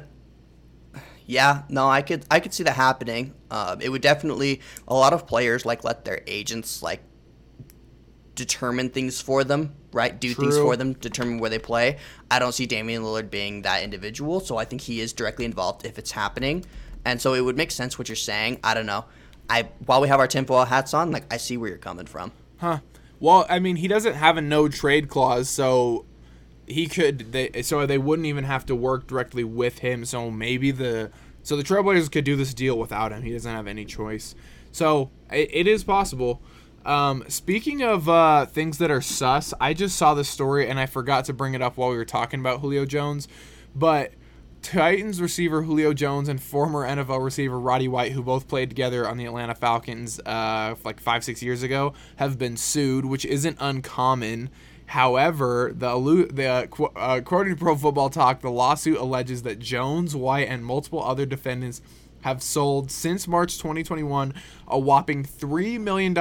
yeah, 1.25 1.63
no, 1.69 1.87
I 1.87 2.01
could 2.01 2.25
I 2.31 2.39
could 2.39 2.53
see 2.53 2.63
that 2.63 2.75
happening. 2.75 3.33
Um, 3.51 3.79
it 3.81 3.89
would 3.89 4.01
definitely 4.01 4.61
a 4.87 4.93
lot 4.93 5.13
of 5.13 5.27
players 5.27 5.65
like 5.65 5.83
let 5.83 6.03
their 6.03 6.21
agents 6.27 6.81
like 6.81 7.01
determine 8.35 8.89
things 8.89 9.21
for 9.21 9.43
them, 9.43 9.75
right? 9.93 10.19
Do 10.19 10.33
things 10.33 10.57
for 10.57 10.75
them, 10.75 10.93
determine 10.93 11.39
where 11.39 11.49
they 11.49 11.59
play. 11.59 11.97
I 12.29 12.39
don't 12.39 12.53
see 12.53 12.65
Damian 12.65 13.03
Lillard 13.03 13.29
being 13.29 13.61
that 13.61 13.83
individual, 13.83 14.39
so 14.39 14.57
I 14.57 14.65
think 14.65 14.81
he 14.81 14.99
is 14.99 15.13
directly 15.13 15.45
involved 15.45 15.85
if 15.85 15.99
it's 15.99 16.11
happening. 16.11 16.65
And 17.05 17.21
so 17.21 17.33
it 17.33 17.41
would 17.41 17.57
make 17.57 17.71
sense 17.71 17.97
what 17.97 18.09
you're 18.09 18.15
saying. 18.15 18.59
I 18.63 18.73
don't 18.73 18.85
know. 18.85 19.05
I 19.49 19.69
while 19.85 20.01
we 20.01 20.07
have 20.07 20.19
our 20.19 20.27
tinfoil 20.27 20.65
hats 20.65 20.93
on, 20.93 21.11
like 21.11 21.31
I 21.31 21.37
see 21.37 21.57
where 21.57 21.69
you're 21.69 21.77
coming 21.77 22.05
from. 22.05 22.31
Huh. 22.57 22.79
Well, 23.21 23.45
I 23.47 23.59
mean, 23.59 23.75
he 23.75 23.87
doesn't 23.87 24.15
have 24.15 24.35
a 24.35 24.41
no 24.41 24.67
trade 24.67 25.07
clause, 25.07 25.47
so 25.47 26.05
he 26.65 26.87
could. 26.87 27.31
They 27.31 27.61
so 27.61 27.85
they 27.85 27.99
wouldn't 27.99 28.25
even 28.25 28.45
have 28.45 28.65
to 28.65 28.75
work 28.75 29.05
directly 29.05 29.43
with 29.43 29.79
him. 29.79 30.05
So 30.05 30.31
maybe 30.31 30.71
the 30.71 31.11
so 31.43 31.55
the 31.55 31.61
Trailblazers 31.61 32.11
could 32.11 32.25
do 32.25 32.35
this 32.35 32.53
deal 32.55 32.77
without 32.79 33.11
him. 33.11 33.21
He 33.21 33.31
doesn't 33.31 33.53
have 33.53 33.67
any 33.67 33.85
choice. 33.85 34.33
So 34.71 35.11
it, 35.31 35.49
it 35.53 35.67
is 35.67 35.83
possible. 35.83 36.41
Um, 36.83 37.23
speaking 37.27 37.83
of 37.83 38.09
uh, 38.09 38.47
things 38.47 38.79
that 38.79 38.89
are 38.89 39.01
sus, 39.01 39.53
I 39.61 39.75
just 39.75 39.95
saw 39.97 40.15
this 40.15 40.27
story 40.27 40.67
and 40.67 40.79
I 40.79 40.87
forgot 40.87 41.25
to 41.25 41.33
bring 41.33 41.53
it 41.53 41.61
up 41.61 41.77
while 41.77 41.91
we 41.91 41.97
were 41.97 42.05
talking 42.05 42.39
about 42.39 42.59
Julio 42.59 42.85
Jones, 42.85 43.27
but. 43.75 44.13
Titans 44.61 45.19
receiver 45.19 45.63
Julio 45.63 45.93
Jones 45.93 46.29
and 46.29 46.41
former 46.41 46.87
NFL 46.87 47.23
receiver 47.23 47.59
Roddy 47.59 47.87
White, 47.87 48.11
who 48.11 48.21
both 48.21 48.47
played 48.47 48.69
together 48.69 49.07
on 49.07 49.17
the 49.17 49.25
Atlanta 49.25 49.55
Falcons 49.55 50.19
uh, 50.19 50.75
like 50.83 50.99
five, 50.99 51.23
six 51.23 51.41
years 51.41 51.63
ago, 51.63 51.93
have 52.17 52.37
been 52.37 52.55
sued, 52.57 53.05
which 53.05 53.25
isn't 53.25 53.57
uncommon. 53.59 54.49
However, 54.87 55.71
the, 55.73 56.29
the 56.31 56.45
uh, 56.45 56.67
qu- 56.67 56.91
uh, 56.95 57.17
according 57.19 57.55
to 57.55 57.59
Pro 57.59 57.75
Football 57.75 58.09
Talk, 58.09 58.41
the 58.41 58.51
lawsuit 58.51 58.97
alleges 58.97 59.43
that 59.43 59.57
Jones, 59.57 60.15
White, 60.15 60.47
and 60.47 60.63
multiple 60.63 61.03
other 61.03 61.25
defendants 61.25 61.81
have 62.21 62.43
sold 62.43 62.91
since 62.91 63.27
March 63.27 63.57
2021 63.57 64.33
a 64.67 64.77
whopping 64.79 65.23
$3 65.23 65.79
million 65.79 66.13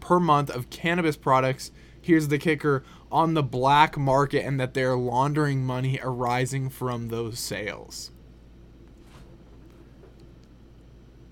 per 0.00 0.18
month 0.18 0.50
of 0.50 0.68
cannabis 0.70 1.16
products. 1.16 1.70
Here's 2.00 2.28
the 2.28 2.38
kicker 2.38 2.82
on 3.14 3.32
the 3.32 3.42
black 3.42 3.96
market, 3.96 4.44
and 4.44 4.60
that 4.60 4.74
they're 4.74 4.96
laundering 4.96 5.64
money 5.64 5.98
arising 6.02 6.68
from 6.68 7.08
those 7.08 7.38
sales. 7.38 8.10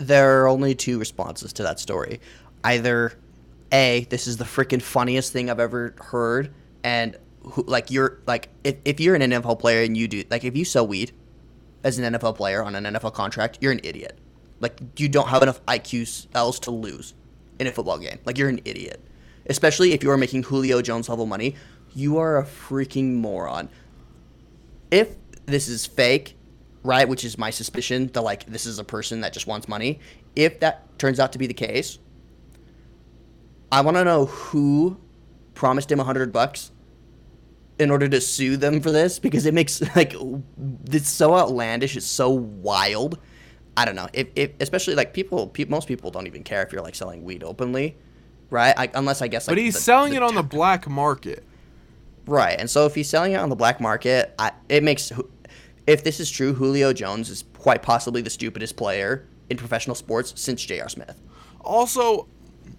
there 0.07 0.41
are 0.41 0.47
only 0.47 0.75
two 0.75 0.99
responses 0.99 1.53
to 1.53 1.63
that 1.63 1.79
story. 1.79 2.19
Either 2.63 3.13
A, 3.71 4.05
this 4.09 4.27
is 4.27 4.37
the 4.37 4.43
freaking 4.43 4.81
funniest 4.81 5.33
thing 5.33 5.49
I've 5.49 5.59
ever 5.59 5.95
heard, 5.97 6.53
and 6.83 7.17
who, 7.41 7.63
like 7.63 7.91
you're 7.91 8.19
like 8.25 8.49
if, 8.63 8.75
if 8.85 8.99
you're 8.99 9.15
an 9.15 9.21
NFL 9.21 9.59
player 9.59 9.83
and 9.83 9.97
you 9.97 10.07
do 10.07 10.23
like 10.29 10.43
if 10.43 10.55
you 10.55 10.65
sell 10.65 10.87
weed 10.87 11.11
as 11.83 11.99
an 11.99 12.13
NFL 12.13 12.35
player 12.35 12.63
on 12.63 12.75
an 12.75 12.85
NFL 12.85 13.13
contract, 13.13 13.57
you're 13.61 13.71
an 13.71 13.81
idiot. 13.83 14.17
Like 14.59 14.79
you 14.97 15.09
don't 15.09 15.27
have 15.27 15.43
enough 15.43 15.63
IQ 15.65 16.27
else 16.33 16.59
to 16.59 16.71
lose 16.71 17.13
in 17.59 17.67
a 17.67 17.71
football 17.71 17.97
game. 17.97 18.19
Like 18.25 18.37
you're 18.37 18.49
an 18.49 18.61
idiot. 18.63 19.01
Especially 19.47 19.93
if 19.93 20.03
you 20.03 20.11
are 20.11 20.17
making 20.17 20.43
Julio 20.43 20.81
Jones 20.81 21.09
level 21.09 21.25
money, 21.25 21.55
you 21.93 22.17
are 22.17 22.37
a 22.37 22.43
freaking 22.43 23.15
moron. 23.15 23.69
If 24.89 25.15
this 25.45 25.67
is 25.67 25.85
fake, 25.85 26.37
right, 26.83 27.07
which 27.07 27.23
is 27.23 27.37
my 27.37 27.49
suspicion 27.49 28.07
that 28.13 28.21
like 28.21 28.45
this 28.45 28.65
is 28.65 28.79
a 28.79 28.83
person 28.83 29.21
that 29.21 29.33
just 29.33 29.47
wants 29.47 29.67
money, 29.67 29.99
if 30.35 30.59
that 30.61 30.97
turns 30.97 31.19
out 31.19 31.31
to 31.33 31.39
be 31.39 31.47
the 31.47 31.53
case, 31.53 31.99
I 33.71 33.81
want 33.81 33.97
to 33.97 34.03
know 34.03 34.25
who 34.25 34.97
promised 35.55 35.91
him 35.91 35.99
a 35.99 36.03
hundred 36.03 36.31
bucks 36.31 36.71
in 37.79 37.89
order 37.89 38.07
to 38.07 38.21
sue 38.21 38.55
them 38.55 38.81
for 38.81 38.91
this 38.91 39.19
because 39.19 39.45
it 39.45 39.53
makes 39.53 39.81
like 39.95 40.15
it's 40.91 41.09
so 41.09 41.35
outlandish, 41.35 41.97
it's 41.97 42.05
so 42.05 42.29
wild. 42.29 43.19
I 43.75 43.85
don't 43.85 43.95
know. 43.95 44.07
If, 44.13 44.27
if 44.35 44.51
especially 44.59 44.93
like 44.95 45.13
people, 45.13 45.47
pe- 45.47 45.65
most 45.65 45.87
people 45.87 46.11
don't 46.11 46.27
even 46.27 46.43
care 46.43 46.61
if 46.63 46.71
you're 46.71 46.83
like 46.83 46.95
selling 46.95 47.23
weed 47.23 47.43
openly, 47.43 47.97
right? 48.53 48.73
I, 48.77 48.89
unless 48.93 49.21
I 49.21 49.27
guess. 49.27 49.47
Like, 49.47 49.57
But 49.57 49.61
he's 49.63 49.73
the- 49.73 49.81
selling 49.81 50.11
the 50.11 50.17
it 50.17 50.23
on 50.23 50.35
the 50.35 50.43
black 50.43 50.87
market. 50.87 51.43
Right, 52.25 52.55
and 52.57 52.69
so 52.69 52.85
if 52.85 52.95
he's 52.95 53.09
selling 53.09 53.33
it 53.33 53.35
on 53.35 53.49
the 53.49 53.55
black 53.57 53.81
market, 53.81 54.33
I, 54.39 54.53
it 54.69 54.81
makes. 54.83 55.11
If 55.85 56.05
this 56.05 56.21
is 56.21 56.31
true, 56.31 56.53
Julio 56.53 56.93
Jones 56.93 57.29
is 57.29 57.43
quite 57.57 57.81
possibly 57.81 58.21
the 58.21 58.29
stupidest 58.29 58.77
player 58.77 59.25
in 59.49 59.57
professional 59.57 59.95
sports 59.95 60.31
since 60.39 60.63
J.R. 60.63 60.87
Smith. 60.87 61.19
Also, 61.59 62.27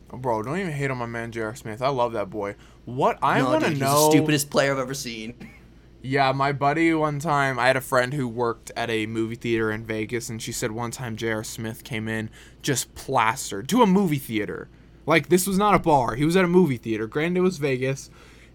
bro, 0.08 0.42
don't 0.42 0.58
even 0.58 0.72
hate 0.72 0.90
on 0.90 0.96
my 0.96 1.04
man 1.04 1.30
J.R. 1.30 1.54
Smith. 1.54 1.82
I 1.82 1.88
love 1.88 2.14
that 2.14 2.30
boy. 2.30 2.54
What 2.86 3.18
I 3.22 3.40
No, 3.40 3.50
want 3.50 3.64
to 3.64 3.70
know. 3.70 3.74
He's 3.74 3.80
the 3.80 4.10
stupidest 4.12 4.48
player 4.50 4.72
I've 4.72 4.78
ever 4.78 4.94
seen. 4.94 5.34
Yeah, 6.00 6.32
my 6.32 6.52
buddy 6.52 6.92
one 6.94 7.18
time, 7.18 7.58
I 7.58 7.66
had 7.66 7.76
a 7.76 7.80
friend 7.82 8.12
who 8.14 8.26
worked 8.28 8.70
at 8.76 8.88
a 8.90 9.04
movie 9.06 9.36
theater 9.36 9.70
in 9.70 9.84
Vegas, 9.84 10.28
and 10.30 10.40
she 10.40 10.52
said 10.52 10.70
one 10.72 10.90
time 10.90 11.16
J.R. 11.16 11.44
Smith 11.44 11.84
came 11.84 12.08
in 12.08 12.30
just 12.62 12.94
plastered 12.94 13.68
to 13.70 13.82
a 13.82 13.86
movie 13.86 14.18
theater. 14.18 14.68
Like, 15.06 15.28
this 15.28 15.46
was 15.46 15.58
not 15.58 15.74
a 15.74 15.78
bar. 15.78 16.14
He 16.14 16.24
was 16.24 16.36
at 16.36 16.44
a 16.44 16.48
movie 16.48 16.76
theater. 16.76 17.06
Granted, 17.06 17.38
it 17.38 17.42
was 17.42 17.58
Vegas. 17.58 18.10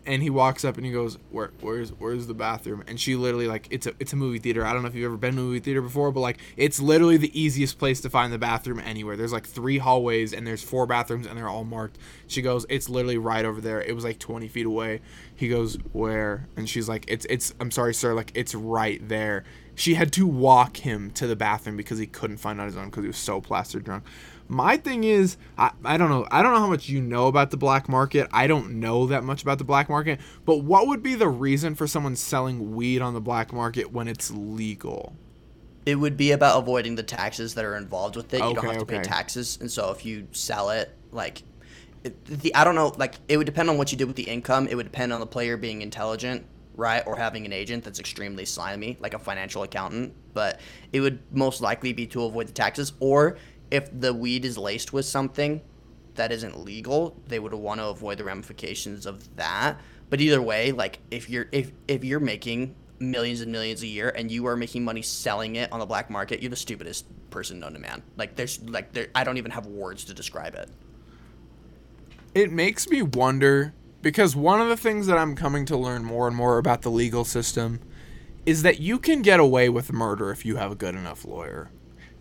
And 0.05 0.23
he 0.23 0.29
walks 0.29 0.63
up 0.63 0.77
and 0.77 0.85
he 0.85 0.91
goes, 0.91 1.17
Where, 1.29 1.51
"Where's 1.59 1.89
where's 1.91 2.25
the 2.25 2.33
bathroom?" 2.33 2.83
And 2.87 2.99
she 2.99 3.15
literally 3.15 3.47
like, 3.47 3.67
"It's 3.69 3.85
a 3.85 3.93
it's 3.99 4.13
a 4.13 4.15
movie 4.15 4.39
theater. 4.39 4.65
I 4.65 4.71
don't 4.71 4.81
know 4.81 4.87
if 4.87 4.95
you've 4.95 5.05
ever 5.05 5.17
been 5.17 5.35
to 5.35 5.41
a 5.41 5.43
movie 5.43 5.59
theater 5.59 5.81
before, 5.81 6.11
but 6.11 6.21
like, 6.21 6.39
it's 6.55 6.79
literally 6.79 7.17
the 7.17 7.39
easiest 7.39 7.77
place 7.77 7.99
to 8.01 8.09
find 8.09 8.31
the 8.31 8.37
bathroom 8.37 8.79
anywhere. 8.79 9.17
There's 9.17 9.33
like 9.33 9.45
three 9.45 9.77
hallways 9.77 10.33
and 10.33 10.47
there's 10.47 10.63
four 10.63 10.87
bathrooms 10.87 11.27
and 11.27 11.37
they're 11.37 11.49
all 11.49 11.65
marked." 11.65 11.97
She 12.27 12.41
goes, 12.41 12.65
"It's 12.69 12.87
literally 12.89 13.17
right 13.17 13.45
over 13.45 13.59
there. 13.59 13.81
It 13.81 13.93
was 13.93 14.05
like 14.05 14.19
20 14.19 14.47
feet 14.47 14.65
away." 14.65 15.01
He 15.35 15.49
goes, 15.49 15.77
"Where?" 15.91 16.47
And 16.55 16.67
she's 16.67 16.87
like, 16.87 17.03
"It's 17.07 17.27
it's. 17.29 17.53
I'm 17.59 17.69
sorry, 17.69 17.93
sir. 17.93 18.13
Like, 18.13 18.31
it's 18.33 18.55
right 18.55 19.05
there." 19.07 19.43
She 19.75 19.93
had 19.93 20.11
to 20.13 20.25
walk 20.25 20.77
him 20.77 21.11
to 21.11 21.27
the 21.27 21.35
bathroom 21.35 21.77
because 21.77 21.99
he 21.99 22.07
couldn't 22.07 22.37
find 22.37 22.59
on 22.59 22.67
his 22.67 22.75
own 22.75 22.85
because 22.85 23.03
he 23.03 23.07
was 23.07 23.17
so 23.17 23.41
plastered 23.41 23.83
drunk. 23.83 24.05
My 24.49 24.77
thing 24.77 25.03
is, 25.03 25.37
I, 25.59 25.71
I 25.85 25.97
don't 25.97 26.09
know. 26.09 26.27
I 26.31 26.41
don't 26.41 26.53
know 26.53 26.59
how 26.59 26.67
much 26.67 26.89
you 26.89 26.99
know 27.01 27.27
about 27.27 27.51
the 27.51 27.57
black 27.57 27.87
market. 27.87 28.27
I 28.33 28.47
don't 28.47 28.79
know 28.79 29.05
that 29.05 29.23
much 29.23 29.43
about 29.43 29.59
the 29.59 29.63
black 29.63 29.89
market. 29.89 30.19
But 30.43 30.63
what 30.63 30.87
would 30.87 31.03
be 31.03 31.13
the 31.13 31.29
reason 31.29 31.75
for 31.75 31.85
someone 31.85 32.15
selling 32.15 32.75
weed 32.75 32.99
on 33.01 33.13
the 33.13 33.21
black 33.21 33.53
market 33.53 33.93
when 33.93 34.07
it's 34.07 34.31
legal? 34.31 35.13
It 35.85 35.95
would 35.95 36.17
be 36.17 36.31
about 36.31 36.57
avoiding 36.57 36.95
the 36.95 37.03
taxes 37.03 37.53
that 37.55 37.63
are 37.63 37.77
involved 37.77 38.15
with 38.15 38.33
it. 38.33 38.37
you 38.37 38.55
don't 38.55 38.65
have 38.65 38.79
to 38.79 38.85
pay 38.85 39.01
taxes, 39.01 39.59
and 39.61 39.71
so 39.71 39.91
if 39.91 40.03
you 40.03 40.27
sell 40.31 40.71
it, 40.71 40.95
like, 41.11 41.43
it, 42.03 42.25
the 42.25 42.53
I 42.55 42.63
don't 42.63 42.75
know, 42.75 42.93
like 42.97 43.15
it 43.27 43.37
would 43.37 43.45
depend 43.45 43.69
on 43.69 43.77
what 43.77 43.91
you 43.91 43.97
did 43.97 44.05
with 44.05 44.15
the 44.15 44.23
income. 44.23 44.67
It 44.67 44.75
would 44.75 44.85
depend 44.91 45.13
on 45.13 45.19
the 45.19 45.25
player 45.27 45.57
being 45.57 45.81
intelligent, 45.81 46.45
right, 46.75 47.03
or 47.05 47.15
having 47.15 47.45
an 47.45 47.53
agent 47.53 47.83
that's 47.83 47.99
extremely 47.99 48.45
slimy, 48.45 48.97
like 48.99 49.13
a 49.13 49.19
financial 49.19 49.63
accountant. 49.63 50.13
But 50.33 50.59
it 50.91 51.01
would 51.01 51.19
most 51.31 51.61
likely 51.61 51.93
be 51.93 52.07
to 52.07 52.23
avoid 52.23 52.47
the 52.47 52.53
taxes, 52.53 52.93
or 52.99 53.37
if 53.71 53.89
the 53.97 54.13
weed 54.13 54.45
is 54.45 54.57
laced 54.57 54.93
with 54.93 55.05
something 55.05 55.61
that 56.15 56.31
isn't 56.31 56.59
legal, 56.59 57.15
they 57.27 57.39
would 57.39 57.53
want 57.53 57.79
to 57.79 57.87
avoid 57.87 58.17
the 58.17 58.23
ramifications 58.23 59.05
of 59.05 59.35
that. 59.37 59.79
But 60.09 60.21
either 60.21 60.41
way, 60.41 60.71
like 60.71 60.99
if 61.11 61.29
you're 61.29 61.47
if 61.51 61.71
if 61.87 62.03
you're 62.03 62.19
making 62.19 62.75
millions 62.99 63.41
and 63.41 63.51
millions 63.51 63.81
a 63.83 63.87
year 63.87 64.09
and 64.09 64.29
you 64.29 64.45
are 64.47 64.57
making 64.57 64.83
money 64.83 65.01
selling 65.01 65.55
it 65.55 65.71
on 65.71 65.79
the 65.79 65.85
black 65.85 66.09
market, 66.09 66.41
you're 66.41 66.49
the 66.49 66.55
stupidest 66.55 67.05
person 67.29 67.59
known 67.59 67.73
to 67.73 67.79
man. 67.79 68.03
Like 68.17 68.35
there's 68.35 68.61
like 68.63 68.91
there 68.93 69.07
I 69.15 69.23
don't 69.23 69.37
even 69.37 69.51
have 69.51 69.65
words 69.67 70.03
to 70.05 70.13
describe 70.13 70.55
it. 70.55 70.69
It 72.35 72.51
makes 72.51 72.89
me 72.89 73.01
wonder 73.01 73.73
because 74.01 74.35
one 74.35 74.61
of 74.61 74.69
the 74.69 74.77
things 74.77 75.07
that 75.07 75.17
I'm 75.17 75.35
coming 75.35 75.65
to 75.65 75.77
learn 75.77 76.03
more 76.03 76.27
and 76.27 76.35
more 76.35 76.57
about 76.57 76.81
the 76.81 76.91
legal 76.91 77.25
system 77.25 77.79
is 78.45 78.63
that 78.63 78.79
you 78.79 78.97
can 78.97 79.21
get 79.21 79.39
away 79.39 79.69
with 79.69 79.91
murder 79.91 80.31
if 80.31 80.45
you 80.45 80.55
have 80.55 80.71
a 80.71 80.75
good 80.75 80.95
enough 80.95 81.25
lawyer. 81.25 81.69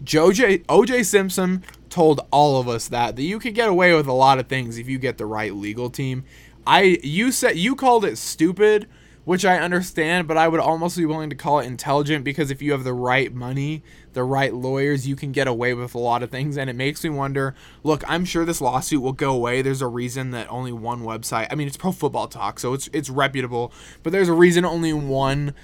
OJ 0.04 0.64
OJ 0.66 1.04
Simpson 1.04 1.64
told 1.90 2.20
all 2.30 2.60
of 2.60 2.68
us 2.68 2.88
that 2.88 3.16
that 3.16 3.22
you 3.22 3.38
could 3.38 3.54
get 3.54 3.68
away 3.68 3.94
with 3.94 4.06
a 4.06 4.12
lot 4.12 4.38
of 4.38 4.46
things 4.46 4.78
if 4.78 4.88
you 4.88 4.98
get 4.98 5.18
the 5.18 5.26
right 5.26 5.54
legal 5.54 5.90
team. 5.90 6.24
I 6.66 6.98
you 7.02 7.32
said 7.32 7.56
you 7.56 7.74
called 7.74 8.04
it 8.04 8.18
stupid, 8.18 8.86
which 9.24 9.44
I 9.44 9.58
understand, 9.58 10.28
but 10.28 10.36
I 10.36 10.48
would 10.48 10.60
almost 10.60 10.96
be 10.96 11.04
willing 11.04 11.30
to 11.30 11.36
call 11.36 11.60
it 11.60 11.66
intelligent 11.66 12.24
because 12.24 12.50
if 12.50 12.62
you 12.62 12.72
have 12.72 12.84
the 12.84 12.94
right 12.94 13.32
money, 13.32 13.82
the 14.12 14.22
right 14.22 14.54
lawyers, 14.54 15.06
you 15.06 15.16
can 15.16 15.32
get 15.32 15.48
away 15.48 15.74
with 15.74 15.94
a 15.94 15.98
lot 15.98 16.22
of 16.22 16.30
things 16.30 16.56
and 16.56 16.70
it 16.70 16.76
makes 16.76 17.02
me 17.02 17.10
wonder, 17.10 17.54
look, 17.82 18.02
I'm 18.06 18.24
sure 18.24 18.44
this 18.44 18.60
lawsuit 18.60 19.02
will 19.02 19.12
go 19.12 19.34
away. 19.34 19.62
There's 19.62 19.82
a 19.82 19.86
reason 19.86 20.30
that 20.32 20.50
only 20.50 20.72
one 20.72 21.02
website, 21.02 21.48
I 21.50 21.54
mean, 21.54 21.66
it's 21.66 21.76
Pro 21.76 21.92
Football 21.92 22.28
Talk, 22.28 22.60
so 22.60 22.74
it's 22.74 22.88
it's 22.92 23.10
reputable, 23.10 23.72
but 24.02 24.12
there's 24.12 24.28
a 24.28 24.34
reason 24.34 24.64
only 24.64 24.92
one 24.92 25.54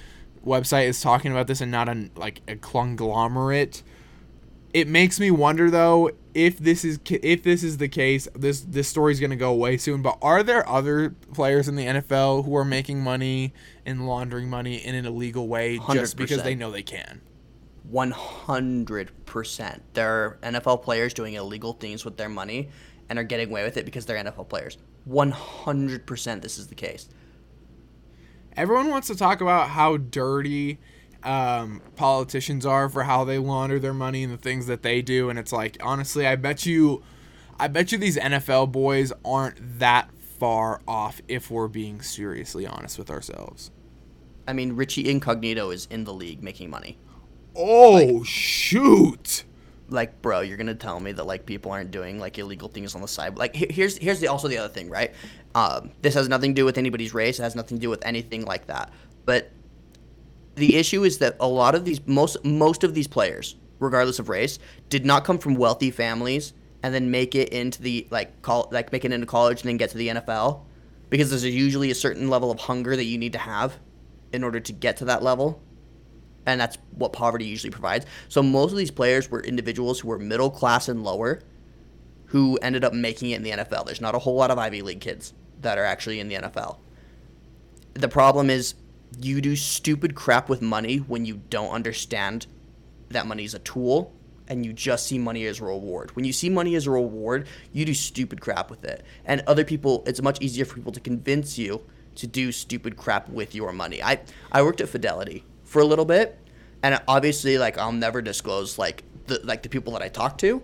website 0.45 0.85
is 0.87 1.01
talking 1.01 1.31
about 1.31 1.47
this 1.47 1.61
and 1.61 1.71
not 1.71 1.89
a 1.89 2.09
like 2.15 2.41
a 2.47 2.55
conglomerate 2.55 3.81
It 4.75 4.89
makes 4.89 5.21
me 5.21 5.31
wonder 5.31 5.71
though 5.71 6.11
if 6.33 6.57
this 6.59 6.83
is 6.83 6.99
if 7.09 7.43
this 7.43 7.63
is 7.63 7.77
the 7.77 7.87
case. 7.87 8.27
This 8.35 8.59
this 8.59 8.89
story's 8.89 9.21
gonna 9.21 9.37
go 9.37 9.49
away 9.49 9.77
soon. 9.77 10.01
But 10.01 10.17
are 10.21 10.43
there 10.43 10.67
other 10.67 11.11
players 11.33 11.69
in 11.69 11.77
the 11.77 11.85
NFL 11.85 12.43
who 12.43 12.53
are 12.57 12.65
making 12.65 13.01
money 13.01 13.53
and 13.85 14.05
laundering 14.05 14.49
money 14.49 14.75
in 14.75 14.93
an 14.93 15.05
illegal 15.05 15.47
way 15.47 15.79
just 15.93 16.17
because 16.17 16.43
they 16.43 16.55
know 16.55 16.71
they 16.71 16.83
can? 16.83 17.21
100%. 17.89 19.79
There 19.93 20.09
are 20.09 20.37
NFL 20.43 20.83
players 20.83 21.13
doing 21.13 21.35
illegal 21.35 21.71
things 21.71 22.03
with 22.03 22.17
their 22.17 22.27
money 22.27 22.67
and 23.07 23.17
are 23.17 23.23
getting 23.23 23.49
away 23.49 23.63
with 23.63 23.77
it 23.77 23.85
because 23.85 24.05
they're 24.05 24.21
NFL 24.21 24.49
players. 24.49 24.77
100% 25.07 26.41
this 26.41 26.57
is 26.57 26.67
the 26.67 26.75
case. 26.75 27.07
Everyone 28.57 28.89
wants 28.89 29.07
to 29.07 29.15
talk 29.15 29.39
about 29.39 29.69
how 29.69 29.95
dirty 29.95 30.79
um, 31.25 31.81
politicians 31.95 32.65
are 32.65 32.87
for 32.87 33.03
how 33.03 33.23
they 33.23 33.37
launder 33.37 33.79
their 33.79 33.93
money 33.93 34.23
and 34.23 34.31
the 34.31 34.37
things 34.37 34.67
that 34.67 34.83
they 34.83 35.01
do, 35.01 35.29
and 35.29 35.39
it's 35.39 35.51
like 35.51 35.77
honestly, 35.81 36.27
I 36.27 36.35
bet 36.35 36.65
you, 36.65 37.03
I 37.59 37.67
bet 37.67 37.91
you 37.91 37.97
these 37.97 38.17
NFL 38.17 38.71
boys 38.71 39.11
aren't 39.23 39.79
that 39.79 40.11
far 40.19 40.81
off 40.87 41.21
if 41.27 41.49
we're 41.49 41.67
being 41.67 42.01
seriously 42.01 42.67
honest 42.67 42.97
with 42.97 43.09
ourselves. 43.09 43.71
I 44.47 44.53
mean, 44.53 44.73
Richie 44.73 45.09
Incognito 45.09 45.71
is 45.71 45.87
in 45.89 46.03
the 46.03 46.13
league 46.13 46.43
making 46.43 46.69
money. 46.69 46.99
Oh 47.55 48.23
shoot! 48.23 49.45
Like, 49.89 50.21
bro, 50.21 50.41
you're 50.41 50.57
gonna 50.57 50.75
tell 50.75 50.99
me 50.99 51.11
that 51.13 51.23
like 51.25 51.45
people 51.45 51.71
aren't 51.71 51.89
doing 51.89 52.19
like 52.19 52.37
illegal 52.37 52.67
things 52.67 52.93
on 52.95 53.01
the 53.01 53.07
side. 53.07 53.37
Like, 53.37 53.55
here's 53.55 53.97
here's 53.97 54.19
the 54.19 54.27
also 54.27 54.47
the 54.47 54.57
other 54.57 54.73
thing, 54.73 54.89
right? 54.89 55.13
Um, 55.55 55.91
this 56.01 56.13
has 56.13 56.29
nothing 56.29 56.53
to 56.53 56.61
do 56.61 56.65
with 56.65 56.77
anybody's 56.77 57.13
race. 57.13 57.39
It 57.39 57.43
has 57.43 57.55
nothing 57.55 57.77
to 57.77 57.81
do 57.81 57.89
with 57.89 58.05
anything 58.05 58.45
like 58.45 58.67
that. 58.67 58.91
But 59.25 59.51
the 60.55 60.75
issue 60.75 61.03
is 61.03 61.19
that 61.19 61.35
a 61.39 61.47
lot 61.47 61.75
of 61.75 61.85
these 61.85 62.05
most 62.07 62.43
most 62.43 62.83
of 62.83 62.93
these 62.93 63.07
players, 63.07 63.55
regardless 63.79 64.19
of 64.19 64.29
race, 64.29 64.59
did 64.89 65.05
not 65.05 65.25
come 65.25 65.37
from 65.37 65.55
wealthy 65.55 65.91
families 65.91 66.53
and 66.83 66.93
then 66.93 67.11
make 67.11 67.35
it 67.35 67.49
into 67.49 67.81
the 67.81 68.07
like 68.11 68.41
call 68.41 68.69
like 68.71 68.91
make 68.91 69.05
it 69.05 69.11
into 69.11 69.27
college 69.27 69.61
and 69.61 69.69
then 69.69 69.77
get 69.77 69.89
to 69.91 69.97
the 69.97 70.09
NFL 70.09 70.61
because 71.09 71.29
there's 71.29 71.45
usually 71.45 71.91
a 71.91 71.95
certain 71.95 72.29
level 72.29 72.51
of 72.51 72.59
hunger 72.59 72.95
that 72.95 73.05
you 73.05 73.17
need 73.17 73.33
to 73.33 73.39
have 73.39 73.79
in 74.31 74.43
order 74.43 74.59
to 74.59 74.71
get 74.73 74.97
to 74.97 75.05
that 75.05 75.23
level. 75.23 75.61
And 76.45 76.61
that's 76.61 76.77
what 76.91 77.11
poverty 77.11 77.45
usually 77.45 77.71
provides. 77.71 78.05
So 78.29 78.43
most 78.43 78.71
of 78.71 78.77
these 78.77 78.91
players 78.91 79.31
were 79.31 79.41
individuals 79.41 79.99
who 79.99 80.09
were 80.09 80.19
middle 80.19 80.51
class 80.51 80.87
and 80.87 81.03
lower 81.03 81.41
who 82.25 82.57
ended 82.57 82.83
up 82.83 82.93
making 82.93 83.31
it 83.31 83.37
in 83.37 83.43
the 83.43 83.51
NFL. 83.51 83.85
There's 83.85 84.01
not 84.01 84.13
a 84.13 84.19
whole 84.19 84.35
lot 84.35 84.51
of 84.51 84.59
Ivy 84.59 84.81
League 84.81 85.01
kids 85.01 85.33
that 85.61 85.77
are 85.77 85.83
actually 85.83 86.19
in 86.19 86.27
the 86.27 86.35
NFL. 86.35 86.77
The 87.93 88.09
problem 88.09 88.49
is 88.49 88.75
you 89.19 89.41
do 89.41 89.55
stupid 89.55 90.15
crap 90.15 90.49
with 90.49 90.61
money 90.61 90.97
when 90.97 91.25
you 91.25 91.41
don't 91.49 91.69
understand 91.69 92.47
that 93.09 93.27
money 93.27 93.43
is 93.43 93.53
a 93.53 93.59
tool 93.59 94.13
and 94.47 94.65
you 94.65 94.73
just 94.73 95.07
see 95.07 95.17
money 95.17 95.45
as 95.45 95.59
a 95.59 95.65
reward. 95.65 96.15
When 96.15 96.25
you 96.25 96.33
see 96.33 96.49
money 96.49 96.75
as 96.75 96.87
a 96.87 96.91
reward, 96.91 97.47
you 97.73 97.85
do 97.85 97.93
stupid 97.93 98.41
crap 98.41 98.69
with 98.69 98.83
it. 98.83 99.03
And 99.25 99.41
other 99.47 99.63
people, 99.63 100.03
it's 100.05 100.21
much 100.21 100.41
easier 100.41 100.65
for 100.65 100.75
people 100.75 100.91
to 100.91 100.99
convince 100.99 101.57
you 101.57 101.83
to 102.15 102.27
do 102.27 102.51
stupid 102.51 102.95
crap 102.95 103.27
with 103.29 103.55
your 103.55 103.71
money. 103.73 104.01
I, 104.01 104.21
I 104.51 104.61
worked 104.61 104.81
at 104.81 104.89
Fidelity 104.89 105.43
for 105.63 105.81
a 105.81 105.85
little 105.85 106.05
bit, 106.05 106.37
and 106.83 107.01
obviously, 107.07 107.57
like, 107.57 107.77
I'll 107.77 107.91
never 107.91 108.21
disclose, 108.21 108.77
like, 108.77 109.03
the, 109.27 109.41
like 109.43 109.63
the 109.63 109.69
people 109.69 109.93
that 109.93 110.01
I 110.01 110.09
talk 110.09 110.37
to, 110.39 110.61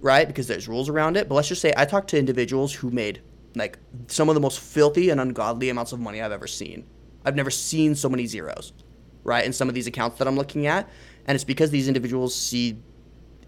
right? 0.00 0.26
Because 0.26 0.46
there's 0.46 0.66
rules 0.66 0.88
around 0.88 1.16
it. 1.16 1.28
But 1.28 1.34
let's 1.34 1.48
just 1.48 1.60
say 1.60 1.72
I 1.76 1.84
talked 1.84 2.08
to 2.10 2.18
individuals 2.18 2.72
who 2.72 2.90
made, 2.90 3.20
like, 3.54 3.78
some 4.08 4.28
of 4.28 4.34
the 4.34 4.40
most 4.40 4.58
filthy 4.60 5.10
and 5.10 5.20
ungodly 5.20 5.68
amounts 5.68 5.92
of 5.92 6.00
money 6.00 6.22
I've 6.22 6.32
ever 6.32 6.46
seen. 6.46 6.86
I've 7.24 7.36
never 7.36 7.50
seen 7.50 7.94
so 7.94 8.08
many 8.08 8.26
zeros, 8.26 8.72
right? 9.24 9.44
In 9.44 9.52
some 9.52 9.68
of 9.68 9.74
these 9.74 9.86
accounts 9.86 10.18
that 10.18 10.28
I'm 10.28 10.36
looking 10.36 10.66
at. 10.66 10.88
And 11.26 11.34
it's 11.34 11.44
because 11.44 11.70
these 11.70 11.88
individuals 11.88 12.34
see 12.34 12.78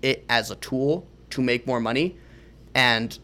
it 0.03 0.25
as 0.29 0.51
a 0.51 0.57
tool 0.57 1.07
to 1.31 1.41
make 1.41 1.67
more 1.67 1.81
money 1.81 2.17
and 2.75 3.19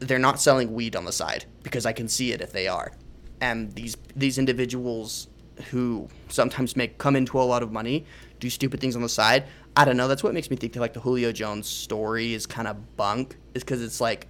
they're 0.00 0.18
not 0.18 0.40
selling 0.40 0.72
weed 0.74 0.96
on 0.96 1.04
the 1.04 1.12
side 1.12 1.44
because 1.62 1.86
I 1.86 1.92
can 1.92 2.08
see 2.08 2.32
it 2.32 2.40
if 2.40 2.52
they 2.52 2.68
are. 2.68 2.92
And 3.40 3.72
these 3.72 3.96
these 4.14 4.38
individuals 4.38 5.28
who 5.70 6.08
sometimes 6.28 6.76
make 6.76 6.98
come 6.98 7.14
into 7.16 7.40
a 7.40 7.42
lot 7.42 7.62
of 7.62 7.70
money 7.70 8.04
do 8.40 8.50
stupid 8.50 8.80
things 8.80 8.96
on 8.96 9.02
the 9.02 9.08
side. 9.08 9.44
I 9.76 9.84
don't 9.84 9.96
know. 9.96 10.08
That's 10.08 10.22
what 10.22 10.34
makes 10.34 10.50
me 10.50 10.56
think 10.56 10.72
that 10.74 10.80
like 10.80 10.94
the 10.94 11.00
Julio 11.00 11.32
Jones 11.32 11.68
story 11.68 12.34
is 12.34 12.46
kind 12.46 12.68
of 12.68 12.96
bunk. 12.96 13.36
Is 13.54 13.62
because 13.62 13.82
it's 13.82 14.00
like 14.00 14.26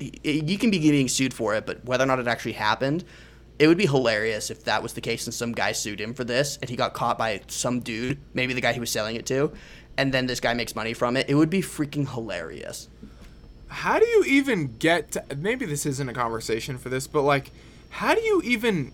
you 0.00 0.58
can 0.58 0.70
be 0.70 0.78
getting 0.78 1.08
sued 1.08 1.32
for 1.32 1.54
it, 1.54 1.66
but 1.66 1.84
whether 1.84 2.04
or 2.04 2.06
not 2.06 2.18
it 2.18 2.26
actually 2.26 2.52
happened, 2.52 3.04
it 3.58 3.68
would 3.68 3.78
be 3.78 3.86
hilarious 3.86 4.50
if 4.50 4.64
that 4.64 4.82
was 4.82 4.94
the 4.94 5.00
case 5.00 5.26
and 5.26 5.34
some 5.34 5.52
guy 5.52 5.72
sued 5.72 6.00
him 6.00 6.14
for 6.14 6.24
this 6.24 6.58
and 6.60 6.68
he 6.68 6.76
got 6.76 6.94
caught 6.94 7.18
by 7.18 7.40
some 7.46 7.80
dude, 7.80 8.18
maybe 8.32 8.52
the 8.52 8.60
guy 8.60 8.72
he 8.72 8.80
was 8.80 8.90
selling 8.90 9.16
it 9.16 9.26
to, 9.26 9.52
and 9.96 10.12
then 10.12 10.26
this 10.26 10.40
guy 10.40 10.54
makes 10.54 10.74
money 10.74 10.92
from 10.92 11.16
it. 11.16 11.28
It 11.28 11.34
would 11.34 11.50
be 11.50 11.60
freaking 11.60 12.12
hilarious. 12.12 12.88
How 13.68 13.98
do 13.98 14.06
you 14.06 14.24
even 14.24 14.76
get 14.78 15.12
to, 15.12 15.24
maybe 15.36 15.66
this 15.66 15.86
isn't 15.86 16.08
a 16.08 16.12
conversation 16.12 16.78
for 16.78 16.88
this, 16.88 17.06
but 17.06 17.22
like 17.22 17.50
how 17.90 18.14
do 18.14 18.20
you 18.20 18.42
even 18.44 18.92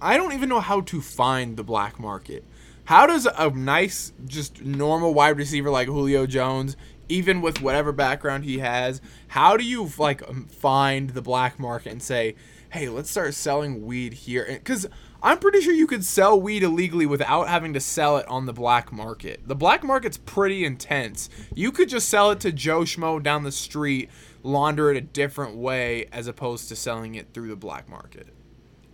I 0.00 0.16
don't 0.16 0.32
even 0.32 0.48
know 0.48 0.60
how 0.60 0.80
to 0.82 1.00
find 1.00 1.56
the 1.56 1.64
black 1.64 1.98
market. 1.98 2.44
How 2.86 3.06
does 3.06 3.26
a 3.26 3.48
nice 3.48 4.12
just 4.26 4.60
normal 4.60 5.14
wide 5.14 5.38
receiver 5.38 5.70
like 5.70 5.88
Julio 5.88 6.26
Jones 6.26 6.76
even 7.08 7.40
with 7.40 7.60
whatever 7.60 7.92
background 7.92 8.44
he 8.44 8.58
has, 8.58 9.00
how 9.28 9.56
do 9.56 9.64
you 9.64 9.90
like 9.98 10.26
um, 10.28 10.46
find 10.46 11.10
the 11.10 11.22
black 11.22 11.58
market 11.58 11.92
and 11.92 12.02
say, 12.02 12.34
"Hey, 12.74 12.88
let's 12.88 13.10
start 13.10 13.34
selling 13.34 13.86
weed 13.86 14.12
here?" 14.14 14.60
Cuz 14.64 14.86
I'm 15.22 15.38
pretty 15.38 15.62
sure 15.62 15.72
you 15.72 15.86
could 15.86 16.04
sell 16.04 16.38
weed 16.38 16.62
illegally 16.62 17.06
without 17.06 17.48
having 17.48 17.72
to 17.72 17.80
sell 17.80 18.18
it 18.18 18.28
on 18.28 18.44
the 18.44 18.52
black 18.52 18.92
market. 18.92 19.40
The 19.46 19.54
black 19.54 19.82
market's 19.82 20.18
pretty 20.18 20.64
intense. 20.66 21.30
You 21.54 21.72
could 21.72 21.88
just 21.88 22.10
sell 22.10 22.30
it 22.30 22.40
to 22.40 22.52
Joe 22.52 22.80
Schmo 22.80 23.22
down 23.22 23.42
the 23.42 23.52
street, 23.52 24.10
launder 24.42 24.90
it 24.90 24.98
a 24.98 25.00
different 25.00 25.56
way 25.56 26.06
as 26.12 26.26
opposed 26.26 26.68
to 26.68 26.76
selling 26.76 27.14
it 27.14 27.28
through 27.32 27.48
the 27.48 27.56
black 27.56 27.88
market. 27.88 28.26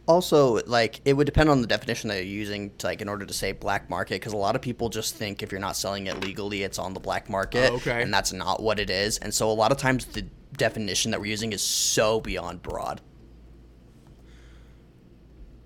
Also, 0.07 0.61
like 0.67 1.01
it 1.05 1.15
would 1.15 1.27
depend 1.27 1.49
on 1.49 1.61
the 1.61 1.67
definition 1.67 2.09
that 2.09 2.17
you're 2.17 2.25
using 2.27 2.71
to 2.79 2.87
like 2.87 3.01
in 3.01 3.09
order 3.09 3.27
to 3.27 3.35
say 3.35 3.51
black 3.53 3.91
market, 3.91 4.15
because 4.21 4.33
a 4.33 4.37
lot 4.37 4.55
of 4.55 4.63
people 4.63 4.89
just 4.89 5.17
think 5.17 5.43
if 5.43 5.51
you're 5.51 5.61
not 5.61 5.77
selling 5.77 6.07
it 6.07 6.21
legally, 6.21 6.63
it's 6.63 6.79
on 6.79 6.95
the 6.95 7.01
black 7.01 7.29
market, 7.29 7.71
Oh, 7.73 7.77
okay. 7.77 8.03
and 8.03 8.13
that's 8.15 8.33
not 8.33 8.63
what 8.63 8.79
it 8.79 8.91
is. 8.91 9.19
And 9.19 9.33
so 9.35 9.51
a 9.51 9.53
lot 9.53 9.73
of 9.73 9.79
times 9.79 10.05
the 10.05 10.23
definition 10.57 11.11
that 11.11 11.21
we're 11.21 11.27
using 11.27 11.53
is 11.53 11.63
so 11.63 12.21
beyond 12.21 12.63
broad. 12.63 13.01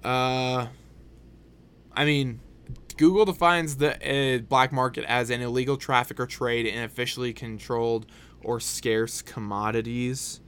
Uh, 0.04 0.66
I 1.92 2.04
mean, 2.04 2.40
Google 2.96 3.24
defines 3.24 3.76
the 3.76 3.94
uh, 3.94 4.38
black 4.38 4.72
market 4.72 5.04
as 5.04 5.30
an 5.30 5.40
illegal 5.40 5.76
traffic 5.76 6.20
or 6.20 6.26
trade 6.26 6.66
in 6.66 6.82
officially 6.82 7.32
controlled 7.32 8.06
or 8.42 8.60
scarce 8.60 9.22
commodities. 9.22 10.40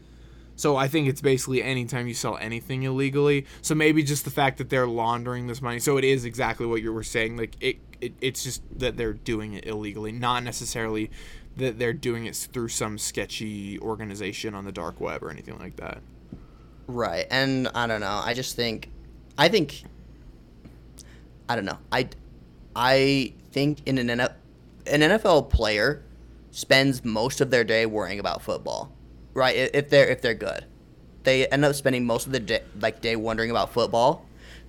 So 0.55 0.77
I 0.77 0.89
think 0.89 1.09
it's 1.09 1.21
basically 1.21 1.63
anytime 1.63 2.09
you 2.09 2.15
sell 2.15 2.39
anything 2.39 2.83
illegally. 2.85 3.47
So 3.61 3.75
maybe 3.75 4.03
just 4.03 4.25
the 4.25 4.31
fact 4.31 4.59
that 4.59 4.71
they're 4.71 4.87
laundering 4.87 5.47
this 5.47 5.61
money. 5.61 5.79
So 5.79 5.99
it 5.99 6.05
is 6.05 6.25
exactly 6.25 6.67
what 6.67 6.83
you 6.83 6.93
were 6.93 7.03
saying. 7.03 7.37
Like 7.37 7.57
it, 7.61 7.79
it 8.01 8.15
it's 8.21 8.43
just 8.43 8.63
that 8.79 8.97
they're 8.97 9.13
doing 9.13 9.53
it 9.53 9.67
illegally, 9.67 10.13
not 10.13 10.43
necessarily 10.43 11.11
that 11.57 11.79
they're 11.79 11.93
doing 11.93 12.27
it 12.27 12.37
through 12.37 12.69
some 12.69 12.97
sketchy 12.99 13.79
organization 13.81 14.55
on 14.55 14.65
the 14.65 14.73
dark 14.73 15.01
web 15.01 15.23
or 15.23 15.31
anything 15.31 15.59
like 15.59 15.77
that. 15.77 16.03
Right. 16.87 17.27
And 17.31 17.69
I 17.75 17.87
don't 17.87 18.01
know. 18.01 18.21
I 18.25 18.33
just 18.33 18.57
think 18.57 18.91
I 19.39 19.49
think 19.49 19.85
I 21.49 21.55
don't 21.55 21.65
know. 21.65 21.79
I 21.93 22.09
I 22.75 23.33
think 23.53 23.79
in 23.87 23.99
an 23.99 24.09
NFL, 24.09 24.35
an 24.87 25.01
NFL 25.01 25.51
player 25.51 26.03
spends 26.51 27.05
most 27.05 27.41
of 27.41 27.51
their 27.51 27.65
day 27.65 27.87
worrying 27.87 28.19
about 28.19 28.43
football. 28.43 28.93
Right? 29.35 29.71
If 29.75 29.91
they're 29.91 30.09
if 30.09 30.23
they're 30.23 30.35
good. 30.35 30.65
They 31.25 31.47
end 31.49 31.65
up 31.65 31.75
spending 31.75 32.07
most 32.07 32.27
of 32.27 32.33
the 32.33 32.41
day 32.41 32.63
like 32.81 33.01
day 33.01 33.17
wondering 33.17 33.51
about 33.51 33.73
football. 33.73 34.27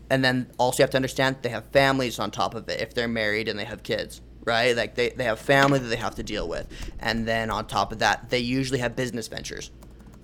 And 0.09 0.23
then 0.23 0.47
also 0.57 0.79
you 0.79 0.83
have 0.83 0.91
to 0.91 0.97
understand 0.97 1.37
they 1.41 1.49
have 1.49 1.65
families 1.67 2.17
on 2.19 2.31
top 2.31 2.55
of 2.55 2.67
it 2.69 2.79
if 2.79 2.93
they're 2.93 3.07
married 3.07 3.47
and 3.47 3.59
they 3.59 3.65
have 3.65 3.83
kids. 3.83 4.21
Right? 4.45 4.75
Like 4.75 4.95
they, 4.95 5.09
they 5.09 5.25
have 5.25 5.39
family 5.39 5.79
that 5.79 5.87
they 5.87 5.97
have 5.97 6.15
to 6.15 6.23
deal 6.23 6.47
with. 6.47 6.67
And 6.99 7.27
then 7.27 7.49
on 7.49 7.67
top 7.67 7.91
of 7.91 7.99
that, 7.99 8.29
they 8.29 8.39
usually 8.39 8.79
have 8.79 8.95
business 8.95 9.27
ventures. 9.27 9.71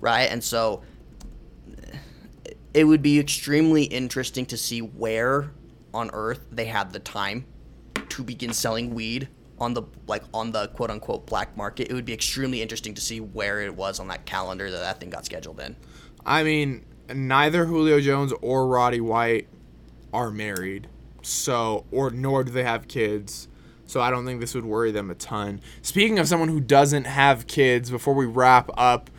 Right? 0.00 0.30
And 0.30 0.42
so 0.42 0.82
it 2.74 2.84
would 2.84 3.02
be 3.02 3.18
extremely 3.20 3.84
interesting 3.84 4.44
to 4.46 4.56
see 4.56 4.80
where 4.80 5.52
on 5.94 6.10
earth 6.12 6.40
they 6.50 6.66
had 6.66 6.92
the 6.92 6.98
time 6.98 7.46
to 8.08 8.24
begin 8.24 8.52
selling 8.52 8.92
weed 8.92 9.28
on 9.58 9.72
the 9.72 9.82
like 10.08 10.24
on 10.34 10.50
the 10.50 10.68
quote 10.68 10.90
unquote 10.90 11.24
black 11.26 11.56
market. 11.56 11.88
It 11.88 11.94
would 11.94 12.04
be 12.04 12.12
extremely 12.12 12.60
interesting 12.60 12.92
to 12.94 13.00
see 13.00 13.20
where 13.20 13.62
it 13.62 13.74
was 13.74 14.00
on 14.00 14.08
that 14.08 14.26
calendar 14.26 14.70
that 14.70 14.78
that 14.78 15.00
thing 15.00 15.10
got 15.10 15.24
scheduled 15.24 15.60
in. 15.60 15.76
I 16.26 16.42
mean, 16.42 16.84
neither 17.14 17.66
Julio 17.66 18.00
Jones 18.00 18.32
or 18.42 18.66
Roddy 18.66 19.00
White 19.00 19.46
are 20.12 20.30
married, 20.30 20.88
so 21.22 21.84
or 21.92 22.10
nor 22.10 22.42
do 22.42 22.50
they 22.50 22.64
have 22.64 22.88
kids. 22.88 23.48
So 23.86 24.00
I 24.00 24.10
don't 24.10 24.24
think 24.24 24.40
this 24.40 24.54
would 24.54 24.64
worry 24.64 24.90
them 24.90 25.10
a 25.10 25.14
ton. 25.14 25.60
Speaking 25.82 26.18
of 26.18 26.26
someone 26.26 26.48
who 26.48 26.58
doesn't 26.58 27.04
have 27.04 27.46
kids, 27.46 27.90
before 27.90 28.14
we 28.14 28.24
wrap 28.24 28.70
up, 28.78 29.10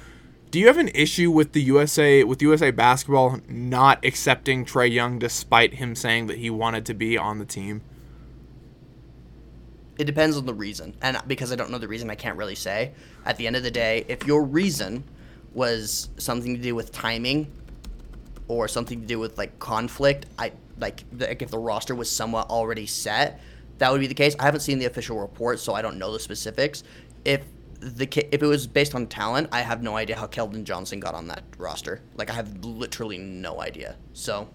do 0.55 0.61
you 0.61 0.67
have 0.67 0.77
an 0.77 0.87
issue 0.95 1.29
with 1.31 1.51
the 1.51 1.61
USA 1.63 2.23
with 2.23 2.41
USA 2.41 2.71
basketball 2.71 3.41
not 3.45 4.05
accepting 4.05 4.63
Trae 4.63 4.89
Young 4.89 5.19
despite 5.19 5.73
him 5.73 5.95
saying 5.95 6.27
that 6.27 6.37
he 6.37 6.49
wanted 6.49 6.85
to 6.85 6.93
be 6.93 7.17
on 7.17 7.39
the 7.39 7.45
team? 7.45 7.81
it 9.97 10.05
depends 10.05 10.37
on 10.37 10.45
the 10.45 10.53
reason, 10.53 10.95
and 11.01 11.17
because 11.27 11.51
I 11.51 11.57
don't 11.57 11.71
know 11.71 11.77
the 11.77 11.89
reason, 11.89 12.09
I 12.09 12.15
can't 12.15 12.37
really 12.37 12.55
say. 12.55 12.93
At 13.25 13.35
the 13.35 13.47
end 13.47 13.57
of 13.57 13.63
the 13.63 13.71
day, 13.71 14.05
if 14.07 14.25
your 14.25 14.45
reason 14.45 15.03
was 15.53 16.07
something 16.19 16.55
to 16.55 16.61
do 16.61 16.73
with 16.73 16.93
timing 16.93 17.51
or 18.47 18.69
something 18.69 19.01
to 19.01 19.07
do 19.07 19.19
with 19.19 19.37
like 19.37 19.59
conflict, 19.59 20.25
I 20.39 20.53
like, 20.79 21.03
like 21.19 21.41
if 21.41 21.51
the 21.51 21.59
roster 21.59 21.95
was 21.95 22.09
somewhat 22.09 22.49
already 22.49 22.85
set, 22.85 23.41
that 23.79 23.91
would 23.91 23.99
be 23.99 24.07
the 24.07 24.13
case. 24.13 24.37
I 24.39 24.43
haven't 24.43 24.61
seen 24.61 24.79
the 24.79 24.85
official 24.85 25.19
report, 25.19 25.59
so 25.59 25.73
I 25.73 25.81
don't 25.81 25.97
know 25.97 26.13
the 26.13 26.19
specifics. 26.19 26.85
If 27.25 27.41
the 27.80 28.07
if 28.34 28.41
it 28.41 28.45
was 28.45 28.67
based 28.67 28.95
on 28.95 29.07
talent, 29.07 29.49
I 29.51 29.61
have 29.61 29.84
no 29.84 29.95
idea 29.97 30.15
how 30.15 30.28
Keldon 30.28 30.63
Johnson 30.63 30.99
got 30.99 31.13
on 31.13 31.28
that 31.28 31.43
roster. 31.57 32.01
Like 32.15 32.30
I 32.30 32.34
have 32.34 32.63
literally 32.63 33.17
no 33.17 33.61
idea. 33.61 33.95
So 34.13 34.49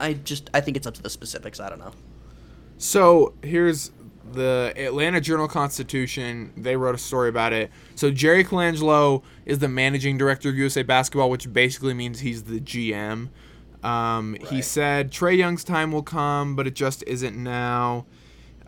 I 0.00 0.14
just 0.14 0.50
I 0.54 0.60
think 0.60 0.76
it's 0.76 0.86
up 0.86 0.94
to 0.94 1.02
the 1.02 1.10
specifics. 1.10 1.60
I 1.60 1.68
don't 1.68 1.78
know. 1.78 1.92
So 2.78 3.34
here's 3.42 3.92
the 4.32 4.72
Atlanta 4.76 5.20
Journal 5.20 5.48
Constitution. 5.48 6.52
They 6.56 6.76
wrote 6.76 6.94
a 6.94 6.98
story 6.98 7.28
about 7.28 7.52
it. 7.52 7.70
So 7.94 8.10
Jerry 8.10 8.44
Colangelo 8.44 9.22
is 9.44 9.58
the 9.58 9.68
managing 9.68 10.18
director 10.18 10.48
of 10.48 10.56
USA 10.56 10.82
Basketball, 10.82 11.30
which 11.30 11.52
basically 11.52 11.94
means 11.94 12.20
he's 12.20 12.44
the 12.44 12.60
GM. 12.60 13.28
Um, 13.82 14.36
He 14.48 14.62
said 14.62 15.12
Trae 15.12 15.36
Young's 15.36 15.62
time 15.62 15.92
will 15.92 16.02
come, 16.02 16.56
but 16.56 16.66
it 16.66 16.74
just 16.74 17.04
isn't 17.06 17.36
now. 17.36 18.06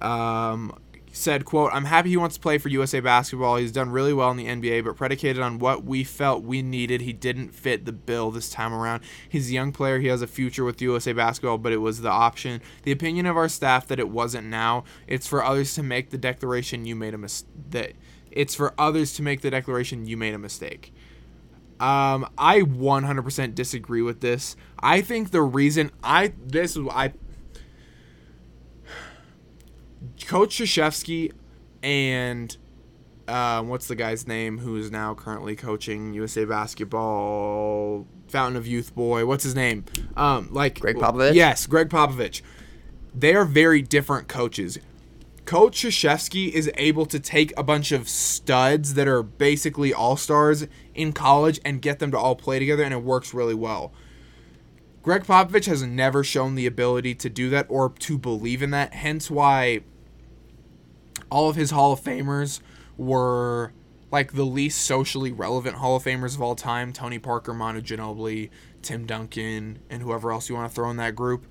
Um, 0.00 0.78
said, 1.16 1.44
"quote 1.44 1.70
I'm 1.72 1.86
happy 1.86 2.10
he 2.10 2.16
wants 2.16 2.36
to 2.36 2.40
play 2.40 2.58
for 2.58 2.68
USA 2.68 3.00
Basketball. 3.00 3.56
He's 3.56 3.72
done 3.72 3.90
really 3.90 4.12
well 4.12 4.30
in 4.30 4.36
the 4.36 4.46
NBA, 4.46 4.84
but 4.84 4.96
predicated 4.96 5.42
on 5.42 5.58
what 5.58 5.84
we 5.84 6.04
felt 6.04 6.44
we 6.44 6.62
needed, 6.62 7.00
he 7.00 7.12
didn't 7.12 7.54
fit 7.54 7.84
the 7.84 7.92
bill 7.92 8.30
this 8.30 8.50
time 8.50 8.72
around. 8.72 9.02
He's 9.28 9.50
a 9.50 9.54
young 9.54 9.72
player. 9.72 9.98
He 9.98 10.08
has 10.08 10.22
a 10.22 10.26
future 10.26 10.64
with 10.64 10.82
USA 10.82 11.12
Basketball, 11.12 11.58
but 11.58 11.72
it 11.72 11.78
was 11.78 12.00
the 12.00 12.10
option. 12.10 12.60
The 12.82 12.92
opinion 12.92 13.26
of 13.26 13.36
our 13.36 13.48
staff 13.48 13.86
that 13.88 13.98
it 13.98 14.08
wasn't 14.08 14.46
now. 14.46 14.84
It's 15.06 15.26
for 15.26 15.42
others 15.42 15.74
to 15.74 15.82
make 15.82 16.10
the 16.10 16.18
declaration 16.18 16.84
you 16.84 16.94
made 16.94 17.14
a 17.14 17.18
mistake. 17.18 17.48
that 17.70 17.92
it's 18.30 18.54
for 18.54 18.74
others 18.78 19.14
to 19.14 19.22
make 19.22 19.40
the 19.40 19.50
declaration 19.50 20.06
you 20.06 20.16
made 20.16 20.34
a 20.34 20.38
mistake." 20.38 20.92
Um, 21.78 22.26
I 22.38 22.60
100% 22.60 23.54
disagree 23.54 24.00
with 24.00 24.20
this. 24.20 24.56
I 24.78 25.02
think 25.02 25.30
the 25.30 25.42
reason 25.42 25.90
I 26.02 26.32
this 26.46 26.76
is 26.76 26.86
I 26.90 27.12
Coach 30.24 30.58
Krzyzewski 30.58 31.32
and 31.82 32.56
uh, 33.28 33.62
what's 33.62 33.88
the 33.88 33.96
guy's 33.96 34.26
name 34.26 34.58
who 34.58 34.76
is 34.76 34.90
now 34.90 35.14
currently 35.14 35.56
coaching 35.56 36.14
USA 36.14 36.44
basketball? 36.44 38.06
Fountain 38.28 38.56
of 38.56 38.66
Youth 38.66 38.94
boy. 38.94 39.26
What's 39.26 39.44
his 39.44 39.54
name? 39.54 39.84
Um, 40.16 40.48
like 40.52 40.80
Gregg 40.80 40.96
Popovich? 40.96 41.34
Yes, 41.34 41.66
Gregg 41.66 41.88
Popovich. 41.88 42.42
They 43.14 43.34
are 43.34 43.44
very 43.44 43.82
different 43.82 44.28
coaches. 44.28 44.78
Coach 45.44 45.82
Krzyzewski 45.82 46.50
is 46.50 46.70
able 46.76 47.06
to 47.06 47.20
take 47.20 47.52
a 47.56 47.62
bunch 47.62 47.92
of 47.92 48.08
studs 48.08 48.94
that 48.94 49.06
are 49.06 49.22
basically 49.22 49.94
all 49.94 50.16
stars 50.16 50.66
in 50.94 51.12
college 51.12 51.60
and 51.64 51.80
get 51.80 52.00
them 52.00 52.10
to 52.10 52.18
all 52.18 52.34
play 52.34 52.58
together, 52.58 52.82
and 52.82 52.92
it 52.92 53.02
works 53.02 53.32
really 53.32 53.54
well. 53.54 53.92
Gregg 55.02 55.22
Popovich 55.22 55.66
has 55.66 55.84
never 55.84 56.24
shown 56.24 56.56
the 56.56 56.66
ability 56.66 57.14
to 57.14 57.30
do 57.30 57.48
that 57.50 57.66
or 57.68 57.90
to 57.90 58.18
believe 58.18 58.60
in 58.60 58.72
that, 58.72 58.92
hence 58.92 59.30
why 59.30 59.82
all 61.30 61.48
of 61.48 61.56
his 61.56 61.70
Hall 61.70 61.92
of 61.92 62.00
Famers 62.00 62.60
were 62.96 63.72
like 64.10 64.32
the 64.32 64.44
least 64.44 64.82
socially 64.82 65.32
relevant 65.32 65.76
Hall 65.76 65.96
of 65.96 66.04
Famers 66.04 66.34
of 66.34 66.42
all 66.42 66.54
time 66.54 66.92
Tony 66.92 67.18
Parker, 67.18 67.52
Manu 67.52 67.80
Ginobili, 67.80 68.50
Tim 68.82 69.06
Duncan, 69.06 69.80
and 69.90 70.02
whoever 70.02 70.32
else 70.32 70.48
you 70.48 70.54
want 70.54 70.70
to 70.70 70.74
throw 70.74 70.90
in 70.90 70.96
that 70.98 71.16
group. 71.16 71.46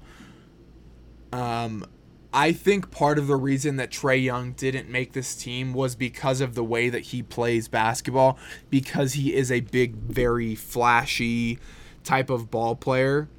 Um, 1.33 1.85
I 2.33 2.51
think 2.51 2.91
part 2.91 3.17
of 3.17 3.27
the 3.27 3.35
reason 3.35 3.77
that 3.77 3.91
Trae 3.91 4.21
Young 4.21 4.51
didn't 4.53 4.89
make 4.89 5.13
this 5.13 5.35
team 5.35 5.73
was 5.73 5.95
because 5.95 6.41
of 6.41 6.53
the 6.53 6.63
way 6.63 6.89
that 6.89 6.99
he 6.99 7.23
plays 7.23 7.67
basketball, 7.67 8.37
because 8.69 9.13
he 9.13 9.33
is 9.33 9.51
a 9.51 9.61
big, 9.61 9.95
very 9.95 10.53
flashy 10.53 11.59
type 12.03 12.29
of 12.29 12.51
ball 12.51 12.75
player, 12.75 13.29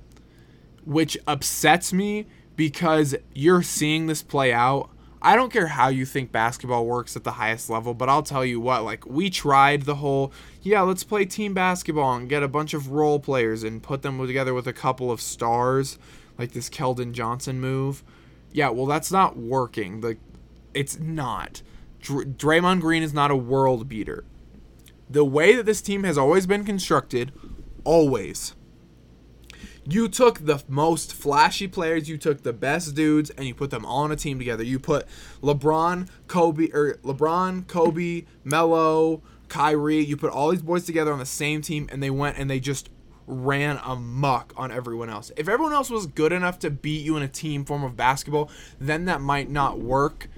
which 0.84 1.18
upsets 1.26 1.92
me 1.92 2.26
because 2.56 3.14
you're 3.34 3.62
seeing 3.62 4.06
this 4.06 4.22
play 4.22 4.52
out. 4.52 4.90
I 5.26 5.34
don't 5.34 5.52
care 5.52 5.66
how 5.66 5.88
you 5.88 6.06
think 6.06 6.30
basketball 6.30 6.86
works 6.86 7.16
at 7.16 7.24
the 7.24 7.32
highest 7.32 7.68
level, 7.68 7.94
but 7.94 8.08
I'll 8.08 8.22
tell 8.22 8.44
you 8.44 8.60
what, 8.60 8.84
like 8.84 9.04
we 9.04 9.28
tried 9.28 9.82
the 9.82 9.96
whole, 9.96 10.32
yeah, 10.62 10.82
let's 10.82 11.02
play 11.02 11.24
team 11.24 11.52
basketball 11.52 12.14
and 12.14 12.28
get 12.28 12.44
a 12.44 12.48
bunch 12.48 12.74
of 12.74 12.92
role 12.92 13.18
players 13.18 13.64
and 13.64 13.82
put 13.82 14.02
them 14.02 14.24
together 14.24 14.54
with 14.54 14.68
a 14.68 14.72
couple 14.72 15.10
of 15.10 15.20
stars, 15.20 15.98
like 16.38 16.52
this 16.52 16.70
Keldon 16.70 17.10
Johnson 17.10 17.60
move. 17.60 18.04
Yeah, 18.52 18.68
well 18.68 18.86
that's 18.86 19.10
not 19.10 19.36
working. 19.36 20.00
Like 20.00 20.18
it's 20.74 21.00
not. 21.00 21.60
Dr- 22.00 22.36
Draymond 22.36 22.80
Green 22.80 23.02
is 23.02 23.12
not 23.12 23.32
a 23.32 23.36
world 23.36 23.88
beater. 23.88 24.22
The 25.10 25.24
way 25.24 25.56
that 25.56 25.66
this 25.66 25.82
team 25.82 26.04
has 26.04 26.16
always 26.16 26.46
been 26.46 26.64
constructed, 26.64 27.32
always 27.82 28.54
you 29.88 30.08
took 30.08 30.44
the 30.46 30.62
most 30.68 31.12
flashy 31.12 31.68
players, 31.68 32.08
you 32.08 32.18
took 32.18 32.42
the 32.42 32.52
best 32.52 32.94
dudes, 32.94 33.30
and 33.30 33.46
you 33.46 33.54
put 33.54 33.70
them 33.70 33.84
all 33.84 34.04
on 34.04 34.12
a 34.12 34.16
team 34.16 34.38
together. 34.38 34.64
You 34.64 34.78
put 34.78 35.06
LeBron, 35.42 36.08
Kobe, 36.26 36.70
or 36.72 36.94
LeBron, 37.02 37.66
Kobe, 37.68 38.24
Melo, 38.44 39.22
Kyrie. 39.48 40.04
You 40.04 40.16
put 40.16 40.32
all 40.32 40.50
these 40.50 40.62
boys 40.62 40.84
together 40.84 41.12
on 41.12 41.18
the 41.18 41.26
same 41.26 41.62
team, 41.62 41.88
and 41.92 42.02
they 42.02 42.10
went 42.10 42.36
and 42.38 42.50
they 42.50 42.60
just 42.60 42.90
ran 43.26 43.80
amok 43.84 44.52
on 44.56 44.70
everyone 44.70 45.10
else. 45.10 45.32
If 45.36 45.48
everyone 45.48 45.72
else 45.72 45.90
was 45.90 46.06
good 46.06 46.32
enough 46.32 46.58
to 46.60 46.70
beat 46.70 47.04
you 47.04 47.16
in 47.16 47.22
a 47.22 47.28
team 47.28 47.64
form 47.64 47.82
of 47.82 47.96
basketball, 47.96 48.50
then 48.80 49.04
that 49.06 49.20
might 49.20 49.50
not 49.50 49.80
work. 49.80 50.28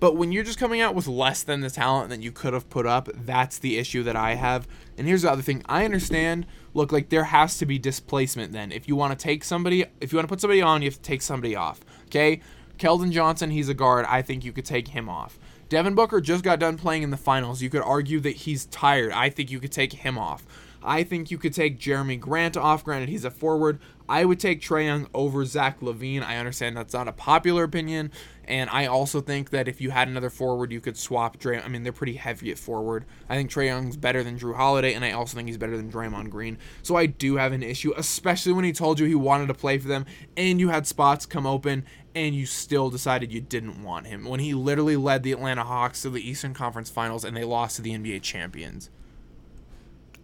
But 0.00 0.16
when 0.16 0.32
you're 0.32 0.42
just 0.42 0.58
coming 0.58 0.80
out 0.80 0.96
with 0.96 1.06
less 1.06 1.44
than 1.44 1.60
the 1.60 1.70
talent 1.70 2.08
that 2.10 2.20
you 2.20 2.32
could 2.32 2.54
have 2.54 2.68
put 2.68 2.86
up, 2.86 3.08
that's 3.14 3.58
the 3.58 3.78
issue 3.78 4.02
that 4.02 4.16
I 4.16 4.34
have. 4.34 4.66
And 4.98 5.06
here's 5.06 5.22
the 5.22 5.30
other 5.30 5.42
thing 5.42 5.62
I 5.66 5.84
understand. 5.84 6.44
Look, 6.74 6.92
like 6.92 7.10
there 7.10 7.24
has 7.24 7.58
to 7.58 7.66
be 7.66 7.78
displacement 7.78 8.52
then. 8.52 8.72
If 8.72 8.88
you 8.88 8.96
want 8.96 9.18
to 9.18 9.22
take 9.22 9.44
somebody, 9.44 9.84
if 10.00 10.12
you 10.12 10.16
want 10.16 10.28
to 10.28 10.32
put 10.32 10.40
somebody 10.40 10.62
on, 10.62 10.82
you 10.82 10.88
have 10.88 10.96
to 10.96 11.02
take 11.02 11.22
somebody 11.22 11.54
off. 11.54 11.80
Okay? 12.06 12.40
Keldon 12.78 13.10
Johnson, 13.10 13.50
he's 13.50 13.68
a 13.68 13.74
guard. 13.74 14.06
I 14.08 14.22
think 14.22 14.44
you 14.44 14.52
could 14.52 14.64
take 14.64 14.88
him 14.88 15.08
off. 15.08 15.38
Devin 15.68 15.94
Booker 15.94 16.20
just 16.20 16.44
got 16.44 16.58
done 16.58 16.76
playing 16.76 17.02
in 17.02 17.10
the 17.10 17.16
finals. 17.16 17.62
You 17.62 17.70
could 17.70 17.82
argue 17.82 18.20
that 18.20 18.36
he's 18.36 18.66
tired. 18.66 19.12
I 19.12 19.30
think 19.30 19.50
you 19.50 19.60
could 19.60 19.72
take 19.72 19.92
him 19.92 20.18
off. 20.18 20.44
I 20.82 21.02
think 21.02 21.30
you 21.30 21.38
could 21.38 21.54
take 21.54 21.78
Jerami 21.78 22.18
Grant 22.18 22.56
off. 22.56 22.84
Granted, 22.84 23.08
he's 23.08 23.24
a 23.24 23.30
forward. 23.30 23.78
I 24.08 24.24
would 24.24 24.40
take 24.40 24.60
Trae 24.60 24.86
Young 24.86 25.06
over 25.14 25.44
Zach 25.44 25.80
LaVine. 25.80 26.22
I 26.22 26.36
understand 26.36 26.76
that's 26.76 26.92
not 26.92 27.08
a 27.08 27.12
popular 27.12 27.64
opinion, 27.64 28.10
and 28.44 28.68
I 28.70 28.86
also 28.86 29.20
think 29.20 29.50
that 29.50 29.68
if 29.68 29.80
you 29.80 29.90
had 29.90 30.08
another 30.08 30.30
forward, 30.30 30.72
you 30.72 30.80
could 30.80 30.96
swap 30.96 31.38
Dray. 31.38 31.60
I 31.60 31.68
mean, 31.68 31.84
they're 31.84 31.92
pretty 31.92 32.14
heavy 32.14 32.50
at 32.50 32.58
forward. 32.58 33.04
I 33.28 33.36
think 33.36 33.50
Trae 33.50 33.66
Young's 33.66 33.96
better 33.96 34.24
than 34.24 34.38
Jrue 34.38 34.56
Holiday, 34.56 34.94
and 34.94 35.04
I 35.04 35.12
also 35.12 35.36
think 35.36 35.48
he's 35.48 35.58
better 35.58 35.76
than 35.76 35.90
Draymond 35.90 36.30
Green. 36.30 36.58
So 36.82 36.96
I 36.96 37.06
do 37.06 37.36
have 37.36 37.52
an 37.52 37.62
issue, 37.62 37.92
especially 37.96 38.52
when 38.52 38.64
he 38.64 38.72
told 38.72 38.98
you 38.98 39.06
he 39.06 39.14
wanted 39.14 39.46
to 39.46 39.54
play 39.54 39.78
for 39.78 39.88
them, 39.88 40.06
and 40.36 40.58
you 40.58 40.70
had 40.70 40.86
spots 40.86 41.24
come 41.24 41.46
open, 41.46 41.84
and 42.14 42.34
you 42.34 42.46
still 42.46 42.90
decided 42.90 43.32
you 43.32 43.40
didn't 43.40 43.82
want 43.82 44.06
him 44.06 44.24
when 44.24 44.40
he 44.40 44.54
literally 44.54 44.96
led 44.96 45.22
the 45.22 45.32
Atlanta 45.32 45.64
Hawks 45.64 46.02
to 46.02 46.10
the 46.10 46.28
Eastern 46.28 46.52
Conference 46.52 46.90
Finals, 46.90 47.24
and 47.24 47.36
they 47.36 47.44
lost 47.44 47.76
to 47.76 47.82
the 47.82 47.92
NBA 47.92 48.22
champions. 48.22 48.90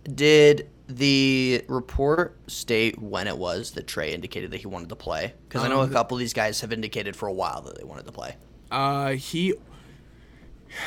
Did 0.02 0.68
the 0.88 1.62
report 1.68 2.38
state 2.46 3.00
when 3.00 3.28
it 3.28 3.38
was 3.38 3.72
that 3.72 3.86
Trae 3.86 4.08
indicated 4.08 4.50
that 4.50 4.58
he 4.58 4.66
wanted 4.66 4.88
to 4.88 4.96
play? 4.96 5.34
Because 5.48 5.62
I 5.62 5.68
know 5.68 5.80
a 5.80 5.84
Um, 5.84 5.92
couple 5.92 6.16
of 6.16 6.20
these 6.20 6.32
guys 6.32 6.60
have 6.62 6.72
indicated 6.72 7.14
for 7.14 7.28
a 7.28 7.32
while 7.32 7.62
that 7.62 7.76
they 7.78 7.84
wanted 7.84 8.06
to 8.06 8.12
play. 8.12 8.36
Uh, 8.70 9.10
he. 9.12 9.54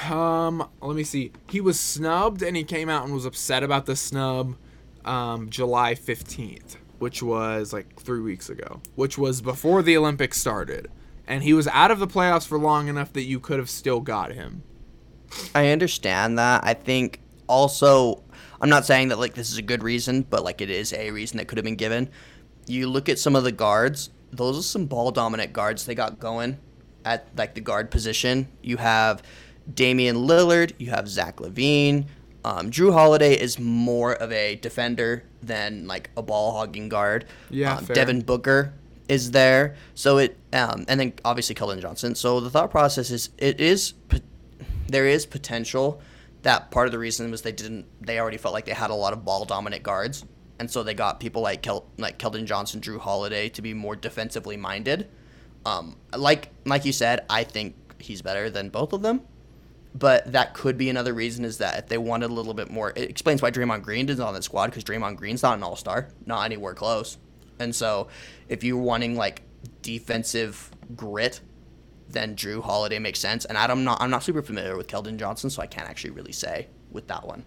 Um, 0.10 0.68
let 0.82 0.95
me 0.95 1.04
see. 1.04 1.32
He 1.49 1.62
was 1.62 1.80
snubbed, 1.80 2.41
and 2.41 2.56
he 2.58 2.64
came 2.64 2.89
out 2.89 3.06
and 3.06 3.14
was 3.14 3.26
upset 3.26 3.64
about 3.64 3.86
the 3.86 3.95
snub. 3.95 4.56
Um, 5.04 5.49
July 5.49 5.95
fifteenth, 5.95 6.78
which 6.99 7.24
was 7.24 7.74
like 7.74 7.99
three 7.99 8.20
weeks 8.20 8.49
ago, 8.49 8.82
which 8.95 9.18
was 9.18 9.41
before 9.41 9.82
the 9.82 9.97
Olympics 9.97 10.39
started, 10.39 10.91
and 11.26 11.41
he 11.41 11.54
was 11.54 11.68
out 11.70 11.89
of 11.89 11.97
the 11.97 12.08
playoffs 12.08 12.45
for 12.45 12.60
long 12.60 12.88
enough 12.88 13.12
that 13.14 13.24
you 13.24 13.39
could 13.39 13.58
have 13.58 13.70
still 13.70 13.99
got 13.99 14.34
him. 14.34 14.62
I 15.56 15.70
understand 15.70 16.38
that. 16.38 16.64
I 16.64 16.76
think 16.76 17.20
also, 17.52 18.24
I'm 18.62 18.70
not 18.70 18.86
saying 18.86 19.10
that 19.10 19.20
like 19.20 19.34
this 19.34 19.52
is 19.52 19.58
a 19.58 19.62
good 19.62 19.84
reason, 19.84 20.22
but 20.22 20.43
like 20.43 20.62
it 20.62 20.70
is 20.70 20.93
a 20.93 21.12
reason 21.12 21.38
that 21.38 21.47
could 21.47 21.58
have 21.58 21.66
been 21.66 21.76
given. 21.76 22.10
You 22.66 22.88
look 22.88 23.10
at 23.10 23.20
some 23.20 23.36
of 23.36 23.43
the 23.43 23.52
guards; 23.52 24.10
those 24.32 24.58
are 24.58 24.64
some 24.64 24.86
ball 24.86 25.12
dominant 25.12 25.52
guards 25.52 25.86
they 25.86 25.93
got 25.93 26.20
going 26.20 26.58
at 27.04 27.28
like 27.38 27.54
the 27.54 27.62
guard 27.62 27.91
position. 27.91 28.47
You 28.64 28.78
have 28.78 29.22
Damian 29.72 30.16
Lillard, 30.16 30.72
you 30.80 30.89
have 30.91 31.10
Zach 31.10 31.38
LaVine. 31.38 32.06
Um, 32.43 32.72
Jrue 32.72 32.93
Holiday 32.93 33.34
is 33.39 33.60
more 33.60 34.14
of 34.14 34.32
a 34.32 34.56
defender 34.56 35.24
than 35.43 35.86
like 35.88 36.10
a 36.16 36.24
ball 36.24 36.54
hogging 36.54 36.89
guard. 36.89 37.26
Yeah, 37.49 37.76
um. 37.76 37.86
Devin 37.86 38.22
Booker 38.22 38.74
is 39.10 39.32
there. 39.32 39.76
So 39.93 40.20
it, 40.20 40.38
um, 40.54 40.86
and 40.88 40.99
then 40.99 41.14
obviously 41.26 41.54
Keldon 41.54 41.82
Johnson. 41.82 42.16
So 42.16 42.39
the 42.39 42.49
thought 42.49 42.72
process 42.72 43.12
is 43.12 43.30
it 43.38 43.60
is 43.60 43.93
there 44.88 45.06
is 45.06 45.26
potential 45.26 46.02
that 46.44 46.72
part 46.72 46.88
of 46.88 46.92
the 46.92 47.00
reason 47.00 47.30
was 47.32 47.42
they 47.42 47.52
didn't 47.52 47.86
they 48.02 48.20
already 48.20 48.38
felt 48.38 48.54
like 48.54 48.66
they 48.66 48.74
had 48.74 48.89
a 48.89 48.96
lot 48.96 49.14
of 49.14 49.24
ball 49.24 49.46
dominant 49.46 49.84
guards, 49.84 50.26
and 50.60 50.70
so 50.70 50.84
they 50.84 50.94
got 50.94 51.20
people 51.20 51.42
like 51.42 51.62
Kel, 51.62 51.86
like 51.98 52.18
Keldon 52.18 52.46
Johnson, 52.46 52.82
Jrue 52.82 53.00
Holiday 53.00 53.50
to 53.50 53.62
be 53.62 53.74
more 53.74 53.96
defensively 53.96 54.58
minded. 54.58 55.10
Um, 55.66 55.98
like 56.16 56.50
like 56.66 56.86
you 56.86 56.94
said, 56.94 57.26
I 57.30 57.44
think 57.44 57.76
he's 58.00 58.22
better 58.22 58.50
than 58.50 58.70
both 58.70 58.94
of 58.94 59.02
them. 59.02 59.22
But 59.94 60.32
that 60.32 60.54
could 60.54 60.78
be 60.78 60.89
another 60.89 61.14
reason 61.14 61.44
is 61.44 61.58
that 61.58 61.78
if 61.78 61.88
they 61.88 61.98
wanted 61.98 62.30
a 62.30 62.34
little 62.34 62.54
bit 62.54 62.70
more, 62.70 62.92
it 62.96 63.10
explains 63.10 63.42
why 63.42 63.52
Draymond 63.52 63.84
Green 63.84 64.08
is 64.08 64.22
on 64.22 64.34
the 64.34 64.42
squad 64.42 64.68
because 64.68 64.86
Draymond 64.86 65.18
Green's 65.18 65.44
not 65.44 65.58
an 65.58 65.64
all 65.64 65.76
star, 65.76 66.08
not 66.26 66.46
anywhere 66.46 66.74
close. 66.74 67.18
And 67.60 67.76
so 67.76 68.08
if 68.48 68.64
you're 68.64 68.78
wanting 68.78 69.16
like 69.16 69.42
defensive 69.82 70.72
grit, 70.96 71.42
then 72.14 72.36
Jrue 72.36 72.64
Holiday 72.64 72.99
makes 72.99 73.20
sense. 73.20 73.45
And 73.45 73.57
I'm 73.57 73.84
not 73.84 74.01
I'm 74.01 74.09
not 74.09 74.24
super 74.24 74.41
familiar 74.41 74.78
with 74.78 74.88
Keldon 74.88 75.18
Johnson, 75.18 75.49
so 75.49 75.62
I 75.62 75.68
can't 75.68 75.89
actually 75.89 76.12
really 76.12 76.32
say 76.32 76.68
with 76.91 77.07
that 77.07 77.26
one. 77.26 77.45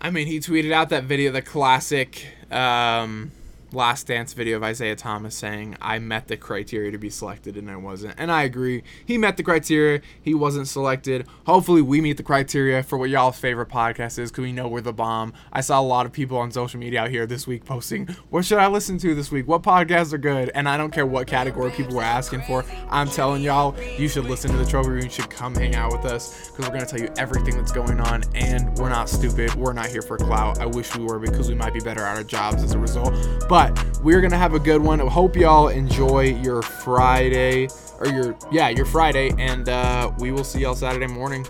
I 0.00 0.10
mean, 0.10 0.26
he 0.26 0.38
tweeted 0.40 0.72
out 0.72 0.90
that 0.90 1.04
video, 1.04 1.32
the 1.32 1.42
classic 1.42 2.26
um, 2.50 3.32
Last 3.76 4.06
Dance 4.06 4.32
video 4.32 4.56
of 4.56 4.62
Isaiah 4.62 4.96
Thomas 4.96 5.34
saying, 5.34 5.76
I 5.82 5.98
met 5.98 6.28
the 6.28 6.38
criteria 6.38 6.90
to 6.92 6.96
be 6.96 7.10
selected 7.10 7.58
and 7.58 7.70
I 7.70 7.76
wasn't. 7.76 8.14
And 8.16 8.32
I 8.32 8.44
agree. 8.44 8.82
He 9.04 9.18
met 9.18 9.36
the 9.36 9.42
criteria. 9.42 10.00
He 10.22 10.32
wasn't 10.32 10.66
selected. 10.66 11.26
Hopefully, 11.44 11.82
we 11.82 12.00
meet 12.00 12.16
the 12.16 12.22
criteria 12.22 12.82
for 12.82 12.96
what 12.96 13.10
y'all's 13.10 13.38
favorite 13.38 13.68
podcast 13.68 14.18
is 14.18 14.30
because 14.30 14.44
we 14.44 14.52
know 14.52 14.66
we're 14.66 14.80
the 14.80 14.94
bomb. 14.94 15.34
I 15.52 15.60
saw 15.60 15.78
a 15.78 15.82
lot 15.82 16.06
of 16.06 16.12
people 16.12 16.38
on 16.38 16.50
social 16.52 16.80
media 16.80 17.02
out 17.02 17.10
here 17.10 17.26
this 17.26 17.46
week 17.46 17.66
posting, 17.66 18.06
What 18.30 18.46
should 18.46 18.56
I 18.56 18.66
listen 18.68 18.96
to 18.96 19.14
this 19.14 19.30
week? 19.30 19.46
What 19.46 19.62
podcasts 19.62 20.14
are 20.14 20.18
good? 20.18 20.50
And 20.54 20.66
I 20.66 20.78
don't 20.78 20.90
care 20.90 21.04
what 21.04 21.26
category 21.26 21.70
people 21.70 21.96
were 21.96 22.02
asking 22.02 22.44
for. 22.44 22.64
I'm 22.88 23.10
telling 23.10 23.42
y'all, 23.42 23.78
you 23.98 24.08
should 24.08 24.24
listen 24.24 24.52
to 24.52 24.56
the 24.56 24.64
Trophy 24.64 24.88
Room. 24.88 25.02
You 25.02 25.10
should 25.10 25.28
come 25.28 25.54
hang 25.54 25.76
out 25.76 25.92
with 25.92 26.06
us 26.06 26.48
because 26.48 26.64
we're 26.64 26.74
going 26.74 26.86
to 26.86 26.90
tell 26.90 27.00
you 27.00 27.12
everything 27.18 27.58
that's 27.58 27.72
going 27.72 28.00
on. 28.00 28.24
And 28.34 28.74
we're 28.78 28.88
not 28.88 29.10
stupid. 29.10 29.54
We're 29.54 29.74
not 29.74 29.88
here 29.88 30.00
for 30.00 30.16
clout. 30.16 30.60
I 30.60 30.66
wish 30.66 30.96
we 30.96 31.04
were 31.04 31.18
because 31.18 31.50
we 31.50 31.54
might 31.54 31.74
be 31.74 31.80
better 31.80 32.00
at 32.00 32.16
our 32.16 32.24
jobs 32.24 32.62
as 32.62 32.72
a 32.72 32.78
result. 32.78 33.14
But 33.50 33.65
we're 34.02 34.20
gonna 34.20 34.38
have 34.38 34.54
a 34.54 34.58
good 34.58 34.82
one. 34.82 34.98
Hope 34.98 35.36
y'all 35.36 35.68
enjoy 35.68 36.34
your 36.42 36.62
Friday 36.62 37.68
or 37.98 38.06
your 38.06 38.36
yeah 38.50 38.68
your 38.68 38.86
Friday, 38.86 39.34
and 39.38 39.68
uh, 39.68 40.12
we 40.18 40.32
will 40.32 40.44
see 40.44 40.60
y'all 40.60 40.74
Saturday 40.74 41.06
morning. 41.06 41.46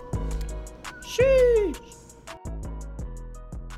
Sheesh. 1.03 1.86